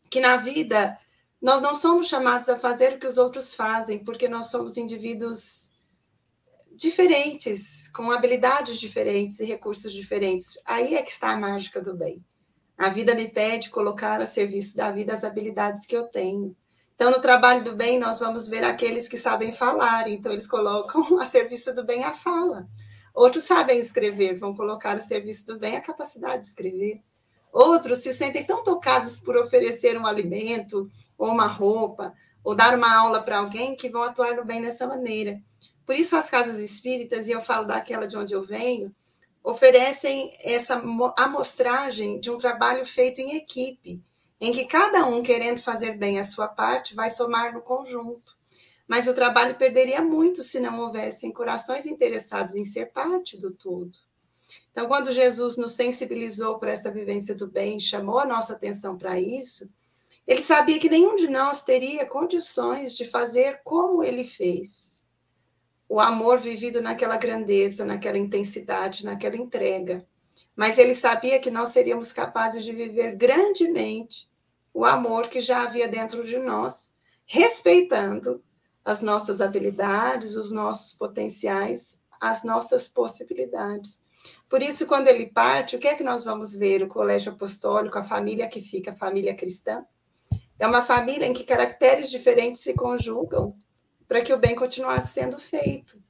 que 0.10 0.20
na 0.20 0.36
vida 0.38 0.98
nós 1.42 1.62
não 1.62 1.74
somos 1.74 2.08
chamados 2.08 2.50
a 2.50 2.60
fazer 2.60 2.94
o 2.94 3.00
que 3.00 3.08
os 3.08 3.18
outros 3.18 3.54
fazem, 3.54 4.04
porque 4.04 4.28
nós 4.28 4.48
somos 4.48 4.78
indivíduos 4.78 5.72
diferentes, 6.72 7.90
com 7.90 8.12
habilidades 8.12 8.78
diferentes 8.78 9.40
e 9.40 9.46
recursos 9.46 9.92
diferentes. 9.92 10.58
Aí 10.66 10.96
é 10.96 11.02
que 11.02 11.12
está 11.12 11.32
a 11.32 11.38
mágica 11.38 11.82
do 11.82 11.96
bem. 11.96 12.24
A 12.78 12.90
vida 12.90 13.14
me 13.14 13.28
pede 13.28 13.70
colocar 13.70 14.22
a 14.22 14.26
serviço 14.26 14.78
da 14.78 14.92
vida 14.92 15.14
as 15.14 15.24
habilidades 15.24 15.86
que 15.86 15.96
eu 15.96 16.08
tenho. 16.08 16.56
Então, 16.96 17.12
no 17.12 17.22
trabalho 17.22 17.64
do 17.64 17.76
bem, 17.76 18.00
nós 18.00 18.20
vamos 18.20 18.48
ver 18.48 18.64
aqueles 18.64 19.08
que 19.08 19.18
sabem 19.18 19.54
falar, 19.54 20.08
então 20.10 20.32
eles 20.32 20.48
colocam 20.48 21.18
a 21.20 21.26
serviço 21.26 21.74
do 21.74 21.84
bem 21.84 22.04
a 22.04 22.14
fala. 22.14 22.68
Outros 23.14 23.46
sabem 23.46 23.80
escrever, 23.80 24.36
vão 24.36 24.56
colocar 24.56 24.96
a 24.96 25.02
serviço 25.02 25.48
do 25.48 25.60
bem 25.60 25.76
a 25.76 25.82
capacidade 25.82 26.42
de 26.42 26.48
escrever. 26.48 27.02
Outros 27.52 28.00
se 28.00 28.14
sentem 28.14 28.44
tão 28.44 28.64
tocados 28.64 29.20
por 29.20 29.36
oferecer 29.36 29.98
um 29.98 30.06
alimento, 30.06 30.90
ou 31.18 31.30
uma 31.30 31.48
roupa, 31.48 32.14
ou 32.44 32.56
dar 32.56 32.76
uma 32.76 32.94
aula 32.96 33.22
para 33.22 33.40
alguém 33.40 33.76
que 33.76 33.90
vão 33.90 34.04
atuar 34.04 34.36
no 34.36 34.46
bem 34.46 34.62
dessa 34.62 34.88
maneira. 34.88 35.42
Por 35.86 35.96
isso, 35.96 36.16
as 36.16 36.30
casas 36.30 36.60
espíritas, 36.60 37.28
e 37.28 37.32
eu 37.32 37.42
falo 37.42 37.66
daquela 37.66 38.06
de 38.06 38.16
onde 38.16 38.34
eu 38.34 38.44
venho, 38.44 38.94
oferecem 39.44 40.30
essa 40.44 40.82
amostragem 41.18 42.20
de 42.20 42.30
um 42.30 42.38
trabalho 42.38 42.86
feito 42.86 43.20
em 43.20 43.36
equipe, 43.36 44.04
em 44.40 44.52
que 44.52 44.66
cada 44.66 45.06
um, 45.08 45.24
querendo 45.24 45.60
fazer 45.62 45.98
bem 45.98 46.20
a 46.20 46.24
sua 46.24 46.48
parte, 46.48 46.96
vai 46.96 47.10
somar 47.10 47.54
no 47.54 47.62
conjunto. 47.62 48.38
Mas 48.88 49.08
o 49.08 49.14
trabalho 49.14 49.56
perderia 49.56 50.02
muito 50.02 50.44
se 50.44 50.60
não 50.60 50.80
houvessem 50.80 51.32
corações 51.32 51.86
interessados 51.86 52.56
em 52.56 52.66
ser 52.66 52.92
parte 52.92 53.38
do 53.38 53.52
todo. 53.52 54.09
Então, 54.80 54.88
quando 54.88 55.12
Jesus 55.12 55.58
nos 55.58 55.74
sensibilizou 55.74 56.58
para 56.58 56.72
essa 56.72 56.90
vivência 56.90 57.36
do 57.36 57.46
bem, 57.46 57.82
chamou 57.82 58.18
a 58.18 58.26
nossa 58.26 58.54
atenção 58.54 58.98
para 58.98 59.20
isso, 59.20 59.70
ele 60.26 60.42
sabia 60.42 60.80
que 60.80 60.90
nenhum 60.90 61.18
de 61.18 61.28
nós 61.28 61.66
teria 61.66 62.06
condições 62.06 62.96
de 62.96 63.04
fazer 63.04 63.60
como 63.66 64.02
ele 64.02 64.24
fez. 64.24 65.04
O 65.90 66.00
amor 66.00 66.40
vivido 66.40 66.82
naquela 66.82 67.18
grandeza, 67.18 67.84
naquela 67.84 68.18
intensidade, 68.18 69.04
naquela 69.04 69.36
entrega. 69.36 70.08
Mas 70.56 70.78
ele 70.78 70.96
sabia 70.96 71.42
que 71.42 71.52
nós 71.52 71.70
seríamos 71.70 72.14
capazes 72.14 72.64
de 72.64 72.72
viver 72.72 73.18
grandemente 73.18 74.30
o 74.74 74.86
amor 74.86 75.28
que 75.28 75.42
já 75.42 75.64
havia 75.64 75.90
dentro 75.90 76.26
de 76.26 76.38
nós, 76.38 76.94
respeitando 77.26 78.42
as 78.86 79.02
nossas 79.02 79.42
habilidades, 79.42 80.38
os 80.38 80.54
nossos 80.54 80.94
potenciais, 80.94 82.02
as 82.18 82.46
nossas 82.46 82.88
possibilidades. 82.88 84.08
Por 84.48 84.62
isso, 84.62 84.88
quando 84.88 85.08
ele 85.08 85.28
parte, 85.28 85.76
o 85.76 85.80
que 85.80 85.88
é 85.88 85.96
que 85.96 86.04
nós 86.04 86.24
vamos 86.24 86.54
ver? 86.56 86.82
O 86.84 86.88
colégio 86.88 87.32
apostólico, 87.32 87.98
a 87.98 88.04
família 88.04 88.48
que 88.48 88.62
fica, 88.62 88.92
a 88.92 88.96
família 88.96 89.36
cristã. 89.36 89.86
É 90.58 90.68
uma 90.68 90.82
família 90.82 91.26
em 91.26 91.34
que 91.34 91.44
caracteres 91.44 92.10
diferentes 92.10 92.62
se 92.62 92.74
conjugam 92.74 93.56
para 94.08 94.22
que 94.22 94.34
o 94.34 94.40
bem 94.40 94.56
continuasse 94.56 95.14
sendo 95.14 95.38
feito. 95.40 96.02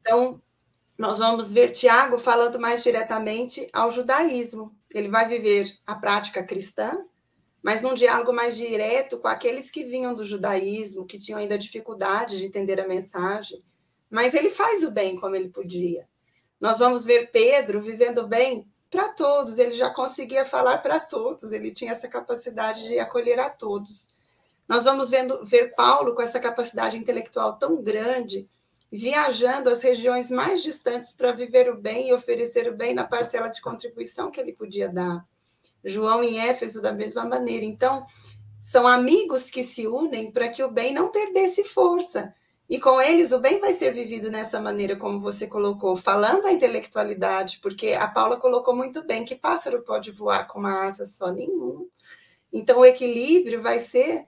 Então, 0.00 0.40
nós 0.98 1.16
vamos 1.16 1.52
ver 1.52 1.70
Tiago 1.70 2.18
falando 2.18 2.60
mais 2.60 2.82
diretamente 2.82 3.66
ao 3.72 3.90
judaísmo. 3.90 4.76
Ele 4.92 5.08
vai 5.08 5.26
viver 5.26 5.72
a 5.86 5.94
prática 5.94 6.42
cristã, 6.42 7.02
mas 7.62 7.80
num 7.80 7.94
diálogo 7.94 8.32
mais 8.32 8.56
direto 8.56 9.18
com 9.18 9.26
aqueles 9.26 9.70
que 9.70 9.82
vinham 9.82 10.14
do 10.14 10.26
judaísmo, 10.26 11.06
que 11.06 11.18
tinham 11.18 11.38
ainda 11.38 11.56
dificuldade 11.56 12.36
de 12.36 12.44
entender 12.44 12.78
a 12.78 12.86
mensagem. 12.86 13.58
Mas 14.10 14.34
ele 14.34 14.50
faz 14.50 14.82
o 14.82 14.90
bem 14.90 15.16
como 15.16 15.34
ele 15.34 15.48
podia. 15.48 16.06
Nós 16.60 16.78
vamos 16.78 17.04
ver 17.04 17.30
Pedro 17.30 17.80
vivendo 17.80 18.26
bem 18.26 18.68
para 18.90 19.08
todos, 19.08 19.58
ele 19.58 19.72
já 19.72 19.88
conseguia 19.88 20.44
falar 20.44 20.78
para 20.78 20.98
todos, 20.98 21.52
ele 21.52 21.72
tinha 21.72 21.92
essa 21.92 22.08
capacidade 22.08 22.86
de 22.86 22.98
acolher 22.98 23.38
a 23.38 23.48
todos. 23.48 24.12
Nós 24.68 24.84
vamos 24.84 25.08
vendo, 25.08 25.44
ver 25.44 25.74
Paulo 25.74 26.14
com 26.14 26.22
essa 26.22 26.38
capacidade 26.38 26.96
intelectual 26.96 27.56
tão 27.56 27.82
grande, 27.82 28.48
viajando 28.90 29.70
às 29.70 29.82
regiões 29.82 30.30
mais 30.30 30.62
distantes 30.62 31.12
para 31.12 31.32
viver 31.32 31.70
o 31.70 31.76
bem 31.76 32.08
e 32.08 32.12
oferecer 32.12 32.68
o 32.68 32.76
bem 32.76 32.92
na 32.92 33.04
parcela 33.04 33.48
de 33.48 33.60
contribuição 33.60 34.30
que 34.30 34.40
ele 34.40 34.52
podia 34.52 34.88
dar. 34.88 35.24
João 35.84 36.22
em 36.22 36.40
Éfeso, 36.40 36.82
da 36.82 36.92
mesma 36.92 37.24
maneira. 37.24 37.64
Então, 37.64 38.04
são 38.58 38.86
amigos 38.86 39.50
que 39.50 39.62
se 39.62 39.86
unem 39.86 40.30
para 40.30 40.48
que 40.48 40.62
o 40.62 40.70
bem 40.70 40.92
não 40.92 41.10
perdesse 41.10 41.64
força, 41.64 42.34
e 42.70 42.78
com 42.78 43.02
eles 43.02 43.32
o 43.32 43.40
bem 43.40 43.58
vai 43.58 43.72
ser 43.74 43.92
vivido 43.92 44.30
nessa 44.30 44.60
maneira 44.60 44.94
como 44.94 45.18
você 45.18 45.48
colocou, 45.48 45.96
falando 45.96 46.46
a 46.46 46.52
intelectualidade, 46.52 47.58
porque 47.60 47.94
a 47.94 48.06
Paula 48.06 48.36
colocou 48.36 48.76
muito 48.76 49.04
bem 49.04 49.24
que 49.24 49.34
pássaro 49.34 49.82
pode 49.82 50.12
voar 50.12 50.46
com 50.46 50.60
uma 50.60 50.84
asa 50.86 51.04
só 51.04 51.32
nenhum. 51.32 51.88
Então 52.52 52.78
o 52.78 52.84
equilíbrio 52.84 53.60
vai 53.60 53.80
ser 53.80 54.24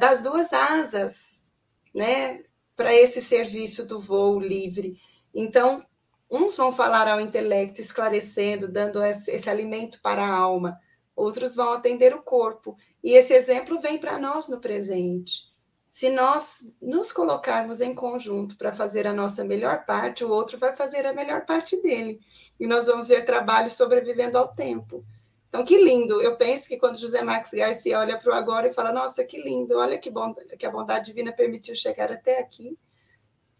das 0.00 0.24
duas 0.24 0.52
asas, 0.52 1.46
né, 1.94 2.42
para 2.74 2.92
esse 2.92 3.22
serviço 3.22 3.86
do 3.86 4.00
voo 4.00 4.40
livre. 4.40 5.00
Então, 5.32 5.86
uns 6.28 6.56
vão 6.56 6.72
falar 6.72 7.06
ao 7.06 7.20
intelecto, 7.20 7.80
esclarecendo, 7.80 8.66
dando 8.66 9.00
esse, 9.04 9.30
esse 9.30 9.48
alimento 9.48 10.00
para 10.02 10.26
a 10.26 10.34
alma, 10.34 10.76
outros 11.14 11.54
vão 11.54 11.72
atender 11.74 12.12
o 12.12 12.22
corpo. 12.22 12.76
E 13.04 13.12
esse 13.12 13.32
exemplo 13.32 13.80
vem 13.80 13.98
para 13.98 14.18
nós 14.18 14.48
no 14.48 14.58
presente 14.58 15.49
se 15.90 16.08
nós 16.08 16.72
nos 16.80 17.10
colocarmos 17.10 17.80
em 17.80 17.92
conjunto 17.92 18.56
para 18.56 18.72
fazer 18.72 19.08
a 19.08 19.12
nossa 19.12 19.42
melhor 19.42 19.84
parte, 19.84 20.24
o 20.24 20.30
outro 20.30 20.56
vai 20.56 20.74
fazer 20.76 21.04
a 21.04 21.12
melhor 21.12 21.44
parte 21.44 21.82
dele. 21.82 22.20
E 22.60 22.64
nós 22.64 22.86
vamos 22.86 23.08
ver 23.08 23.24
trabalho 23.24 23.68
sobrevivendo 23.68 24.38
ao 24.38 24.54
tempo. 24.54 25.04
Então, 25.48 25.64
que 25.64 25.76
lindo. 25.82 26.22
Eu 26.22 26.36
penso 26.36 26.68
que 26.68 26.76
quando 26.76 26.96
José 26.96 27.22
Marques 27.22 27.52
Garcia 27.52 27.98
olha 27.98 28.16
para 28.16 28.30
o 28.30 28.34
agora 28.34 28.68
e 28.68 28.72
fala: 28.72 28.92
Nossa, 28.92 29.24
que 29.24 29.42
lindo, 29.42 29.78
olha 29.78 29.98
que, 29.98 30.08
bom, 30.08 30.32
que 30.32 30.64
a 30.64 30.70
bondade 30.70 31.06
divina 31.06 31.32
permitiu 31.32 31.74
chegar 31.74 32.12
até 32.12 32.38
aqui. 32.38 32.78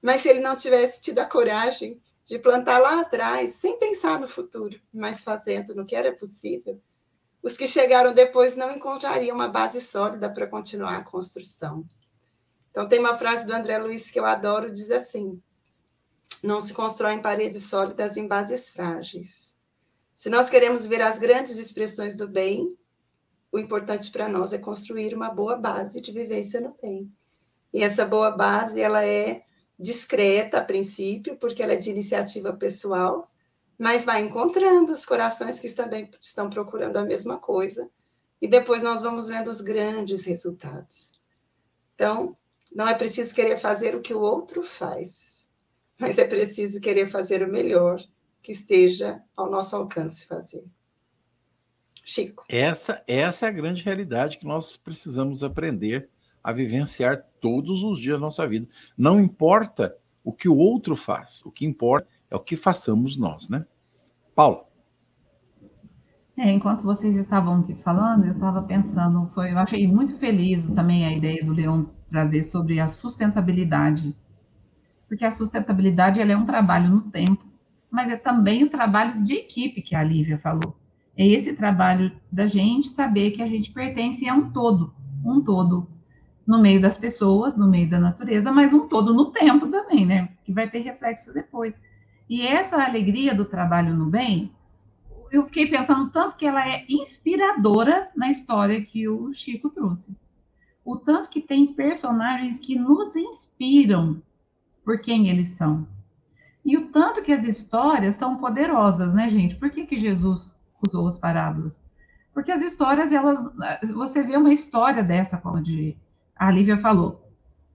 Mas 0.01 0.21
se 0.21 0.29
ele 0.29 0.41
não 0.41 0.55
tivesse 0.55 1.01
tido 1.01 1.19
a 1.19 1.27
coragem 1.27 2.01
de 2.25 2.39
plantar 2.39 2.79
lá 2.79 3.01
atrás, 3.01 3.55
sem 3.55 3.77
pensar 3.77 4.21
no 4.21 4.29
futuro, 4.29 4.81
mas 4.95 5.21
fazendo 5.21 5.75
no 5.75 5.85
que 5.85 5.97
era 5.97 6.13
possível, 6.13 6.81
os 7.43 7.57
que 7.57 7.67
chegaram 7.67 8.15
depois 8.15 8.55
não 8.55 8.71
encontrariam 8.71 9.35
uma 9.35 9.49
base 9.49 9.81
sólida 9.81 10.31
para 10.31 10.47
continuar 10.47 10.97
a 10.97 11.03
construção. 11.03 11.85
Então, 12.71 12.89
tem 12.89 12.99
uma 12.99 13.17
frase 13.17 13.47
do 13.47 13.53
André 13.53 13.79
Luiz 13.79 14.11
que 14.11 14.19
eu 14.19 14.25
adoro, 14.25 14.73
diz 14.73 14.91
assim: 14.91 15.41
Não 16.43 16.61
se 16.61 16.73
constroem 16.73 17.21
paredes 17.21 17.65
sólidas 17.65 18.17
em 18.17 18.27
bases 18.27 18.69
frágeis. 18.69 19.59
Se 20.15 20.29
nós 20.29 20.51
queremos 20.51 20.87
ver 20.87 21.01
as 21.01 21.19
grandes 21.19 21.57
expressões 21.57 22.17
do 22.17 22.29
bem, 22.29 22.77
o 23.51 23.59
importante 23.59 24.11
para 24.11 24.29
nós 24.29 24.53
é 24.53 24.59
construir 24.59 25.15
uma 25.15 25.31
boa 25.31 25.57
base 25.57 26.01
de 26.01 26.13
vivência 26.13 26.61
no 26.61 26.77
bem. 26.81 27.11
E 27.73 27.83
essa 27.83 28.05
boa 28.05 28.31
base, 28.31 28.81
ela 28.81 29.05
é 29.05 29.43
discreta 29.79 30.59
a 30.59 30.65
princípio, 30.65 31.37
porque 31.37 31.63
ela 31.63 31.73
é 31.73 31.77
de 31.77 31.91
iniciativa 31.91 32.53
pessoal, 32.53 33.31
mas 33.79 34.05
vai 34.05 34.21
encontrando 34.21 34.93
os 34.93 35.07
corações 35.07 35.59
que 35.59 35.71
também 35.71 36.11
estão 36.21 36.51
procurando 36.51 36.99
a 36.99 37.05
mesma 37.05 37.39
coisa. 37.39 37.91
E 38.43 38.47
depois 38.47 38.83
nós 38.83 39.01
vamos 39.01 39.29
vendo 39.29 39.49
os 39.49 39.63
grandes 39.63 40.25
resultados. 40.25 41.19
Então, 41.95 42.37
não 42.73 42.87
é 42.87 42.95
preciso 42.95 43.35
querer 43.35 43.59
fazer 43.59 43.95
o 43.95 44.01
que 44.01 44.15
o 44.15 44.21
outro 44.21 44.63
faz, 44.63 45.53
mas 45.99 46.19
é 46.19 46.27
preciso 46.27 46.81
querer 46.81 47.07
fazer 47.07 47.43
o 47.43 47.51
melhor 47.51 48.01
que 48.43 48.53
esteja 48.53 49.23
ao 49.37 49.51
nosso 49.51 49.77
alcance 49.77 50.27
fazer. 50.27 50.65
Chico. 52.05 52.45
Essa, 52.49 53.05
essa 53.07 53.47
é 53.47 53.49
a 53.49 53.53
grande 53.53 53.83
realidade 53.83 54.39
que 54.39 54.47
nós 54.47 54.77
precisamos 54.77 55.45
aprender 55.45 56.09
a 56.43 56.53
vivenciar 56.53 57.25
todos 57.41 57.85
os 57.85 58.01
dias 58.01 58.15
da 58.15 58.21
nossa 58.21 58.47
vida. 58.49 58.67
Não 58.97 59.21
importa 59.21 59.97
o 60.25 60.33
que 60.33 60.49
o 60.49 60.57
outro 60.57 60.97
faz, 60.97 61.45
o 61.45 61.51
que 61.51 61.67
importa 61.67 62.09
é 62.31 62.37
o 62.37 62.41
que 62.41 62.57
façamos 62.57 63.17
nós, 63.17 63.49
né? 63.49 63.67
Paulo. 64.35 64.65
É, 66.37 66.51
enquanto 66.51 66.83
vocês 66.83 67.17
estavam 67.17 67.61
aqui 67.61 67.75
falando, 67.75 68.25
eu 68.25 68.33
estava 68.33 68.63
pensando, 68.63 69.31
foi, 69.35 69.53
eu 69.53 69.59
achei 69.59 69.87
muito 69.87 70.17
feliz 70.17 70.71
também 70.71 71.05
a 71.05 71.13
ideia 71.13 71.45
do 71.45 71.53
Leão 71.53 71.91
trazer 72.11 72.43
sobre 72.43 72.81
a 72.81 72.89
sustentabilidade, 72.89 74.15
porque 75.09 75.25
a 75.25 75.31
sustentabilidade 75.31 76.21
ela 76.21 76.33
é 76.33 76.37
um 76.37 76.45
trabalho 76.45 76.91
no 76.91 77.03
tempo, 77.03 77.45
mas 77.91 78.11
é 78.13 78.17
também 78.17 78.65
o 78.65 78.69
trabalho 78.69 79.23
de 79.23 79.35
equipe 79.35 79.81
que 79.81 79.95
a 79.95 80.03
Lívia 80.03 80.39
falou. 80.39 80.77
É 81.17 81.27
esse 81.27 81.55
trabalho 81.55 82.13
da 82.31 82.47
gente 82.47 82.89
saber 82.89 83.31
que 83.33 83.43
a 83.43 83.47
gente 83.47 83.73
pertence 83.73 84.29
a 84.29 84.35
um 84.35 84.51
todo, 84.51 84.93
um 85.25 85.41
todo 85.41 85.89
no 86.47 86.61
meio 86.61 86.81
das 86.81 86.97
pessoas, 86.97 87.57
no 87.57 87.69
meio 87.69 87.89
da 87.89 87.99
natureza, 87.99 88.51
mas 88.51 88.73
um 88.73 88.89
todo 88.89 89.15
no 89.15 89.27
tempo 89.31 89.69
também, 89.69 90.05
né? 90.05 90.31
Que 90.45 90.53
vai 90.53 90.69
ter 90.69 90.81
reflexo 90.81 91.33
depois. 91.33 91.75
E 92.29 92.47
essa 92.47 92.83
alegria 92.85 93.35
do 93.35 93.45
trabalho 93.45 93.95
no 93.95 94.07
bem, 94.07 94.53
eu 95.31 95.45
fiquei 95.47 95.67
pensando 95.67 96.11
tanto 96.11 96.37
que 96.37 96.47
ela 96.47 96.67
é 96.69 96.85
inspiradora 96.89 98.11
na 98.17 98.31
história 98.31 98.81
que 98.81 99.09
o 99.09 99.33
Chico 99.33 99.71
trouxe. 99.71 100.17
O 100.91 100.97
tanto 100.97 101.31
que 101.31 101.41
tem 101.41 101.73
personagens 101.73 102.59
que 102.59 102.77
nos 102.77 103.15
inspiram 103.15 104.21
por 104.85 105.01
quem 105.01 105.29
eles 105.29 105.51
são. 105.51 105.87
E 106.65 106.77
o 106.77 106.91
tanto 106.91 107.23
que 107.23 107.33
as 107.33 107.45
histórias 107.45 108.17
são 108.17 108.39
poderosas, 108.39 109.15
né, 109.15 109.29
gente? 109.29 109.55
Por 109.55 109.71
que, 109.71 109.87
que 109.87 109.97
Jesus 109.97 110.59
usou 110.85 111.07
as 111.07 111.17
parábolas? 111.17 111.81
Porque 112.35 112.51
as 112.51 112.61
histórias, 112.61 113.13
elas, 113.13 113.39
você 113.95 114.25
vê 114.25 114.37
uma 114.37 114.53
história 114.53 115.01
dessa, 115.01 115.39
como 115.39 115.63
a 116.35 116.51
Lívia 116.51 116.77
falou. 116.77 117.25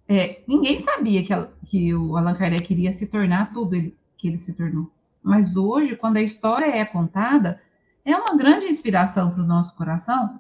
É, 0.09 0.41
ninguém 0.45 0.79
sabia 0.79 1.23
que, 1.23 1.33
que 1.65 1.95
o 1.95 2.17
Allan 2.17 2.35
Kardec 2.35 2.63
queria 2.63 2.91
se 2.91 3.07
tornar 3.07 3.53
tudo 3.53 3.75
ele, 3.75 3.97
que 4.17 4.27
ele 4.27 4.37
se 4.37 4.51
tornou. 4.51 4.91
Mas 5.23 5.55
hoje, 5.55 5.95
quando 5.95 6.17
a 6.17 6.21
história 6.21 6.65
é 6.65 6.83
contada, 6.83 7.61
é 8.03 8.13
uma 8.13 8.35
grande 8.35 8.65
inspiração 8.65 9.31
para 9.31 9.41
o 9.41 9.47
nosso 9.47 9.73
coração, 9.73 10.37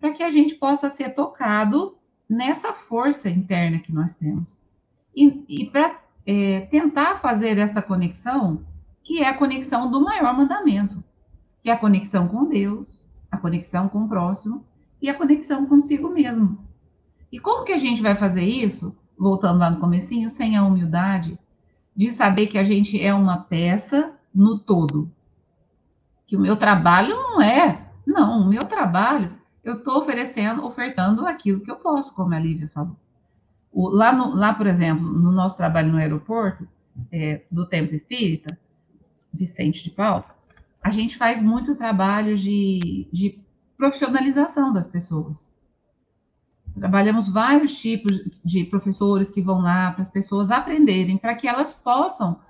para 0.00 0.10
que 0.10 0.24
a 0.24 0.32
gente 0.32 0.56
possa 0.56 0.88
ser 0.88 1.10
tocado 1.10 1.96
nessa 2.28 2.72
força 2.72 3.28
interna 3.28 3.78
que 3.78 3.92
nós 3.92 4.14
temos. 4.14 4.60
E, 5.16 5.44
e 5.48 5.66
para 5.66 5.98
é, 6.26 6.60
tentar 6.62 7.16
fazer 7.16 7.58
essa 7.58 7.80
conexão, 7.80 8.64
que 9.02 9.22
é 9.22 9.28
a 9.28 9.38
conexão 9.38 9.90
do 9.90 10.04
maior 10.04 10.36
mandamento, 10.36 11.02
que 11.62 11.70
é 11.70 11.72
a 11.72 11.78
conexão 11.78 12.28
com 12.28 12.44
Deus, 12.44 13.02
a 13.30 13.36
conexão 13.36 13.88
com 13.88 14.04
o 14.04 14.08
próximo 14.08 14.64
e 15.00 15.08
a 15.08 15.14
conexão 15.14 15.66
consigo 15.66 16.10
mesmo. 16.10 16.58
E 17.30 17.38
como 17.38 17.64
que 17.64 17.72
a 17.72 17.78
gente 17.78 18.02
vai 18.02 18.14
fazer 18.14 18.44
isso? 18.44 18.96
Voltando 19.16 19.58
lá 19.58 19.70
no 19.70 19.80
comecinho, 19.80 20.30
sem 20.30 20.56
a 20.56 20.64
humildade 20.64 21.38
de 21.94 22.10
saber 22.10 22.46
que 22.46 22.58
a 22.58 22.62
gente 22.62 23.02
é 23.02 23.12
uma 23.12 23.38
peça 23.38 24.14
no 24.34 24.58
todo. 24.58 25.10
Que 26.26 26.36
o 26.36 26.40
meu 26.40 26.56
trabalho 26.56 27.16
não 27.16 27.42
é. 27.42 27.90
Não, 28.06 28.40
o 28.40 28.46
meu 28.46 28.62
trabalho, 28.62 29.37
eu 29.68 29.78
estou 29.78 29.98
oferecendo, 29.98 30.64
ofertando 30.64 31.26
aquilo 31.26 31.60
que 31.60 31.70
eu 31.70 31.76
posso, 31.76 32.14
como 32.14 32.34
a 32.34 32.38
Lívia 32.38 32.68
falou. 32.68 32.96
O, 33.72 33.88
lá, 33.88 34.12
no, 34.12 34.34
lá, 34.34 34.54
por 34.54 34.66
exemplo, 34.66 35.04
no 35.04 35.30
nosso 35.30 35.56
trabalho 35.56 35.92
no 35.92 35.98
aeroporto, 35.98 36.66
é, 37.12 37.42
do 37.50 37.66
Templo 37.66 37.94
Espírita, 37.94 38.58
Vicente 39.32 39.84
de 39.84 39.90
Paulo, 39.90 40.24
a 40.82 40.90
gente 40.90 41.16
faz 41.16 41.42
muito 41.42 41.76
trabalho 41.76 42.36
de, 42.36 43.08
de 43.12 43.38
profissionalização 43.76 44.72
das 44.72 44.86
pessoas. 44.86 45.52
Trabalhamos 46.74 47.28
vários 47.28 47.78
tipos 47.78 48.18
de 48.44 48.64
professores 48.64 49.30
que 49.30 49.42
vão 49.42 49.60
lá 49.60 49.92
para 49.92 50.02
as 50.02 50.08
pessoas 50.08 50.50
aprenderem, 50.50 51.18
para 51.18 51.34
que 51.34 51.46
elas 51.46 51.74
possam 51.74 52.40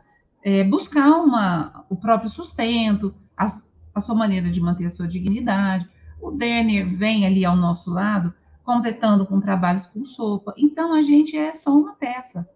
é, 0.43 0.63
buscar 0.65 1.11
uma, 1.17 1.85
o 1.89 1.97
próprio 1.97 2.31
sustento, 2.31 3.15
a, 3.37 3.47
a, 3.95 4.01
sua 4.01 4.15
maneira 4.15 4.51
de 4.51 4.61
manter 4.61 4.87
a 4.87 4.91
sua 4.91 5.09
dignidade. 5.09 5.89
O 6.21 6.31
Denner 6.31 6.89
vem 6.89 7.27
ali 7.27 7.45
ao 7.45 7.57
nosso 7.57 7.91
lado, 7.91 8.35
completando 8.65 9.27
com 9.27 9.41
trabalhos 9.41 9.87
com 9.87 10.05
sopa. 10.05 10.55
Então, 10.57 10.93
a 10.93 11.03
gente 11.03 11.37
é 11.37 11.53
só 11.53 11.77
uma 11.77 11.95
peça. 11.95 12.49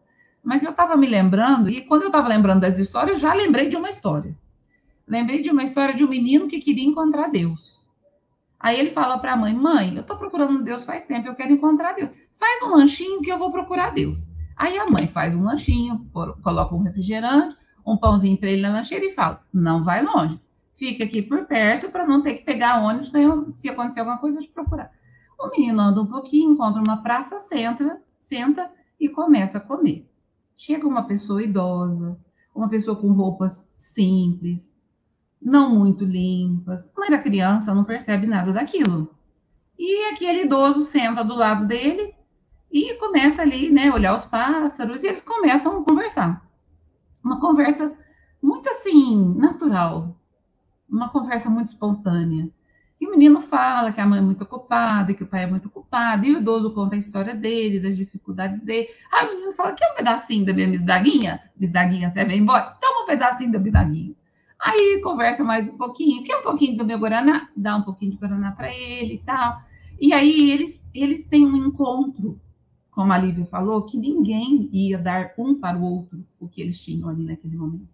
Mas 0.42 0.62
eu 0.62 0.70
estava 0.70 0.96
me 0.96 1.06
lembrando, 1.06 1.70
e 1.70 1.80
quando 1.82 2.02
eu 2.02 2.08
estava 2.08 2.28
lembrando 2.28 2.60
das 2.60 2.78
histórias, 2.78 3.20
já 3.20 3.32
lembrei 3.32 3.68
de 3.68 3.76
uma 3.76 3.88
história. 3.88 4.36
Lembrei 5.06 5.40
de 5.40 5.50
uma 5.50 5.62
história 5.62 5.94
de 5.94 6.04
um 6.04 6.08
menino 6.08 6.48
que 6.48 6.60
queria 6.60 6.84
encontrar 6.84 7.28
Deus. 7.28 7.86
Aí 8.58 8.78
ele 8.78 8.90
fala 8.90 9.18
para 9.18 9.32
a 9.32 9.36
mãe: 9.36 9.54
Mãe, 9.54 9.94
eu 9.94 10.02
estou 10.02 10.16
procurando 10.16 10.62
Deus 10.62 10.84
faz 10.84 11.04
tempo, 11.04 11.28
eu 11.28 11.34
quero 11.34 11.52
encontrar 11.52 11.94
Deus. 11.94 12.10
Faz 12.34 12.62
um 12.62 12.76
lanchinho 12.76 13.20
que 13.20 13.30
eu 13.30 13.38
vou 13.38 13.50
procurar 13.50 13.90
Deus. 13.90 14.18
Aí 14.56 14.78
a 14.78 14.86
mãe 14.86 15.06
faz 15.08 15.34
um 15.34 15.42
lanchinho, 15.42 16.06
coloca 16.42 16.74
um 16.74 16.82
refrigerante, 16.82 17.56
um 17.84 17.96
pãozinho 17.96 18.36
para 18.36 18.50
ele 18.50 18.62
na 18.62 18.72
lancheira 18.72 19.04
e 19.04 19.10
fala: 19.10 19.42
Não 19.52 19.82
vai 19.82 20.02
longe. 20.04 20.40
Fica 20.82 21.04
aqui 21.04 21.22
por 21.22 21.44
perto 21.46 21.92
para 21.92 22.04
não 22.04 22.22
ter 22.22 22.34
que 22.34 22.44
pegar 22.44 22.82
ônibus 22.82 23.12
se 23.54 23.68
acontecer 23.68 24.00
alguma 24.00 24.18
coisa 24.18 24.40
de 24.40 24.48
procurar. 24.48 24.90
O 25.38 25.48
menino 25.48 25.80
anda 25.80 26.02
um 26.02 26.06
pouquinho, 26.06 26.54
encontra 26.54 26.82
uma 26.84 27.00
praça, 27.00 27.38
senta, 27.38 28.02
senta 28.18 28.68
e 28.98 29.08
começa 29.08 29.58
a 29.58 29.60
comer. 29.60 30.10
Chega 30.56 30.84
uma 30.88 31.04
pessoa 31.04 31.40
idosa, 31.40 32.18
uma 32.52 32.68
pessoa 32.68 32.96
com 32.96 33.12
roupas 33.12 33.72
simples, 33.76 34.76
não 35.40 35.72
muito 35.72 36.04
limpas, 36.04 36.92
mas 36.98 37.12
a 37.12 37.18
criança 37.18 37.72
não 37.72 37.84
percebe 37.84 38.26
nada 38.26 38.52
daquilo. 38.52 39.14
E 39.78 40.06
aquele 40.06 40.46
idoso 40.46 40.82
senta 40.82 41.22
do 41.22 41.36
lado 41.36 41.64
dele 41.64 42.12
e 42.72 42.94
começa 42.94 43.42
ali, 43.42 43.70
né, 43.70 43.88
olhar 43.92 44.16
os 44.16 44.24
pássaros 44.24 45.04
e 45.04 45.06
eles 45.06 45.22
começam 45.22 45.78
a 45.78 45.84
conversar. 45.84 46.44
Uma 47.22 47.38
conversa 47.38 47.96
muito 48.42 48.68
assim, 48.68 49.36
natural, 49.36 50.18
uma 50.92 51.08
conversa 51.08 51.48
muito 51.48 51.68
espontânea. 51.68 52.48
E 53.00 53.06
o 53.06 53.10
menino 53.10 53.40
fala 53.40 53.90
que 53.90 54.00
a 54.00 54.06
mãe 54.06 54.20
é 54.20 54.22
muito 54.22 54.42
ocupada, 54.42 55.12
que 55.12 55.24
o 55.24 55.26
pai 55.26 55.42
é 55.42 55.46
muito 55.46 55.66
ocupado, 55.66 56.24
e 56.24 56.34
o 56.34 56.38
idoso 56.38 56.72
conta 56.72 56.94
a 56.94 56.98
história 56.98 57.34
dele, 57.34 57.80
das 57.80 57.96
dificuldades 57.96 58.60
dele. 58.60 58.88
Aí 59.10 59.26
o 59.26 59.30
menino 59.30 59.52
fala: 59.52 59.72
quer 59.72 59.90
um 59.90 59.96
pedacinho 59.96 60.46
da 60.46 60.52
minha 60.52 60.68
bisdaguinha? 60.68 61.40
Bisdaguinha, 61.56 62.10
você 62.10 62.24
vem 62.24 62.38
embora? 62.38 62.76
Toma 62.80 63.02
um 63.02 63.06
pedacinho 63.06 63.50
da 63.50 63.58
bisdaguinha. 63.58 64.14
Aí 64.60 65.00
conversa 65.02 65.42
mais 65.42 65.68
um 65.68 65.76
pouquinho, 65.76 66.22
quer 66.22 66.36
um 66.36 66.42
pouquinho 66.42 66.76
do 66.76 66.84
meu 66.84 66.98
Guaraná? 66.98 67.48
Dá 67.56 67.74
um 67.74 67.82
pouquinho 67.82 68.12
de 68.12 68.18
Guaraná 68.18 68.52
para 68.52 68.72
ele 68.72 69.14
e 69.14 69.18
tal. 69.18 69.60
E 70.00 70.12
aí 70.12 70.52
eles, 70.52 70.84
eles 70.94 71.24
têm 71.24 71.44
um 71.44 71.56
encontro, 71.56 72.40
como 72.92 73.12
a 73.12 73.18
Lívia 73.18 73.44
falou, 73.46 73.82
que 73.82 73.98
ninguém 73.98 74.68
ia 74.72 74.98
dar 74.98 75.32
um 75.36 75.56
para 75.58 75.76
o 75.76 75.82
outro 75.82 76.24
o 76.38 76.48
que 76.48 76.60
eles 76.60 76.80
tinham 76.80 77.08
ali 77.08 77.24
naquele 77.24 77.56
momento. 77.56 77.88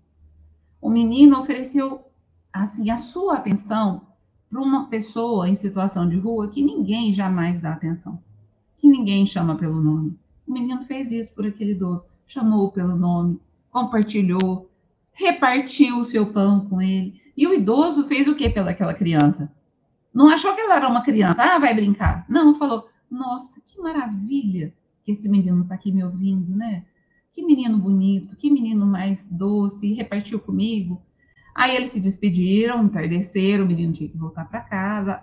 O 0.81 0.91
menino 0.91 1.41
ofereceu 1.41 2.08
assim 2.53 2.91
a 2.91 2.99
sua 2.99 3.37
atenção 3.37 4.03
para 4.51 4.61
uma 4.61 4.87
pessoa 4.87 5.49
em 5.49 5.55
situação 5.55 6.09
de 6.09 6.17
rua 6.17 6.49
que 6.49 6.63
ninguém 6.63 7.13
jamais 7.13 7.61
dá 7.61 7.73
atenção, 7.73 8.23
que 8.79 8.89
ninguém 8.89 9.27
chama 9.27 9.57
pelo 9.57 9.81
nome. 9.81 10.19
O 10.47 10.53
menino 10.53 10.85
fez 10.85 11.13
isso 11.13 11.35
por 11.35 11.47
aquele 11.47 11.73
idoso, 11.73 12.07
chamou 12.27 12.73
pelo 12.73 12.97
nome, 12.97 13.39
compartilhou, 13.71 14.71
repartiu 15.13 15.99
o 15.99 16.05
seu 16.05 16.33
pão 16.33 16.61
com 16.67 16.81
ele. 16.81 17.21
E 17.37 17.47
o 17.47 17.55
idoso 17.55 18.05
fez 18.07 18.27
o 18.27 18.35
que 18.35 18.49
pelaquela 18.49 18.95
criança? 18.95 19.51
Não 20.13 20.29
achou 20.29 20.55
que 20.55 20.61
ela 20.61 20.77
era 20.77 20.89
uma 20.89 21.03
criança, 21.03 21.43
ah, 21.43 21.59
vai 21.59 21.75
brincar. 21.75 22.25
Não, 22.29 22.55
falou, 22.55 22.89
nossa, 23.11 23.61
que 23.65 23.81
maravilha 23.81 24.73
que 25.05 25.13
esse 25.13 25.29
menino 25.29 25.63
está 25.63 25.75
aqui 25.75 25.93
me 25.93 26.03
ouvindo, 26.03 26.57
né? 26.57 26.85
Que 27.33 27.45
menino 27.45 27.79
bonito, 27.79 28.37
que 28.37 28.51
menino 28.51 28.87
mais 28.87 29.27
doce, 29.27 29.93
repartiu 29.93 30.41
comigo. 30.41 31.01
Aí 31.59 31.75
eles 31.75 31.91
se 31.91 31.99
despediram, 31.99 32.85
entardeceram, 32.85 33.65
o 33.65 33.67
menino 33.67 33.93
tinha 33.93 34.09
que 34.09 34.17
voltar 34.17 34.45
para 34.45 34.61
casa. 34.61 35.21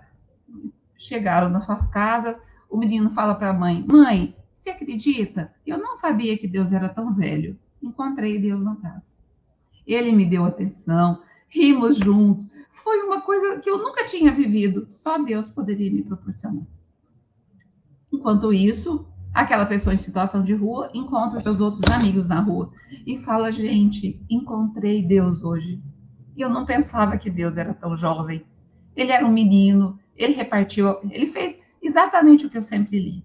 Chegaram 0.94 1.48
nas 1.48 1.64
suas 1.64 1.88
casas, 1.88 2.36
o 2.68 2.76
menino 2.76 3.08
fala 3.14 3.34
para 3.34 3.48
a 3.48 3.54
mãe: 3.54 3.82
Mãe, 3.88 4.36
você 4.54 4.68
acredita? 4.68 5.50
Eu 5.66 5.78
não 5.78 5.94
sabia 5.94 6.36
que 6.36 6.46
Deus 6.46 6.74
era 6.74 6.90
tão 6.90 7.14
velho. 7.14 7.58
Encontrei 7.82 8.38
Deus 8.38 8.62
na 8.62 8.76
casa. 8.76 9.02
Ele 9.86 10.12
me 10.12 10.26
deu 10.26 10.44
atenção, 10.44 11.22
rimos 11.48 11.96
juntos. 11.96 12.46
Foi 12.70 12.98
uma 13.02 13.22
coisa 13.22 13.58
que 13.60 13.70
eu 13.70 13.78
nunca 13.78 14.04
tinha 14.04 14.30
vivido, 14.30 14.86
só 14.90 15.16
Deus 15.16 15.48
poderia 15.48 15.90
me 15.90 16.02
proporcionar. 16.02 16.66
Enquanto 18.12 18.52
isso, 18.52 19.06
aquela 19.32 19.64
pessoa 19.64 19.94
em 19.94 19.98
situação 19.98 20.42
de 20.42 20.54
rua 20.54 20.90
encontra 20.92 21.38
os 21.38 21.44
seus 21.44 21.62
outros 21.62 21.90
amigos 21.90 22.26
na 22.26 22.40
rua 22.40 22.70
e 23.06 23.16
fala: 23.16 23.50
Gente, 23.50 24.20
encontrei 24.28 25.02
Deus 25.02 25.42
hoje. 25.42 25.82
E 26.36 26.42
eu 26.42 26.50
não 26.50 26.66
pensava 26.66 27.16
que 27.16 27.30
Deus 27.30 27.56
era 27.56 27.72
tão 27.72 27.96
jovem. 27.96 28.44
Ele 28.94 29.10
era 29.10 29.24
um 29.24 29.32
menino, 29.32 29.98
ele 30.14 30.34
repartiu, 30.34 30.86
ele 31.10 31.26
fez 31.28 31.58
exatamente 31.82 32.44
o 32.44 32.50
que 32.50 32.58
eu 32.58 32.62
sempre 32.62 33.00
li. 33.00 33.24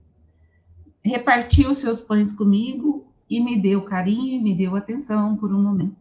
Repartiu 1.04 1.74
seus 1.74 2.00
pães 2.00 2.32
comigo 2.32 3.12
e 3.30 3.40
me 3.40 3.62
deu 3.62 3.84
carinho 3.84 4.36
e 4.36 4.42
me 4.42 4.56
deu 4.56 4.76
atenção 4.76 5.36
por 5.36 5.54
um 5.54 5.62
momento. 5.62 5.96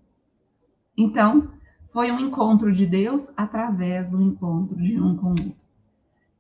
Então, 0.96 1.50
foi 1.88 2.12
um 2.12 2.20
encontro 2.20 2.70
de 2.70 2.86
Deus 2.86 3.32
através 3.36 4.08
do 4.08 4.20
encontro 4.22 4.76
de 4.76 5.00
um 5.00 5.16
com 5.16 5.26
o 5.26 5.30
outro. 5.30 5.56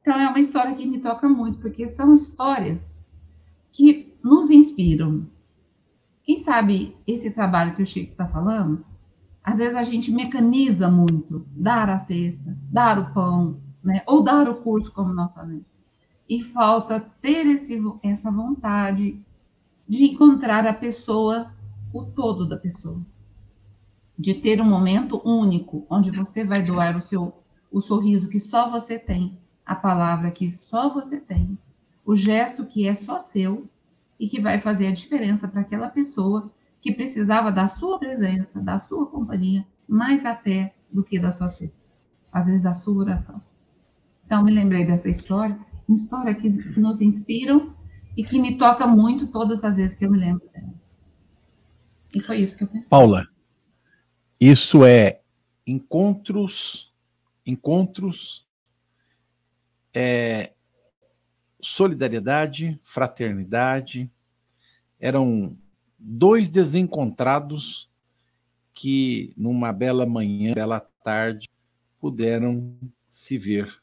Então, 0.00 0.18
é 0.18 0.28
uma 0.28 0.40
história 0.40 0.74
que 0.74 0.86
me 0.86 1.00
toca 1.00 1.28
muito, 1.28 1.58
porque 1.58 1.86
são 1.86 2.14
histórias 2.14 2.96
que 3.70 4.14
nos 4.22 4.50
inspiram. 4.50 5.26
Quem 6.22 6.38
sabe 6.38 6.96
esse 7.06 7.30
trabalho 7.30 7.74
que 7.74 7.82
o 7.82 7.86
Chico 7.86 8.12
está 8.12 8.26
falando, 8.26 8.84
às 9.50 9.58
vezes 9.58 9.76
a 9.76 9.82
gente 9.82 10.12
mecaniza 10.12 10.88
muito, 10.88 11.46
dar 11.50 11.88
a 11.88 11.98
cesta, 11.98 12.56
dar 12.70 12.98
o 12.98 13.12
pão, 13.12 13.60
né? 13.82 14.02
ou 14.06 14.22
dar 14.22 14.48
o 14.48 14.56
curso, 14.56 14.92
como 14.92 15.12
nós 15.12 15.32
falamos. 15.34 15.64
E 16.28 16.42
falta 16.42 17.00
ter 17.20 17.46
esse, 17.46 17.80
essa 18.02 18.30
vontade 18.30 19.20
de 19.88 20.04
encontrar 20.04 20.66
a 20.66 20.72
pessoa, 20.72 21.52
o 21.92 22.04
todo 22.04 22.48
da 22.48 22.56
pessoa 22.56 23.00
de 24.20 24.34
ter 24.34 24.60
um 24.60 24.68
momento 24.68 25.18
único, 25.24 25.86
onde 25.88 26.10
você 26.10 26.44
vai 26.44 26.62
doar 26.62 26.94
o 26.94 27.00
seu 27.00 27.34
o 27.72 27.80
sorriso 27.80 28.28
que 28.28 28.38
só 28.38 28.68
você 28.68 28.98
tem, 28.98 29.38
a 29.64 29.74
palavra 29.74 30.30
que 30.30 30.52
só 30.52 30.92
você 30.92 31.18
tem, 31.18 31.56
o 32.04 32.14
gesto 32.14 32.66
que 32.66 32.86
é 32.86 32.94
só 32.94 33.18
seu 33.18 33.66
e 34.18 34.28
que 34.28 34.40
vai 34.40 34.58
fazer 34.58 34.88
a 34.88 34.92
diferença 34.92 35.48
para 35.48 35.62
aquela 35.62 35.88
pessoa 35.88 36.52
que 36.80 36.92
precisava 36.92 37.52
da 37.52 37.68
sua 37.68 37.98
presença, 37.98 38.60
da 38.60 38.78
sua 38.78 39.06
companhia, 39.06 39.66
mais 39.86 40.24
até 40.24 40.74
do 40.90 41.04
que 41.04 41.18
da 41.18 41.30
sua 41.30 41.48
cesta, 41.48 41.82
às 42.32 42.46
vezes 42.46 42.62
da 42.62 42.74
sua 42.74 42.94
oração. 43.02 43.42
Então, 44.24 44.44
me 44.44 44.52
lembrei 44.52 44.86
dessa 44.86 45.08
história, 45.08 45.58
uma 45.88 45.96
história 45.96 46.34
que, 46.34 46.48
nos 46.78 47.00
inspiram 47.00 47.74
e 48.16 48.24
que 48.24 48.38
me 48.38 48.56
toca 48.56 48.86
muito 48.86 49.26
todas 49.26 49.64
as 49.64 49.76
vezes 49.76 49.96
que 49.96 50.04
eu 50.04 50.10
me 50.10 50.18
lembro 50.18 50.48
dela. 50.52 50.72
E 52.14 52.20
foi 52.20 52.38
isso 52.38 52.56
que 52.56 52.64
eu 52.64 52.68
pensei. 52.68 52.88
Paula, 52.88 53.26
isso 54.40 54.84
é 54.84 55.20
encontros, 55.66 56.92
encontros, 57.46 58.46
é, 59.92 60.54
solidariedade, 61.60 62.80
fraternidade. 62.82 64.10
Eram 64.98 65.56
dois 66.00 66.48
desencontrados 66.48 67.90
que, 68.72 69.34
numa 69.36 69.72
bela 69.72 70.06
manhã, 70.06 70.54
bela 70.54 70.80
tarde, 70.80 71.48
puderam 71.98 72.74
se 73.08 73.36
ver 73.36 73.80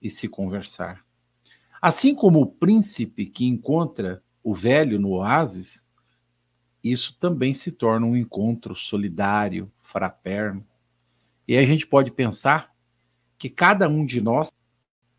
e 0.00 0.08
se 0.08 0.26
conversar. 0.26 1.04
Assim 1.80 2.14
como 2.14 2.40
o 2.40 2.46
príncipe 2.46 3.26
que 3.26 3.44
encontra 3.44 4.22
o 4.42 4.54
velho 4.54 4.98
no 4.98 5.10
oásis, 5.10 5.86
isso 6.82 7.16
também 7.20 7.52
se 7.52 7.70
torna 7.70 8.06
um 8.06 8.16
encontro 8.16 8.74
solidário, 8.74 9.70
fraterno. 9.80 10.66
E 11.46 11.56
a 11.56 11.64
gente 11.64 11.86
pode 11.86 12.10
pensar 12.10 12.74
que 13.36 13.50
cada 13.50 13.88
um 13.88 14.06
de 14.06 14.20
nós 14.20 14.50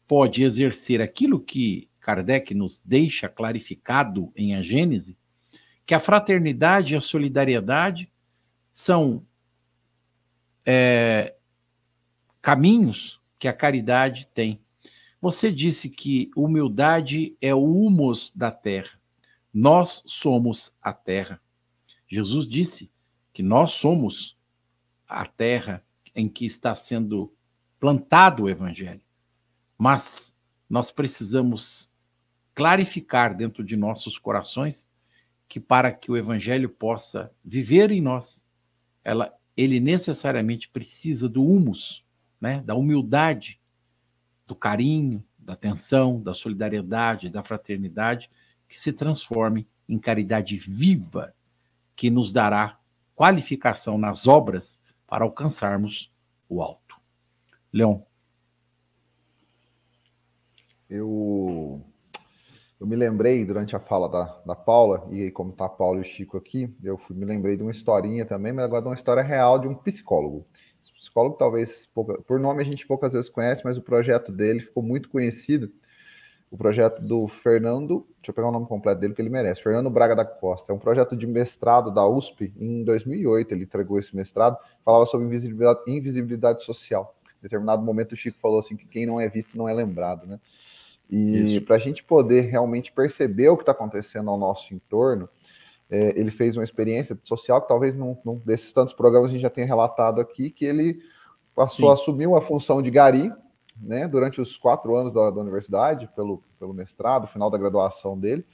pode 0.07 0.41
exercer 0.41 1.01
aquilo 1.01 1.39
que 1.39 1.87
Kardec 1.99 2.53
nos 2.55 2.81
deixa 2.81 3.29
clarificado 3.29 4.31
em 4.35 4.55
A 4.55 4.63
Gênese, 4.63 5.15
que 5.89 5.95
a 5.95 5.99
fraternidade 5.99 6.93
e 6.93 6.97
a 6.97 7.01
solidariedade 7.01 8.13
são 8.71 9.25
é, 10.63 11.35
caminhos 12.43 13.19
que 13.39 13.47
a 13.47 13.53
caridade 13.53 14.27
tem. 14.27 14.61
Você 15.19 15.51
disse 15.51 15.89
que 15.89 16.29
humildade 16.35 17.35
é 17.41 17.55
o 17.55 17.63
humus 17.63 18.31
da 18.35 18.51
terra. 18.51 18.99
Nós 19.51 20.03
somos 20.05 20.71
a 20.79 20.93
terra. 20.93 21.41
Jesus 22.07 22.47
disse 22.47 22.91
que 23.33 23.41
nós 23.41 23.71
somos 23.71 24.37
a 25.07 25.25
terra 25.25 25.83
em 26.15 26.29
que 26.29 26.45
está 26.45 26.75
sendo 26.75 27.33
plantado 27.79 28.43
o 28.43 28.49
evangelho. 28.49 29.01
Mas 29.75 30.35
nós 30.69 30.91
precisamos 30.91 31.89
clarificar 32.53 33.35
dentro 33.35 33.63
de 33.63 33.75
nossos 33.75 34.19
corações 34.19 34.87
que 35.49 35.59
para 35.59 35.91
que 35.91 36.11
o 36.11 36.15
evangelho 36.15 36.69
possa 36.69 37.31
viver 37.43 37.89
em 37.89 37.99
nós, 37.99 38.45
ela, 39.03 39.35
ele 39.57 39.79
necessariamente 39.79 40.69
precisa 40.69 41.27
do 41.27 41.43
humus, 41.43 42.05
né, 42.39 42.61
da 42.61 42.75
humildade, 42.75 43.59
do 44.45 44.55
carinho, 44.55 45.23
da 45.39 45.53
atenção, 45.53 46.21
da 46.21 46.35
solidariedade, 46.35 47.31
da 47.31 47.43
fraternidade, 47.43 48.29
que 48.67 48.79
se 48.79 48.93
transforme 48.93 49.67
em 49.87 49.97
caridade 49.97 50.55
viva 50.55 51.33
que 51.95 52.11
nos 52.11 52.31
dará 52.31 52.79
qualificação 53.15 53.97
nas 53.97 54.27
obras 54.27 54.79
para 55.07 55.23
alcançarmos 55.23 56.13
o 56.47 56.61
alto. 56.61 56.95
Leon. 57.73 58.01
Eu, 60.87 61.83
eu 62.79 62.87
me 62.87 62.95
lembrei 62.95 63.43
durante 63.45 63.75
a 63.75 63.79
fala 63.79 64.07
da, 64.07 64.41
da 64.45 64.55
Paula, 64.55 65.07
e 65.11 65.31
como 65.31 65.51
está 65.51 65.65
a 65.65 65.69
Paula 65.69 65.97
e 65.97 66.01
o 66.01 66.03
Chico 66.03 66.37
aqui, 66.37 66.73
eu 66.83 66.97
fui, 66.97 67.15
me 67.15 67.25
lembrei 67.25 67.57
de 67.57 67.63
uma 67.63 67.71
historinha 67.71 68.25
também, 68.25 68.53
mas 68.53 68.65
agora 68.65 68.81
de 68.81 68.87
uma 68.87 68.95
história 68.95 69.21
real 69.21 69.59
de 69.59 69.67
um 69.67 69.75
psicólogo. 69.75 70.47
Esse 70.81 70.93
psicólogo, 70.93 71.35
talvez, 71.37 71.87
pouca, 71.93 72.21
por 72.21 72.39
nome 72.39 72.61
a 72.61 72.65
gente 72.65 72.87
poucas 72.87 73.13
vezes 73.13 73.29
conhece, 73.29 73.63
mas 73.65 73.77
o 73.77 73.81
projeto 73.81 74.31
dele 74.31 74.61
ficou 74.61 74.81
muito 74.81 75.09
conhecido 75.09 75.71
o 76.51 76.57
projeto 76.57 77.01
do 77.01 77.27
Fernando, 77.27 78.07
deixa 78.17 78.29
eu 78.29 78.33
pegar 78.33 78.47
o 78.47 78.51
nome 78.51 78.65
completo 78.65 78.99
dele 78.99 79.13
que 79.13 79.21
ele 79.21 79.29
merece, 79.29 79.61
Fernando 79.61 79.89
Braga 79.89 80.15
da 80.15 80.25
Costa. 80.25 80.71
É 80.71 80.75
um 80.75 80.79
projeto 80.79 81.15
de 81.15 81.27
mestrado 81.27 81.91
da 81.93 82.05
USP 82.07 82.51
em 82.57 82.83
2008, 82.83 83.53
ele 83.53 83.65
entregou 83.65 83.99
esse 83.99 84.15
mestrado, 84.15 84.57
falava 84.83 85.05
sobre 85.05 85.27
invisibilidade, 85.27 85.79
invisibilidade 85.85 86.63
social. 86.63 87.15
Em 87.37 87.43
determinado 87.43 87.83
momento 87.83 88.13
o 88.13 88.15
Chico 88.15 88.39
falou 88.41 88.59
assim 88.59 88.75
que 88.75 88.87
quem 88.87 89.05
não 89.05 89.19
é 89.19 89.29
visto 89.29 89.55
não 89.57 89.69
é 89.69 89.73
lembrado, 89.73 90.25
né? 90.25 90.39
E 91.09 91.59
para 91.61 91.75
a 91.75 91.79
gente 91.79 92.03
poder 92.03 92.41
realmente 92.41 92.91
perceber 92.91 93.49
o 93.49 93.57
que 93.57 93.63
está 93.63 93.71
acontecendo 93.71 94.29
ao 94.29 94.37
nosso 94.37 94.73
entorno, 94.73 95.27
é, 95.89 96.19
ele 96.19 96.29
fez 96.29 96.55
uma 96.55 96.63
experiência 96.63 97.17
social 97.23 97.61
que 97.61 97.67
talvez 97.67 97.95
num, 97.95 98.15
num, 98.23 98.37
desses 98.45 98.71
tantos 98.71 98.93
programas 98.93 99.29
a 99.29 99.33
gente 99.33 99.41
já 99.41 99.49
tenha 99.49 99.65
relatado 99.65 100.21
aqui, 100.21 100.51
que 100.51 100.63
ele 100.63 100.99
passou 101.55 101.87
Sim. 101.87 101.89
a 101.89 101.93
assumir 101.93 102.27
uma 102.27 102.41
função 102.41 102.81
de 102.81 102.91
gari, 102.91 103.31
né, 103.81 104.07
durante 104.07 104.39
os 104.39 104.55
quatro 104.55 104.95
anos 104.95 105.11
da, 105.11 105.31
da, 105.31 105.41
universidade, 105.41 106.07
pelo, 106.15 106.43
pelo 106.59 106.73
mestrado, 106.73 107.27
final 107.27 107.49
da 107.49 107.57
graduação 107.57 108.19
dele, 108.19 108.45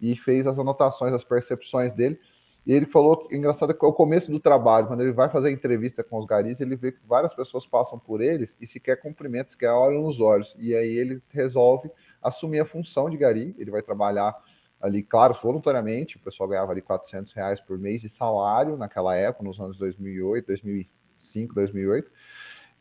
e 0.00 0.16
fez 0.16 0.46
as 0.46 0.58
anotações, 0.58 1.14
as 1.14 1.24
percepções 1.24 1.92
dele. 1.92 2.18
E 2.66 2.72
ele 2.72 2.86
falou 2.86 3.16
que 3.16 3.34
engraçado 3.34 3.74
que 3.74 3.84
é 3.84 3.88
o 3.88 3.92
começo 3.92 4.30
do 4.30 4.38
trabalho, 4.38 4.86
quando 4.86 5.00
ele 5.00 5.12
vai 5.12 5.28
fazer 5.28 5.48
a 5.48 5.52
entrevista 5.52 6.04
com 6.04 6.18
os 6.18 6.26
garis, 6.26 6.60
ele 6.60 6.76
vê 6.76 6.92
que 6.92 7.00
várias 7.06 7.34
pessoas 7.34 7.66
passam 7.66 7.98
por 7.98 8.20
eles 8.20 8.56
e 8.60 8.66
sequer 8.66 9.00
cumprimentam, 9.00 9.50
sequer 9.50 9.72
olham 9.72 10.02
nos 10.02 10.20
olhos. 10.20 10.54
E 10.58 10.74
aí 10.74 10.96
ele 10.96 11.20
resolve 11.30 11.90
assumir 12.22 12.60
a 12.60 12.64
função 12.64 13.10
de 13.10 13.16
gari, 13.16 13.54
ele 13.58 13.70
vai 13.70 13.82
trabalhar 13.82 14.36
ali, 14.80 15.02
claro, 15.02 15.34
voluntariamente, 15.40 16.16
o 16.16 16.20
pessoal 16.20 16.48
ganhava 16.48 16.72
ali 16.72 16.82
400 16.82 17.32
reais 17.32 17.60
por 17.60 17.78
mês 17.78 18.00
de 18.00 18.08
salário 18.08 18.76
naquela 18.76 19.14
época, 19.14 19.44
nos 19.44 19.60
anos 19.60 19.78
2008, 19.78 20.46
2005, 20.46 21.54
2008, 21.54 22.10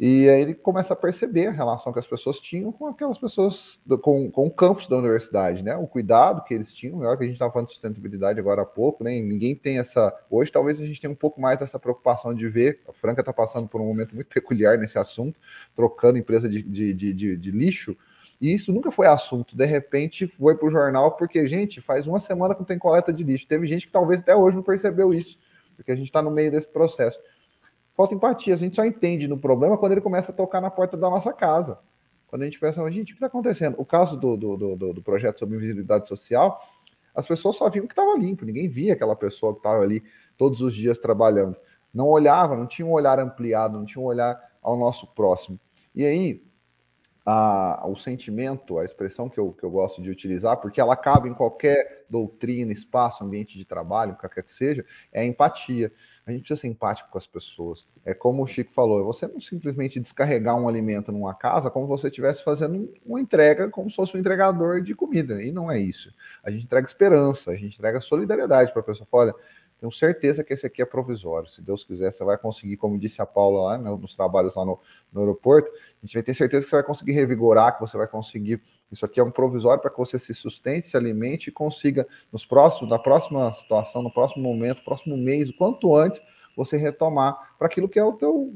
e 0.04 0.28
aí 0.28 0.42
ele 0.42 0.56
começa 0.56 0.94
a 0.94 0.96
perceber 0.96 1.46
a 1.46 1.52
relação 1.52 1.94
que 1.94 2.00
as 2.00 2.08
pessoas 2.08 2.39
tinham 2.39 2.72
com 2.72 2.88
aquelas 2.88 3.20
pessoas, 3.20 3.80
do, 3.86 4.00
com, 4.00 4.32
com 4.32 4.48
o 4.48 4.52
campus 4.52 4.88
da 4.88 4.98
universidade, 4.98 5.64
né? 5.64 5.76
O 5.76 5.86
cuidado 5.86 6.44
que 6.44 6.56
eles 6.56 6.74
tinham, 6.74 6.98
melhor 6.98 7.16
que 7.16 7.24
a 7.24 7.28
gente 7.28 7.36
estava 7.36 7.54
falando 7.54 7.68
de 7.68 7.74
sustentabilidade 7.74 8.39
agora 8.39 8.64
há 8.64 8.66
pouco, 8.66 9.04
né? 9.04 9.22
ninguém 9.22 9.54
tem 9.54 9.78
essa. 9.78 10.12
Hoje 10.28 10.52
talvez 10.52 10.82
a 10.82 10.86
gente 10.88 11.00
tenha 11.00 11.12
um 11.12 11.16
pouco 11.16 11.39
mais 11.39 11.60
dessa 11.60 11.78
preocupação 11.78 12.34
de 12.34 12.50
ver. 12.50 12.82
A 12.89 12.94
Franca 12.94 13.22
está 13.22 13.32
passando 13.32 13.68
por 13.68 13.80
um 13.80 13.86
momento 13.86 14.16
muito 14.16 14.28
peculiar 14.28 14.76
nesse 14.76 14.98
assunto, 14.98 15.39
trocando 15.76 16.18
empresa 16.18 16.50
de, 16.50 16.64
de, 16.64 16.96
de, 16.96 17.14
de, 17.14 17.38
de 17.38 17.52
lixo 17.52 17.96
E 18.42 18.52
isso 18.52 18.74
nunca 18.74 18.92
foi 18.92 19.06
assunto. 19.06 19.56
De 19.56 19.66
repente 19.66 20.26
foi 20.26 20.58
para 20.58 20.68
o 20.68 20.72
jornal, 20.72 21.16
porque, 21.16 21.46
gente, 21.46 21.80
faz 21.80 22.08
uma 22.08 22.20
semana 22.20 22.56
que 22.56 22.62
não 22.62 22.66
tem 22.66 22.80
coleta 22.80 23.14
de 23.14 23.24
lixo. 23.24 23.48
Teve 23.48 23.68
gente 23.68 23.86
que 23.86 23.94
talvez 23.94 24.20
até 24.20 24.36
hoje 24.36 24.56
não 24.56 24.64
percebeu 24.64 25.14
isso, 25.14 25.38
porque 25.76 25.92
a 25.92 25.96
gente 25.96 26.08
está 26.08 26.24
no 26.24 26.32
meio 26.32 26.50
desse 26.50 26.68
processo. 26.68 27.20
Falta 27.96 28.16
empatia. 28.16 28.56
A 28.56 28.58
gente 28.58 28.76
só 28.76 28.84
entende 28.84 29.28
no 29.28 29.38
problema 29.38 29.78
quando 29.78 29.92
ele 29.92 30.02
começa 30.02 30.32
a 30.32 30.36
tocar 30.36 30.60
na 30.60 30.72
porta 30.72 30.98
da 30.98 31.08
nossa 31.08 31.32
casa. 31.32 31.78
Quando 32.26 32.42
a 32.42 32.46
gente 32.46 32.60
pensa, 32.60 32.82
gente, 32.89 33.12
o 33.12 33.14
que 33.14 33.14
está 33.14 33.28
acontecendo? 33.28 33.76
O 33.78 33.86
caso 33.86 34.18
do, 34.18 34.36
do, 34.36 34.58
do, 34.58 34.94
do 34.94 35.02
projeto 35.04 35.38
sobre 35.38 35.58
invisibilidade 35.58 36.08
social, 36.08 36.60
as 37.14 37.28
pessoas 37.28 37.58
só 37.58 37.70
viam 37.70 37.86
que 37.86 37.92
estava 37.92 38.18
limpo, 38.18 38.46
ninguém 38.46 38.68
via 38.68 38.94
aquela 38.94 39.16
pessoa 39.16 39.54
que 39.54 39.60
estava 39.60 39.84
ali 39.84 40.02
todos 40.36 40.62
os 40.62 40.74
dias 40.74 40.98
trabalhando. 40.98 41.58
Não 41.94 42.08
olhava, 42.08 42.56
não 42.56 42.66
tinha 42.66 42.88
um 42.88 42.92
olhar 42.92 43.20
ampliado, 43.20 43.78
não 43.78 43.86
tinha 43.86 44.02
um 44.02 44.08
olhar 44.08 44.39
ao 44.62 44.78
nosso 44.78 45.06
próximo. 45.14 45.60
E 45.94 46.06
aí, 46.06 46.42
a, 47.26 47.88
o 47.88 47.95
sentimento, 47.95 48.80
a 48.80 48.86
expressão 48.86 49.30
que 49.30 49.39
eu, 49.39 49.51
que 49.53 49.63
eu 49.63 49.69
gosto 49.69 50.01
de 50.01 50.09
utilizar, 50.09 50.57
porque 50.57 50.82
ela 50.82 50.95
cabe 50.95 51.30
em 51.30 51.34
qualquer 51.34 52.05
doutrina, 52.09 52.72
espaço, 52.72 53.24
ambiente 53.24 53.57
de 53.57 53.63
trabalho, 53.63 54.15
qualquer 54.15 54.43
que 54.43 54.51
seja, 54.51 54.86
é 55.13 55.22
a 55.22 55.26
empatia. 55.26 55.91
A 56.26 56.32
gente 56.32 56.41
precisa 56.41 56.61
ser 56.61 56.67
empático 56.67 57.09
com 57.09 57.17
as 57.17 57.26
pessoas. 57.26 57.86
É 58.05 58.13
como 58.13 58.43
o 58.43 58.47
Chico 58.47 58.72
falou, 58.74 59.03
você 59.03 59.28
não 59.28 59.39
simplesmente 59.39 59.99
descarregar 59.99 60.55
um 60.55 60.67
alimento 60.67 61.11
numa 61.11 61.34
casa 61.34 61.69
como 61.69 61.88
você 61.88 62.07
estivesse 62.07 62.43
fazendo 62.43 62.91
uma 63.05 63.19
entrega, 63.19 63.69
como 63.69 63.89
se 63.89 63.95
fosse 63.95 64.15
um 64.15 64.19
entregador 64.19 64.82
de 64.82 64.93
comida. 64.93 65.41
E 65.41 65.51
não 65.51 65.72
é 65.72 65.80
isso. 65.80 66.13
A 66.43 66.51
gente 66.51 66.65
entrega 66.65 66.88
esperança, 66.88 67.51
a 67.51 67.55
gente 67.55 67.76
entrega 67.76 68.01
solidariedade 68.01 68.72
para 68.72 68.82
a 68.82 68.86
pessoa. 68.86 69.07
Olha, 69.11 69.34
tenho 69.82 69.92
certeza 69.92 70.44
que 70.44 70.54
esse 70.54 70.64
aqui 70.64 70.80
é 70.80 70.86
provisório. 70.86 71.50
Se 71.50 71.60
Deus 71.60 71.84
quiser, 71.84 72.12
você 72.12 72.24
vai 72.24 72.38
conseguir, 72.38 72.78
como 72.78 73.00
disse 73.00 73.20
a 73.20 73.26
Paula 73.26 73.64
lá 73.64 73.78
né, 73.80 73.90
nos 74.00 74.14
trabalhos 74.14 74.54
lá 74.54 74.64
no, 74.64 74.80
no 75.12 75.22
aeroporto, 75.22 75.72
a 75.72 76.06
gente 76.06 76.14
vai 76.14 76.22
ter 76.22 76.36
certeza 76.36 76.64
que 76.64 76.70
você 76.70 76.76
vai 76.76 76.86
conseguir 76.86 77.14
revigorar, 77.14 77.74
que 77.74 77.82
você 77.82 77.98
vai 77.98 78.08
conseguir. 78.08 78.62
Isso 78.92 79.04
aqui 79.04 79.20
é 79.20 79.24
um 79.24 79.32
provisório 79.32 79.82
para 79.82 79.90
que 79.90 79.98
você 79.98 80.20
se 80.20 80.36
sustente, 80.36 80.86
se 80.86 80.96
alimente 80.96 81.50
e 81.50 81.52
consiga, 81.52 82.08
nos 82.32 82.46
próximos, 82.46 82.92
na 82.92 83.00
próxima 83.00 83.52
situação, 83.54 84.04
no 84.04 84.14
próximo 84.14 84.44
momento, 84.44 84.84
próximo 84.84 85.18
mês, 85.18 85.50
o 85.50 85.58
quanto 85.58 85.96
antes, 85.96 86.22
você 86.56 86.78
retomar 86.78 87.56
para 87.58 87.66
aquilo 87.66 87.90
que 87.90 87.98
é 87.98 88.04
o 88.04 88.14
teu 88.14 88.54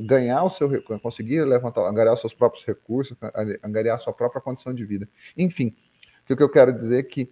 ganhar 0.00 0.42
o 0.42 0.50
seu 0.50 0.68
conseguir 1.00 1.44
levantar, 1.44 1.82
angariar 1.88 2.14
os 2.14 2.20
seus 2.20 2.34
próprios 2.34 2.64
recursos, 2.64 3.16
angariar 3.62 3.94
a 3.94 3.98
sua 3.98 4.12
própria 4.12 4.42
condição 4.42 4.74
de 4.74 4.84
vida. 4.84 5.08
Enfim, 5.36 5.76
o 6.28 6.34
que 6.34 6.42
eu 6.42 6.50
quero 6.50 6.72
dizer 6.72 6.98
é 6.98 7.02
que 7.04 7.30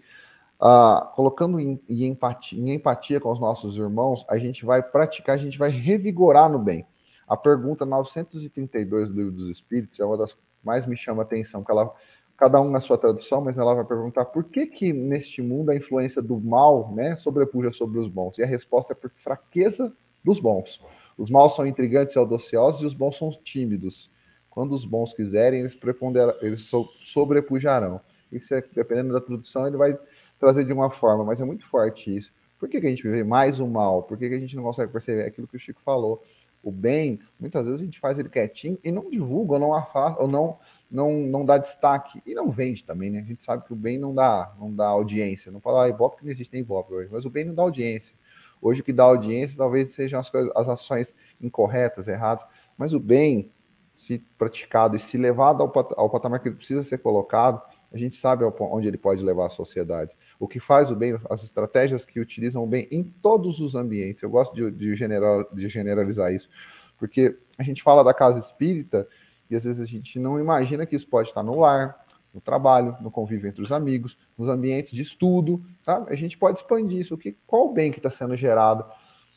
Uh, 0.62 1.04
colocando 1.16 1.58
em, 1.58 1.80
em, 1.88 2.04
empatia, 2.04 2.56
em 2.56 2.72
empatia 2.72 3.18
com 3.18 3.32
os 3.32 3.40
nossos 3.40 3.76
irmãos, 3.76 4.24
a 4.28 4.38
gente 4.38 4.64
vai 4.64 4.80
praticar, 4.80 5.34
a 5.34 5.38
gente 5.38 5.58
vai 5.58 5.70
revigorar 5.70 6.48
no 6.48 6.56
bem. 6.56 6.86
A 7.26 7.36
pergunta 7.36 7.84
932 7.84 9.08
do 9.08 9.16
Livro 9.16 9.32
dos 9.32 9.48
Espíritos 9.48 9.98
é 9.98 10.04
uma 10.04 10.16
das 10.16 10.34
que 10.34 10.40
mais 10.62 10.86
me 10.86 10.96
chama 10.96 11.22
a 11.22 11.24
atenção, 11.24 11.64
que 11.64 11.72
ela, 11.72 11.92
cada 12.36 12.60
um 12.60 12.70
na 12.70 12.78
sua 12.78 12.96
tradução, 12.96 13.40
mas 13.40 13.58
ela 13.58 13.74
vai 13.74 13.84
perguntar 13.84 14.26
por 14.26 14.44
que 14.44 14.66
que 14.66 14.92
neste 14.92 15.42
mundo 15.42 15.70
a 15.70 15.74
influência 15.74 16.22
do 16.22 16.38
mal 16.38 16.92
né, 16.94 17.16
sobrepuja 17.16 17.72
sobre 17.72 17.98
os 17.98 18.06
bons? 18.06 18.38
E 18.38 18.44
a 18.44 18.46
resposta 18.46 18.92
é 18.92 18.94
por 18.94 19.10
fraqueza 19.16 19.92
dos 20.22 20.38
bons. 20.38 20.80
Os 21.18 21.28
maus 21.28 21.56
são 21.56 21.66
intrigantes 21.66 22.14
e 22.14 22.18
audaciosos 22.20 22.82
e 22.82 22.86
os 22.86 22.94
bons 22.94 23.16
são 23.16 23.30
tímidos. 23.30 24.08
Quando 24.48 24.72
os 24.76 24.84
bons 24.84 25.12
quiserem, 25.12 25.58
eles, 25.58 25.76
eles 26.40 26.70
sobrepujarão. 27.02 28.00
Isso 28.30 28.54
é, 28.54 28.62
dependendo 28.74 29.12
da 29.12 29.20
tradução, 29.20 29.66
ele 29.66 29.76
vai 29.76 29.98
trazer 30.42 30.64
de 30.64 30.72
uma 30.72 30.90
forma, 30.90 31.22
mas 31.22 31.40
é 31.40 31.44
muito 31.44 31.64
forte 31.68 32.16
isso. 32.16 32.32
Por 32.58 32.68
que, 32.68 32.80
que 32.80 32.86
a 32.88 32.90
gente 32.90 33.06
vê 33.08 33.22
mais 33.22 33.60
o 33.60 33.66
mal? 33.66 34.02
Por 34.02 34.18
que, 34.18 34.28
que 34.28 34.34
a 34.34 34.38
gente 34.40 34.56
não 34.56 34.64
consegue 34.64 34.90
perceber 34.90 35.22
aquilo 35.22 35.46
que 35.46 35.54
o 35.54 35.58
Chico 35.58 35.80
falou? 35.80 36.20
O 36.60 36.72
bem, 36.72 37.20
muitas 37.38 37.64
vezes 37.64 37.80
a 37.80 37.84
gente 37.84 38.00
faz 38.00 38.18
ele 38.18 38.28
quietinho 38.28 38.76
e 38.82 38.90
não 38.90 39.08
divulga, 39.08 39.54
ou 39.54 39.60
não 39.60 39.72
afasta, 39.72 40.20
ou 40.20 40.26
não, 40.26 40.58
não, 40.90 41.12
não 41.12 41.44
dá 41.44 41.58
destaque. 41.58 42.20
E 42.26 42.34
não 42.34 42.50
vende 42.50 42.82
também, 42.82 43.08
né? 43.08 43.20
A 43.20 43.24
gente 43.24 43.44
sabe 43.44 43.64
que 43.64 43.72
o 43.72 43.76
bem 43.76 43.98
não 43.98 44.12
dá, 44.12 44.52
não 44.58 44.74
dá 44.74 44.86
audiência. 44.86 45.52
Não 45.52 45.60
fala, 45.60 45.84
ah, 45.84 45.88
Ibope 45.88 46.16
que 46.16 46.24
não 46.24 46.32
existe 46.32 46.52
nem 46.52 46.62
Ibope 46.62 46.92
hoje, 46.92 47.08
mas 47.12 47.24
o 47.24 47.30
bem 47.30 47.44
não 47.44 47.54
dá 47.54 47.62
audiência. 47.62 48.14
Hoje 48.60 48.80
o 48.80 48.84
que 48.84 48.92
dá 48.92 49.04
audiência 49.04 49.56
talvez 49.56 49.92
sejam 49.92 50.18
as, 50.18 50.28
coisas, 50.28 50.52
as 50.56 50.68
ações 50.68 51.14
incorretas, 51.40 52.08
erradas, 52.08 52.44
mas 52.76 52.92
o 52.94 52.98
bem, 52.98 53.52
se 53.94 54.18
praticado 54.36 54.96
e 54.96 54.98
se 54.98 55.16
levado 55.16 55.62
ao, 55.62 55.72
ao 55.96 56.10
patamar 56.10 56.40
que 56.40 56.48
ele 56.48 56.56
precisa 56.56 56.82
ser 56.82 56.98
colocado, 56.98 57.62
a 57.92 57.98
gente 57.98 58.16
sabe 58.16 58.44
onde 58.44 58.88
ele 58.88 58.96
pode 58.96 59.22
levar 59.22 59.46
a 59.46 59.50
sociedade 59.50 60.16
o 60.42 60.48
que 60.48 60.58
faz 60.58 60.90
o 60.90 60.96
bem, 60.96 61.16
as 61.30 61.44
estratégias 61.44 62.04
que 62.04 62.18
utilizam 62.18 62.64
o 62.64 62.66
bem 62.66 62.88
em 62.90 63.04
todos 63.04 63.60
os 63.60 63.76
ambientes. 63.76 64.24
Eu 64.24 64.28
gosto 64.28 64.52
de, 64.52 64.72
de, 64.72 64.96
general, 64.96 65.48
de 65.52 65.68
generalizar 65.68 66.34
isso, 66.34 66.50
porque 66.98 67.38
a 67.56 67.62
gente 67.62 67.80
fala 67.80 68.02
da 68.02 68.12
casa 68.12 68.40
espírita 68.40 69.06
e 69.48 69.54
às 69.54 69.62
vezes 69.62 69.80
a 69.80 69.84
gente 69.84 70.18
não 70.18 70.40
imagina 70.40 70.84
que 70.84 70.96
isso 70.96 71.06
pode 71.06 71.28
estar 71.28 71.44
no 71.44 71.60
lar, 71.60 72.04
no 72.34 72.40
trabalho, 72.40 72.96
no 73.00 73.08
convívio 73.08 73.48
entre 73.48 73.62
os 73.62 73.70
amigos, 73.70 74.18
nos 74.36 74.48
ambientes 74.48 74.90
de 74.90 75.02
estudo, 75.02 75.64
sabe? 75.80 76.12
A 76.12 76.16
gente 76.16 76.36
pode 76.36 76.58
expandir 76.58 76.98
isso. 76.98 77.14
O 77.14 77.18
que, 77.18 77.36
qual 77.46 77.68
o 77.68 77.72
bem 77.72 77.92
que 77.92 78.00
está 78.00 78.10
sendo 78.10 78.36
gerado 78.36 78.84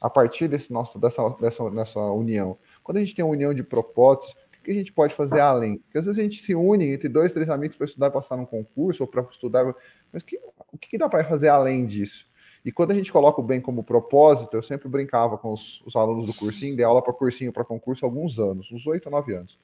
a 0.01 0.09
partir 0.09 0.47
desse 0.47 0.73
nosso, 0.73 0.97
dessa, 0.97 1.21
dessa, 1.39 1.69
dessa 1.69 1.99
união? 1.99 2.57
Quando 2.81 2.97
a 2.97 2.99
gente 3.01 3.13
tem 3.13 3.23
uma 3.23 3.35
união 3.35 3.53
de 3.53 3.61
propósitos, 3.61 4.35
que 4.65 4.71
a 4.71 4.75
gente 4.75 4.91
pode 4.91 5.13
fazer 5.13 5.39
além? 5.39 5.77
Porque 5.77 5.97
às 5.97 6.05
vezes 6.05 6.19
a 6.19 6.23
gente 6.23 6.41
se 6.41 6.55
une 6.55 6.91
entre 6.91 7.07
dois, 7.07 7.31
três 7.31 7.49
amigos 7.49 7.77
para 7.77 7.85
estudar 7.85 8.07
e 8.07 8.11
passar 8.11 8.35
num 8.35 8.45
concurso, 8.45 9.03
ou 9.03 9.07
para 9.07 9.21
estudar 9.31 9.73
mas 10.11 10.23
que, 10.23 10.39
o 10.71 10.77
que, 10.77 10.97
dá 10.97 11.07
para 11.07 11.23
fazer 11.23 11.49
além 11.49 11.85
disso? 11.85 12.25
E 12.63 12.71
quando 12.71 12.91
a 12.91 12.95
gente 12.95 13.11
coloca 13.11 13.39
o 13.39 13.43
bem 13.43 13.61
como 13.61 13.83
propósito, 13.83 14.57
eu 14.57 14.63
sempre 14.63 14.89
brincava 14.89 15.37
com 15.37 15.53
os, 15.53 15.81
os 15.85 15.95
alunos 15.95 16.27
do 16.27 16.33
cursinho, 16.33 16.75
dei 16.75 16.83
aula 16.83 17.01
para 17.01 17.13
cursinho, 17.13 17.53
para 17.53 17.63
concurso 17.63 18.05
alguns 18.05 18.39
anos, 18.39 18.71
uns 18.71 18.87
oito 18.87 19.05
ou 19.05 19.11
nove 19.11 19.35
anos. 19.35 19.59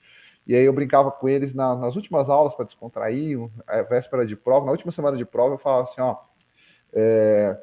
E 0.45 0.55
aí 0.55 0.63
eu 0.63 0.73
brincava 0.73 1.11
com 1.11 1.27
eles 1.27 1.53
na, 1.53 1.75
nas 1.75 1.95
últimas 1.95 2.29
aulas 2.29 2.53
para 2.53 2.65
descontrair, 2.65 3.39
a 3.65 3.81
véspera 3.81 4.25
de 4.25 4.35
prova, 4.35 4.65
na 4.65 4.71
última 4.71 4.91
semana 4.91 5.17
de 5.17 5.25
prova, 5.25 5.55
eu 5.55 5.59
falava 5.59 5.83
assim, 5.83 6.01
ó, 6.01 6.17
é, 6.93 7.59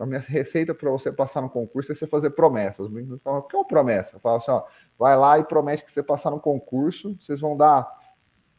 a 0.00 0.06
minha 0.06 0.20
receita 0.20 0.74
para 0.74 0.90
você 0.90 1.12
passar 1.12 1.42
no 1.42 1.50
concurso 1.50 1.92
é 1.92 1.94
você 1.94 2.06
fazer 2.06 2.30
promessas. 2.30 2.86
Os 2.86 2.90
meninos 2.90 3.20
falavam, 3.22 3.44
o 3.44 3.48
que 3.48 3.54
é 3.54 3.58
uma 3.58 3.66
promessa? 3.66 4.16
Eu 4.16 4.20
falava 4.20 4.42
assim, 4.42 4.50
ó, 4.50 4.64
vai 4.98 5.16
lá 5.16 5.38
e 5.38 5.44
promete 5.44 5.84
que 5.84 5.92
você 5.92 6.02
passar 6.02 6.30
no 6.30 6.40
concurso, 6.40 7.16
vocês 7.20 7.40
vão 7.40 7.56
dar 7.56 7.86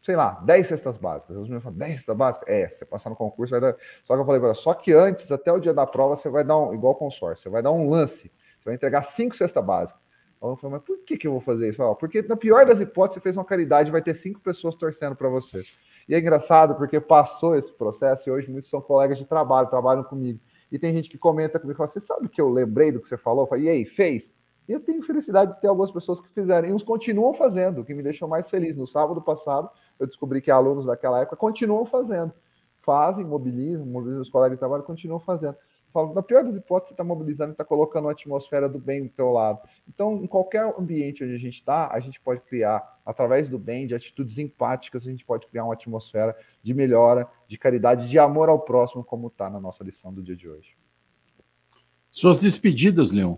sei 0.04 0.16
lá, 0.16 0.40
10 0.44 0.68
cestas 0.68 0.98
básicas. 0.98 1.36
Os 1.38 1.44
meninos 1.44 1.64
falam, 1.64 1.78
10 1.78 1.96
cestas 1.98 2.18
básicas? 2.18 2.48
É, 2.48 2.68
você 2.68 2.86
passar 2.86 3.10
no 3.10 3.16
concurso 3.16 3.52
vai 3.52 3.62
dar. 3.62 3.76
Só 4.04 4.16
que 4.16 4.22
eu 4.22 4.26
falei 4.26 4.54
só 4.56 4.74
que 4.74 4.92
antes, 4.92 5.32
até 5.32 5.52
o 5.52 5.60
dia 5.60 5.74
da 5.74 5.86
prova, 5.86 6.16
você 6.16 6.30
vai 6.30 6.44
dar 6.44 6.58
um, 6.58 6.74
igual 6.74 6.96
consórcio, 6.96 7.44
você 7.44 7.50
vai 7.50 7.62
dar 7.62 7.72
um 7.72 7.90
lance, 7.90 8.32
você 8.60 8.66
vai 8.66 8.74
entregar 8.76 9.04
cinco 9.04 9.36
cestas 9.36 9.64
básicas. 9.64 10.02
Eu 10.42 10.56
falei, 10.56 10.78
mas 10.78 10.86
por 10.86 10.98
que, 11.06 11.18
que 11.18 11.28
eu 11.28 11.32
vou 11.32 11.42
fazer 11.42 11.70
isso? 11.70 11.78
Falei, 11.78 11.96
porque 12.00 12.24
na 12.24 12.36
pior 12.36 12.66
das 12.66 12.82
hipóteses, 12.82 13.16
você 13.16 13.22
fez 13.22 13.38
uma 13.38 13.46
caridade 13.46 13.92
vai 13.92 14.02
ter 14.02 14.16
cinco 14.16 14.40
pessoas 14.40 14.76
torcendo 14.76 15.16
para 15.16 15.30
você. 15.30 15.62
E 16.10 16.16
é 16.16 16.20
engraçado 16.20 16.74
porque 16.76 17.00
passou 17.00 17.56
esse 17.56 17.72
processo 17.72 18.28
e 18.28 18.32
hoje 18.32 18.50
muitos 18.50 18.70
são 18.70 18.82
colegas 18.82 19.20
de 19.20 19.26
trabalho, 19.26 19.70
trabalham 19.70 20.04
comigo. 20.04 20.40
E 20.72 20.80
tem 20.80 20.96
gente 20.96 21.10
que 21.10 21.18
comenta 21.18 21.60
comigo, 21.60 21.78
fala, 21.78 21.90
você 21.90 22.00
sabe 22.00 22.30
que 22.30 22.40
eu 22.40 22.50
lembrei 22.50 22.92
do 22.92 23.02
que 23.02 23.08
você 23.08 23.18
falou? 23.18 23.44
Eu 23.44 23.48
falei, 23.48 23.66
e 23.66 23.70
aí, 23.70 23.86
fez? 23.86 24.30
E 24.68 24.72
eu 24.72 24.80
tenho 24.80 25.04
felicidade 25.04 25.54
de 25.54 25.62
ter 25.62 25.68
algumas 25.68 25.92
pessoas 25.92 26.22
que 26.22 26.30
fizeram, 26.30 26.70
e 26.70 26.74
uns 26.74 26.84
continuam 26.84 27.34
fazendo, 27.34 27.82
o 27.82 27.86
que 27.86 27.94
me 27.94 28.02
deixou 28.02 28.28
mais 28.28 28.50
feliz. 28.50 28.78
No 28.78 28.88
sábado 28.88 29.22
passado, 29.22 29.70
eu 30.00 30.08
descobri 30.08 30.42
que 30.42 30.50
alunos 30.50 30.86
daquela 30.86 31.20
época 31.20 31.36
continuam 31.36 31.86
fazendo. 31.86 32.34
Fazem, 32.80 33.26
mobilizam, 33.26 33.86
mobilizam 33.86 34.22
os 34.22 34.30
colegas 34.30 34.56
de 34.56 34.60
trabalho, 34.60 34.84
continuam 34.84 35.20
fazendo. 35.20 35.56
Falo, 35.92 36.14
na 36.14 36.24
pior 36.24 36.44
das 36.44 36.56
hipóteses, 36.56 36.90
você 36.90 36.94
está 36.94 37.04
mobilizando 37.04 37.52
e 37.52 37.54
está 37.54 37.66
colocando 37.66 38.06
uma 38.06 38.12
atmosfera 38.12 38.70
do 38.70 38.80
bem 38.80 39.04
do 39.04 39.10
teu 39.10 39.32
lado. 39.32 39.60
Então, 39.88 40.24
em 40.24 40.28
qualquer 40.28 40.74
ambiente 40.78 41.24
onde 41.24 41.34
a 41.34 41.38
gente 41.38 41.56
está, 41.56 41.90
a 41.92 42.00
gente 42.00 42.20
pode 42.20 42.42
criar, 42.42 43.00
através 43.06 43.50
do 43.50 43.60
bem, 43.60 43.86
de 43.86 43.94
atitudes 43.94 44.38
empáticas, 44.38 45.06
a 45.06 45.12
gente 45.12 45.26
pode 45.26 45.48
criar 45.48 45.66
uma 45.66 45.74
atmosfera 45.74 46.36
de 46.64 46.74
melhora, 46.74 47.28
de 47.48 47.58
caridade, 47.58 48.08
de 48.08 48.18
amor 48.18 48.48
ao 48.48 48.60
próximo, 48.60 49.04
como 49.04 49.28
está 49.28 49.50
na 49.50 49.60
nossa 49.60 49.84
lição 49.84 50.14
do 50.14 50.24
dia 50.24 50.36
de 50.36 50.48
hoje. 50.48 50.78
Suas 52.10 52.40
despedidas, 52.40 53.12
Leon. 53.12 53.36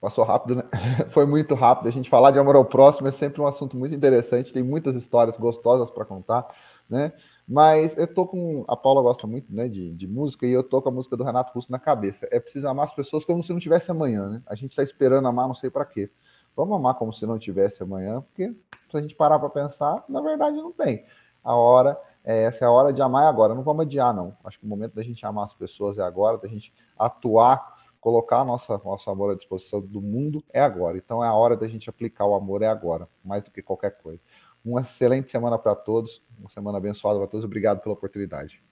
Passou 0.00 0.22
rápido, 0.22 0.56
né? 0.56 0.64
Foi 1.12 1.24
muito 1.24 1.54
rápido. 1.54 1.88
A 1.88 1.90
gente 1.90 2.10
falar 2.10 2.30
de 2.30 2.38
amor 2.38 2.56
ao 2.56 2.64
próximo 2.64 3.08
é 3.08 3.10
sempre 3.10 3.40
um 3.40 3.46
assunto 3.46 3.76
muito 3.76 3.94
interessante, 3.94 4.52
tem 4.52 4.62
muitas 4.62 4.96
histórias 4.96 5.38
gostosas 5.38 5.90
para 5.90 6.04
contar, 6.04 6.46
né? 6.88 7.12
Mas 7.46 7.96
eu 7.98 8.06
tô 8.06 8.26
com. 8.26 8.64
A 8.66 8.76
Paula 8.76 9.02
gosta 9.02 9.26
muito 9.26 9.54
né, 9.54 9.68
de, 9.68 9.92
de 9.92 10.06
música 10.06 10.46
e 10.46 10.52
eu 10.52 10.62
tô 10.62 10.80
com 10.80 10.88
a 10.88 10.92
música 10.92 11.16
do 11.16 11.24
Renato 11.24 11.52
Russo 11.52 11.70
na 11.70 11.78
cabeça. 11.78 12.26
É 12.30 12.40
preciso 12.40 12.66
amar 12.66 12.86
as 12.86 12.94
pessoas 12.94 13.24
como 13.24 13.42
se 13.44 13.52
não 13.52 13.60
tivesse 13.60 13.90
amanhã, 13.90 14.28
né? 14.28 14.42
A 14.46 14.54
gente 14.54 14.70
está 14.70 14.82
esperando 14.82 15.28
amar, 15.28 15.46
não 15.46 15.54
sei 15.54 15.68
para 15.68 15.84
quê. 15.84 16.10
Vamos 16.56 16.76
amar 16.76 16.94
como 16.94 17.12
se 17.12 17.26
não 17.26 17.38
tivesse 17.38 17.82
amanhã, 17.82 18.22
porque 18.22 18.54
se 18.90 18.96
a 18.96 19.00
gente 19.00 19.14
parar 19.14 19.38
para 19.38 19.50
pensar, 19.50 20.04
na 20.08 20.20
verdade 20.22 20.56
não 20.56 20.72
tem. 20.72 21.04
A 21.42 21.54
hora, 21.54 22.00
é, 22.24 22.44
essa 22.44 22.64
é 22.64 22.68
a 22.68 22.70
hora 22.70 22.92
de 22.92 23.02
amar 23.02 23.24
é 23.24 23.28
agora. 23.28 23.54
Não 23.54 23.62
vamos 23.62 23.84
adiar, 23.84 24.14
não. 24.14 24.34
Acho 24.42 24.58
que 24.58 24.64
o 24.64 24.68
momento 24.68 24.94
da 24.94 25.02
gente 25.02 25.26
amar 25.26 25.44
as 25.44 25.52
pessoas 25.52 25.98
é 25.98 26.02
agora, 26.02 26.38
da 26.38 26.48
gente 26.48 26.72
atuar 26.98 27.74
colocar 28.04 28.44
nossa, 28.44 28.78
nosso 28.84 29.08
amor 29.08 29.32
à 29.32 29.34
disposição 29.34 29.80
do 29.80 29.98
mundo 29.98 30.44
é 30.52 30.60
agora. 30.60 30.98
Então 30.98 31.24
é 31.24 31.26
a 31.26 31.32
hora 31.32 31.56
da 31.56 31.66
gente 31.66 31.88
aplicar 31.88 32.26
o 32.26 32.34
amor 32.34 32.60
é 32.60 32.66
agora, 32.66 33.08
mais 33.24 33.42
do 33.42 33.50
que 33.50 33.62
qualquer 33.62 33.96
coisa. 34.02 34.20
Uma 34.64 34.80
excelente 34.80 35.30
semana 35.30 35.58
para 35.58 35.74
todos, 35.74 36.22
uma 36.38 36.48
semana 36.48 36.78
abençoada 36.78 37.18
para 37.18 37.28
todos. 37.28 37.44
Obrigado 37.44 37.80
pela 37.80 37.94
oportunidade. 37.94 38.62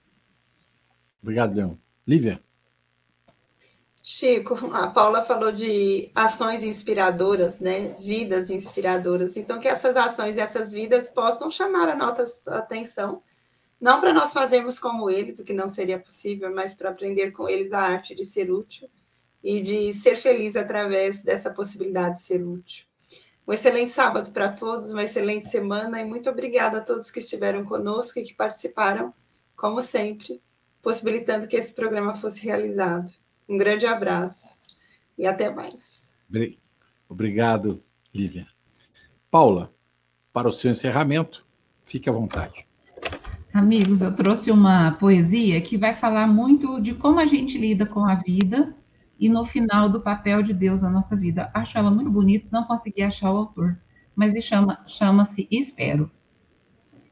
Obrigado, 1.21 1.55
Leão. 1.55 1.79
Lívia. 2.05 2.43
Chico, 4.05 4.53
a 4.73 4.87
Paula 4.87 5.23
falou 5.23 5.49
de 5.49 6.11
ações 6.13 6.61
inspiradoras, 6.63 7.61
né? 7.61 7.95
Vidas 8.01 8.49
inspiradoras. 8.49 9.37
Então, 9.37 9.61
que 9.61 9.67
essas 9.67 9.95
ações 9.95 10.35
e 10.35 10.41
essas 10.41 10.73
vidas 10.73 11.07
possam 11.07 11.49
chamar 11.49 11.87
a 11.87 11.95
nossa 11.95 12.57
atenção, 12.57 13.23
não 13.79 14.01
para 14.01 14.11
nós 14.11 14.33
fazermos 14.33 14.77
como 14.77 15.09
eles, 15.09 15.39
o 15.39 15.45
que 15.45 15.53
não 15.53 15.69
seria 15.69 15.97
possível, 15.97 16.53
mas 16.53 16.73
para 16.73 16.89
aprender 16.89 17.31
com 17.31 17.47
eles 17.47 17.71
a 17.71 17.79
arte 17.79 18.13
de 18.13 18.25
ser 18.25 18.51
útil 18.51 18.89
e 19.41 19.61
de 19.61 19.93
ser 19.93 20.17
feliz 20.17 20.57
através 20.57 21.23
dessa 21.23 21.53
possibilidade 21.53 22.15
de 22.15 22.21
ser 22.23 22.43
útil. 22.45 22.85
Um 23.45 23.51
excelente 23.51 23.91
sábado 23.91 24.31
para 24.31 24.49
todos, 24.49 24.91
uma 24.93 25.03
excelente 25.03 25.45
semana 25.45 25.99
e 25.99 26.05
muito 26.05 26.29
obrigada 26.29 26.77
a 26.77 26.81
todos 26.81 27.11
que 27.11 27.19
estiveram 27.19 27.65
conosco 27.65 28.17
e 28.19 28.23
que 28.23 28.33
participaram, 28.33 29.13
como 29.55 29.81
sempre, 29.81 30.41
possibilitando 30.81 31.47
que 31.47 31.57
esse 31.57 31.75
programa 31.75 32.15
fosse 32.15 32.45
realizado. 32.45 33.11
Um 33.47 33.57
grande 33.57 33.85
abraço 33.85 34.57
e 35.17 35.25
até 35.25 35.49
mais. 35.49 36.17
Obrigado, 37.09 37.83
Lívia. 38.13 38.47
Paula, 39.29 39.73
para 40.31 40.47
o 40.47 40.53
seu 40.53 40.71
encerramento, 40.71 41.45
fique 41.85 42.09
à 42.09 42.13
vontade. 42.13 42.65
Amigos, 43.53 44.01
eu 44.01 44.15
trouxe 44.15 44.51
uma 44.51 44.93
poesia 44.93 45.61
que 45.61 45.77
vai 45.77 45.93
falar 45.93 46.27
muito 46.27 46.81
de 46.81 46.95
como 46.95 47.19
a 47.19 47.25
gente 47.25 47.57
lida 47.57 47.85
com 47.85 48.05
a 48.05 48.15
vida 48.15 48.75
e 49.19 49.29
no 49.29 49.45
final 49.45 49.89
do 49.89 50.01
papel 50.01 50.41
de 50.41 50.53
Deus 50.53 50.81
na 50.81 50.89
nossa 50.89 51.15
vida. 51.15 51.49
Acho 51.53 51.77
ela 51.77 51.91
muito 51.91 52.09
bonita, 52.09 52.47
não 52.51 52.65
consegui 52.65 53.01
achar 53.01 53.31
o 53.31 53.37
autor, 53.37 53.79
mas 54.15 54.33
chama, 54.43 54.79
chama-se 54.87 55.47
Espero. 55.49 56.09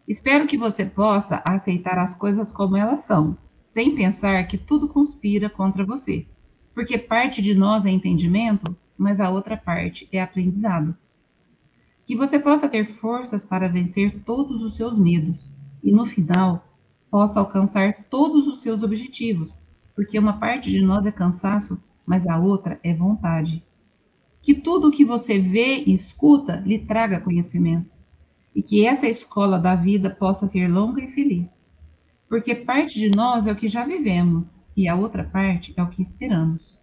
Espero 0.08 0.48
que 0.48 0.58
você 0.58 0.86
possa 0.86 1.42
aceitar 1.48 1.98
as 1.98 2.14
coisas 2.14 2.52
como 2.52 2.76
elas 2.76 3.02
são, 3.02 3.38
sem 3.64 3.96
pensar 3.96 4.46
que 4.48 4.58
tudo 4.58 4.88
conspira 4.88 5.50
contra 5.50 5.86
você. 5.86 6.26
Porque 6.74 6.98
parte 6.98 7.42
de 7.42 7.54
nós 7.54 7.86
é 7.86 7.90
entendimento, 7.90 8.76
mas 8.98 9.22
a 9.22 9.30
outra 9.30 9.56
parte 9.56 10.08
é 10.12 10.22
aprendizado. 10.22 10.96
Que 12.06 12.16
você 12.16 12.38
possa 12.40 12.68
ter 12.68 12.86
forças 12.94 13.46
para 13.46 13.70
vencer 13.70 14.24
todos 14.26 14.62
os 14.62 14.76
seus 14.76 14.98
medos 14.98 15.54
e, 15.84 15.92
no 15.92 16.06
final, 16.06 16.68
possa 17.10 17.40
alcançar 17.40 18.06
todos 18.10 18.48
os 18.48 18.62
seus 18.62 18.84
objetivos, 18.84 19.62
porque 19.96 20.18
uma 20.18 20.40
parte 20.40 20.70
de 20.70 20.82
nós 20.82 21.06
é 21.06 21.12
cansaço, 21.12 21.82
mas 22.12 22.28
a 22.28 22.38
outra 22.38 22.78
é 22.84 22.94
vontade. 22.94 23.66
Que 24.42 24.54
tudo 24.54 24.90
o 24.90 24.92
que 24.92 25.06
você 25.06 25.40
vê 25.40 25.82
e 25.86 25.94
escuta 25.94 26.58
lhe 26.66 26.78
traga 26.78 27.22
conhecimento, 27.22 27.90
e 28.54 28.62
que 28.62 28.86
essa 28.86 29.08
escola 29.08 29.58
da 29.58 29.76
vida 29.76 30.10
possa 30.10 30.46
ser 30.46 30.68
longa 30.68 31.02
e 31.02 31.08
feliz 31.08 31.62
porque 32.32 32.56
parte 32.56 32.98
de 32.98 33.12
nós 33.14 33.46
é 33.46 33.52
o 33.52 33.56
que 33.58 33.68
já 33.68 33.84
vivemos 33.84 34.58
e 34.74 34.88
a 34.88 34.96
outra 34.96 35.22
parte 35.22 35.74
é 35.76 35.84
o 35.84 35.90
que 35.90 36.02
esperamos. 36.02 36.80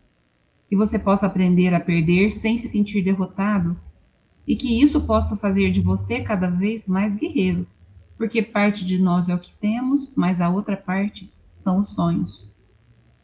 Que 0.68 0.76
você 0.76 0.98
possa 0.98 1.24
aprender 1.24 1.72
a 1.72 1.80
perder 1.80 2.30
sem 2.30 2.58
se 2.58 2.68
sentir 2.68 3.02
derrotado 3.02 3.74
e 4.46 4.54
que 4.54 4.78
isso 4.78 5.00
possa 5.00 5.38
fazer 5.38 5.70
de 5.70 5.80
você 5.80 6.20
cada 6.20 6.50
vez 6.50 6.86
mais 6.86 7.14
guerreiro, 7.14 7.66
porque 8.18 8.42
parte 8.42 8.84
de 8.84 8.98
nós 8.98 9.30
é 9.30 9.34
o 9.34 9.38
que 9.38 9.54
temos, 9.54 10.12
mas 10.14 10.42
a 10.42 10.50
outra 10.50 10.76
parte 10.76 11.32
são 11.54 11.78
os 11.78 11.94
sonhos. 11.94 12.47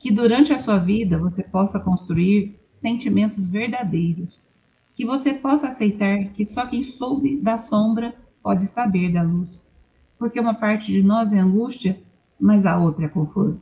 Que 0.05 0.13
durante 0.13 0.53
a 0.53 0.59
sua 0.59 0.77
vida 0.77 1.19
você 1.19 1.43
possa 1.43 1.81
construir 1.81 2.61
sentimentos 2.71 3.49
verdadeiros, 3.49 4.39
que 4.95 5.03
você 5.03 5.33
possa 5.33 5.69
aceitar 5.69 6.25
que 6.35 6.45
só 6.45 6.67
quem 6.67 6.83
soube 6.83 7.39
da 7.39 7.57
sombra 7.57 8.15
pode 8.43 8.67
saber 8.67 9.11
da 9.11 9.23
luz, 9.23 9.67
porque 10.19 10.39
uma 10.39 10.53
parte 10.53 10.93
de 10.93 11.03
nós 11.03 11.33
é 11.33 11.39
angústia 11.39 11.99
mas 12.39 12.67
a 12.67 12.77
outra 12.77 13.07
é 13.07 13.09
conforto. 13.09 13.59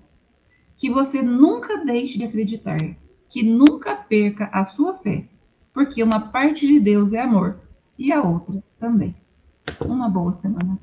Que 0.76 0.90
você 0.90 1.22
nunca 1.22 1.84
deixe 1.84 2.18
de 2.18 2.24
acreditar, 2.24 2.96
que 3.30 3.44
nunca 3.44 3.94
perca 3.94 4.46
a 4.46 4.64
sua 4.64 4.94
fé, 4.94 5.28
porque 5.72 6.02
uma 6.02 6.18
parte 6.18 6.66
de 6.66 6.80
Deus 6.80 7.12
é 7.12 7.20
amor 7.20 7.60
e 7.96 8.12
a 8.12 8.20
outra 8.20 8.60
também. 8.80 9.14
Uma 9.80 10.08
boa 10.08 10.32
semana. 10.32 10.76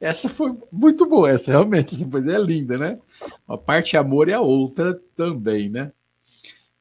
Essa 0.00 0.30
foi 0.30 0.56
muito 0.72 1.04
boa, 1.04 1.30
essa 1.30 1.50
realmente, 1.50 1.94
essa 1.94 2.08
coisa 2.08 2.32
é 2.32 2.38
linda, 2.38 2.78
né? 2.78 2.98
Uma 3.46 3.58
parte 3.58 3.96
é 3.96 3.98
amor 3.98 4.30
e 4.30 4.32
a 4.32 4.40
outra 4.40 4.94
também, 5.14 5.68
né? 5.68 5.92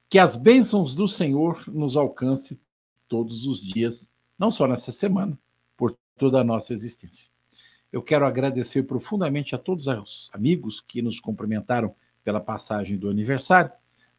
Que 0.10 0.18
as 0.18 0.38
bênçãos 0.38 0.96
do 0.96 1.06
Senhor 1.06 1.62
nos 1.68 1.98
alcance 1.98 2.60
todos 3.10 3.46
os 3.46 3.62
dias, 3.62 4.10
não 4.38 4.50
só 4.50 4.66
nessa 4.66 4.92
semana, 4.92 5.38
por 5.76 5.98
toda 6.18 6.40
a 6.40 6.44
nossa 6.46 6.72
existência. 6.72 7.30
Eu 7.92 8.02
quero 8.02 8.26
agradecer 8.26 8.84
profundamente 8.84 9.54
a 9.54 9.58
todos 9.58 9.88
os 9.88 10.30
amigos 10.32 10.80
que 10.80 11.02
nos 11.02 11.20
cumprimentaram 11.20 11.94
pela 12.24 12.40
passagem 12.40 12.98
do 12.98 13.10
aniversário. 13.10 13.72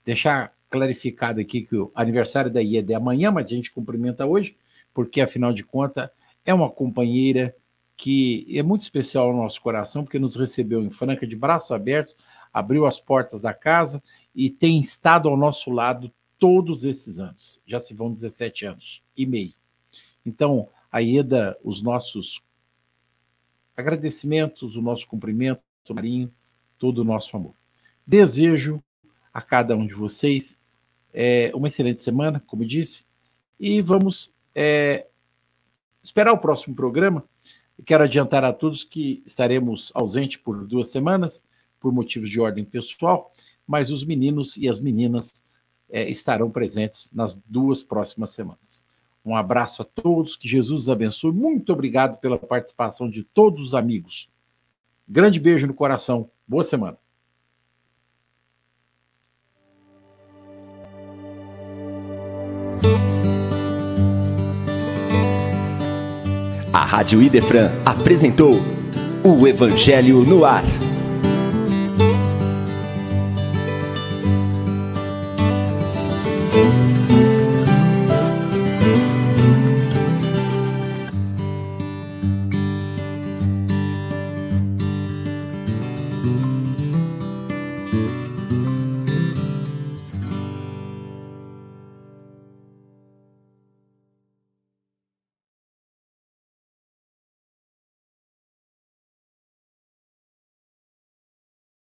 Deixar 0.05 0.53
clarificado 0.69 1.41
aqui 1.41 1.63
que 1.63 1.77
o 1.77 1.91
aniversário 1.95 2.51
da 2.51 2.61
IED 2.61 2.93
é 2.93 2.97
amanhã, 2.97 3.31
mas 3.31 3.47
a 3.47 3.51
gente 3.51 3.73
cumprimenta 3.73 4.27
hoje, 4.27 4.57
porque 4.93 5.21
afinal 5.21 5.53
de 5.53 5.65
contas 5.65 6.11
é 6.45 6.53
uma 6.53 6.69
companheira 6.69 7.55
que 8.01 8.47
é 8.57 8.63
muito 8.63 8.81
especial 8.81 9.29
ao 9.29 9.37
nosso 9.37 9.61
coração, 9.61 10.03
porque 10.03 10.19
nos 10.19 10.35
recebeu 10.35 10.81
em 10.81 10.91
Franca 10.91 11.27
de 11.27 11.37
braços 11.37 11.71
abertos, 11.71 12.17
abriu 12.51 12.87
as 12.87 12.99
portas 12.99 13.43
da 13.43 13.53
casa 13.53 14.03
e 14.35 14.49
tem 14.49 14.81
estado 14.81 15.29
ao 15.29 15.37
nosso 15.37 15.71
lado 15.71 16.11
todos 16.39 16.83
esses 16.83 17.19
anos. 17.19 17.61
Já 17.67 17.79
se 17.79 17.93
vão 17.93 18.11
17 18.11 18.65
anos 18.65 19.03
e 19.15 19.27
meio. 19.27 19.53
Então, 20.25 20.67
a 20.91 21.03
IEDA, 21.03 21.59
os 21.63 21.83
nossos 21.83 22.41
agradecimentos, 23.77 24.77
o 24.77 24.81
nosso 24.81 25.07
cumprimento, 25.07 25.61
o 25.87 25.95
carinho, 25.95 26.33
todo 26.79 27.01
o 27.01 27.05
nosso 27.05 27.37
amor. 27.37 27.55
Desejo 28.07 28.83
a 29.31 29.43
cada 29.43 29.77
um 29.77 29.87
de 29.87 29.93
vocês 29.93 30.59
é, 31.13 31.53
uma 31.55 31.69
excelente 31.69 32.01
semana, 32.01 32.43
como 32.47 32.65
disse, 32.65 33.05
e 33.59 33.83
vamos 33.83 34.35
é, 34.55 35.07
esperar 36.03 36.33
o 36.33 36.39
próximo 36.39 36.75
programa. 36.75 37.29
Eu 37.81 37.85
quero 37.87 38.05
adiantar 38.05 38.45
a 38.45 38.53
todos 38.53 38.85
que 38.85 39.23
estaremos 39.25 39.91
ausentes 39.95 40.37
por 40.37 40.67
duas 40.67 40.91
semanas, 40.91 41.43
por 41.81 41.91
motivos 41.91 42.29
de 42.29 42.39
ordem 42.39 42.63
pessoal, 42.63 43.33
mas 43.67 43.91
os 43.91 44.05
meninos 44.05 44.55
e 44.59 44.69
as 44.69 44.79
meninas 44.79 45.43
é, 45.89 46.07
estarão 46.07 46.51
presentes 46.51 47.09
nas 47.11 47.35
duas 47.47 47.83
próximas 47.83 48.33
semanas. 48.33 48.85
Um 49.25 49.35
abraço 49.35 49.81
a 49.81 49.85
todos, 49.87 50.37
que 50.37 50.47
Jesus 50.47 50.83
os 50.83 50.89
abençoe. 50.91 51.33
Muito 51.33 51.73
obrigado 51.73 52.19
pela 52.19 52.37
participação 52.37 53.09
de 53.09 53.25
todos 53.25 53.69
os 53.69 53.75
amigos. 53.75 54.29
Grande 55.09 55.41
beijo 55.41 55.67
no 55.67 55.73
coração. 55.73 56.31
Boa 56.47 56.63
semana. 56.63 56.99
Rádio 66.91 67.23
Idefran 67.23 67.71
apresentou 67.87 68.61
o 69.23 69.47
Evangelho 69.47 70.25
no 70.25 70.45
Ar. 70.45 70.65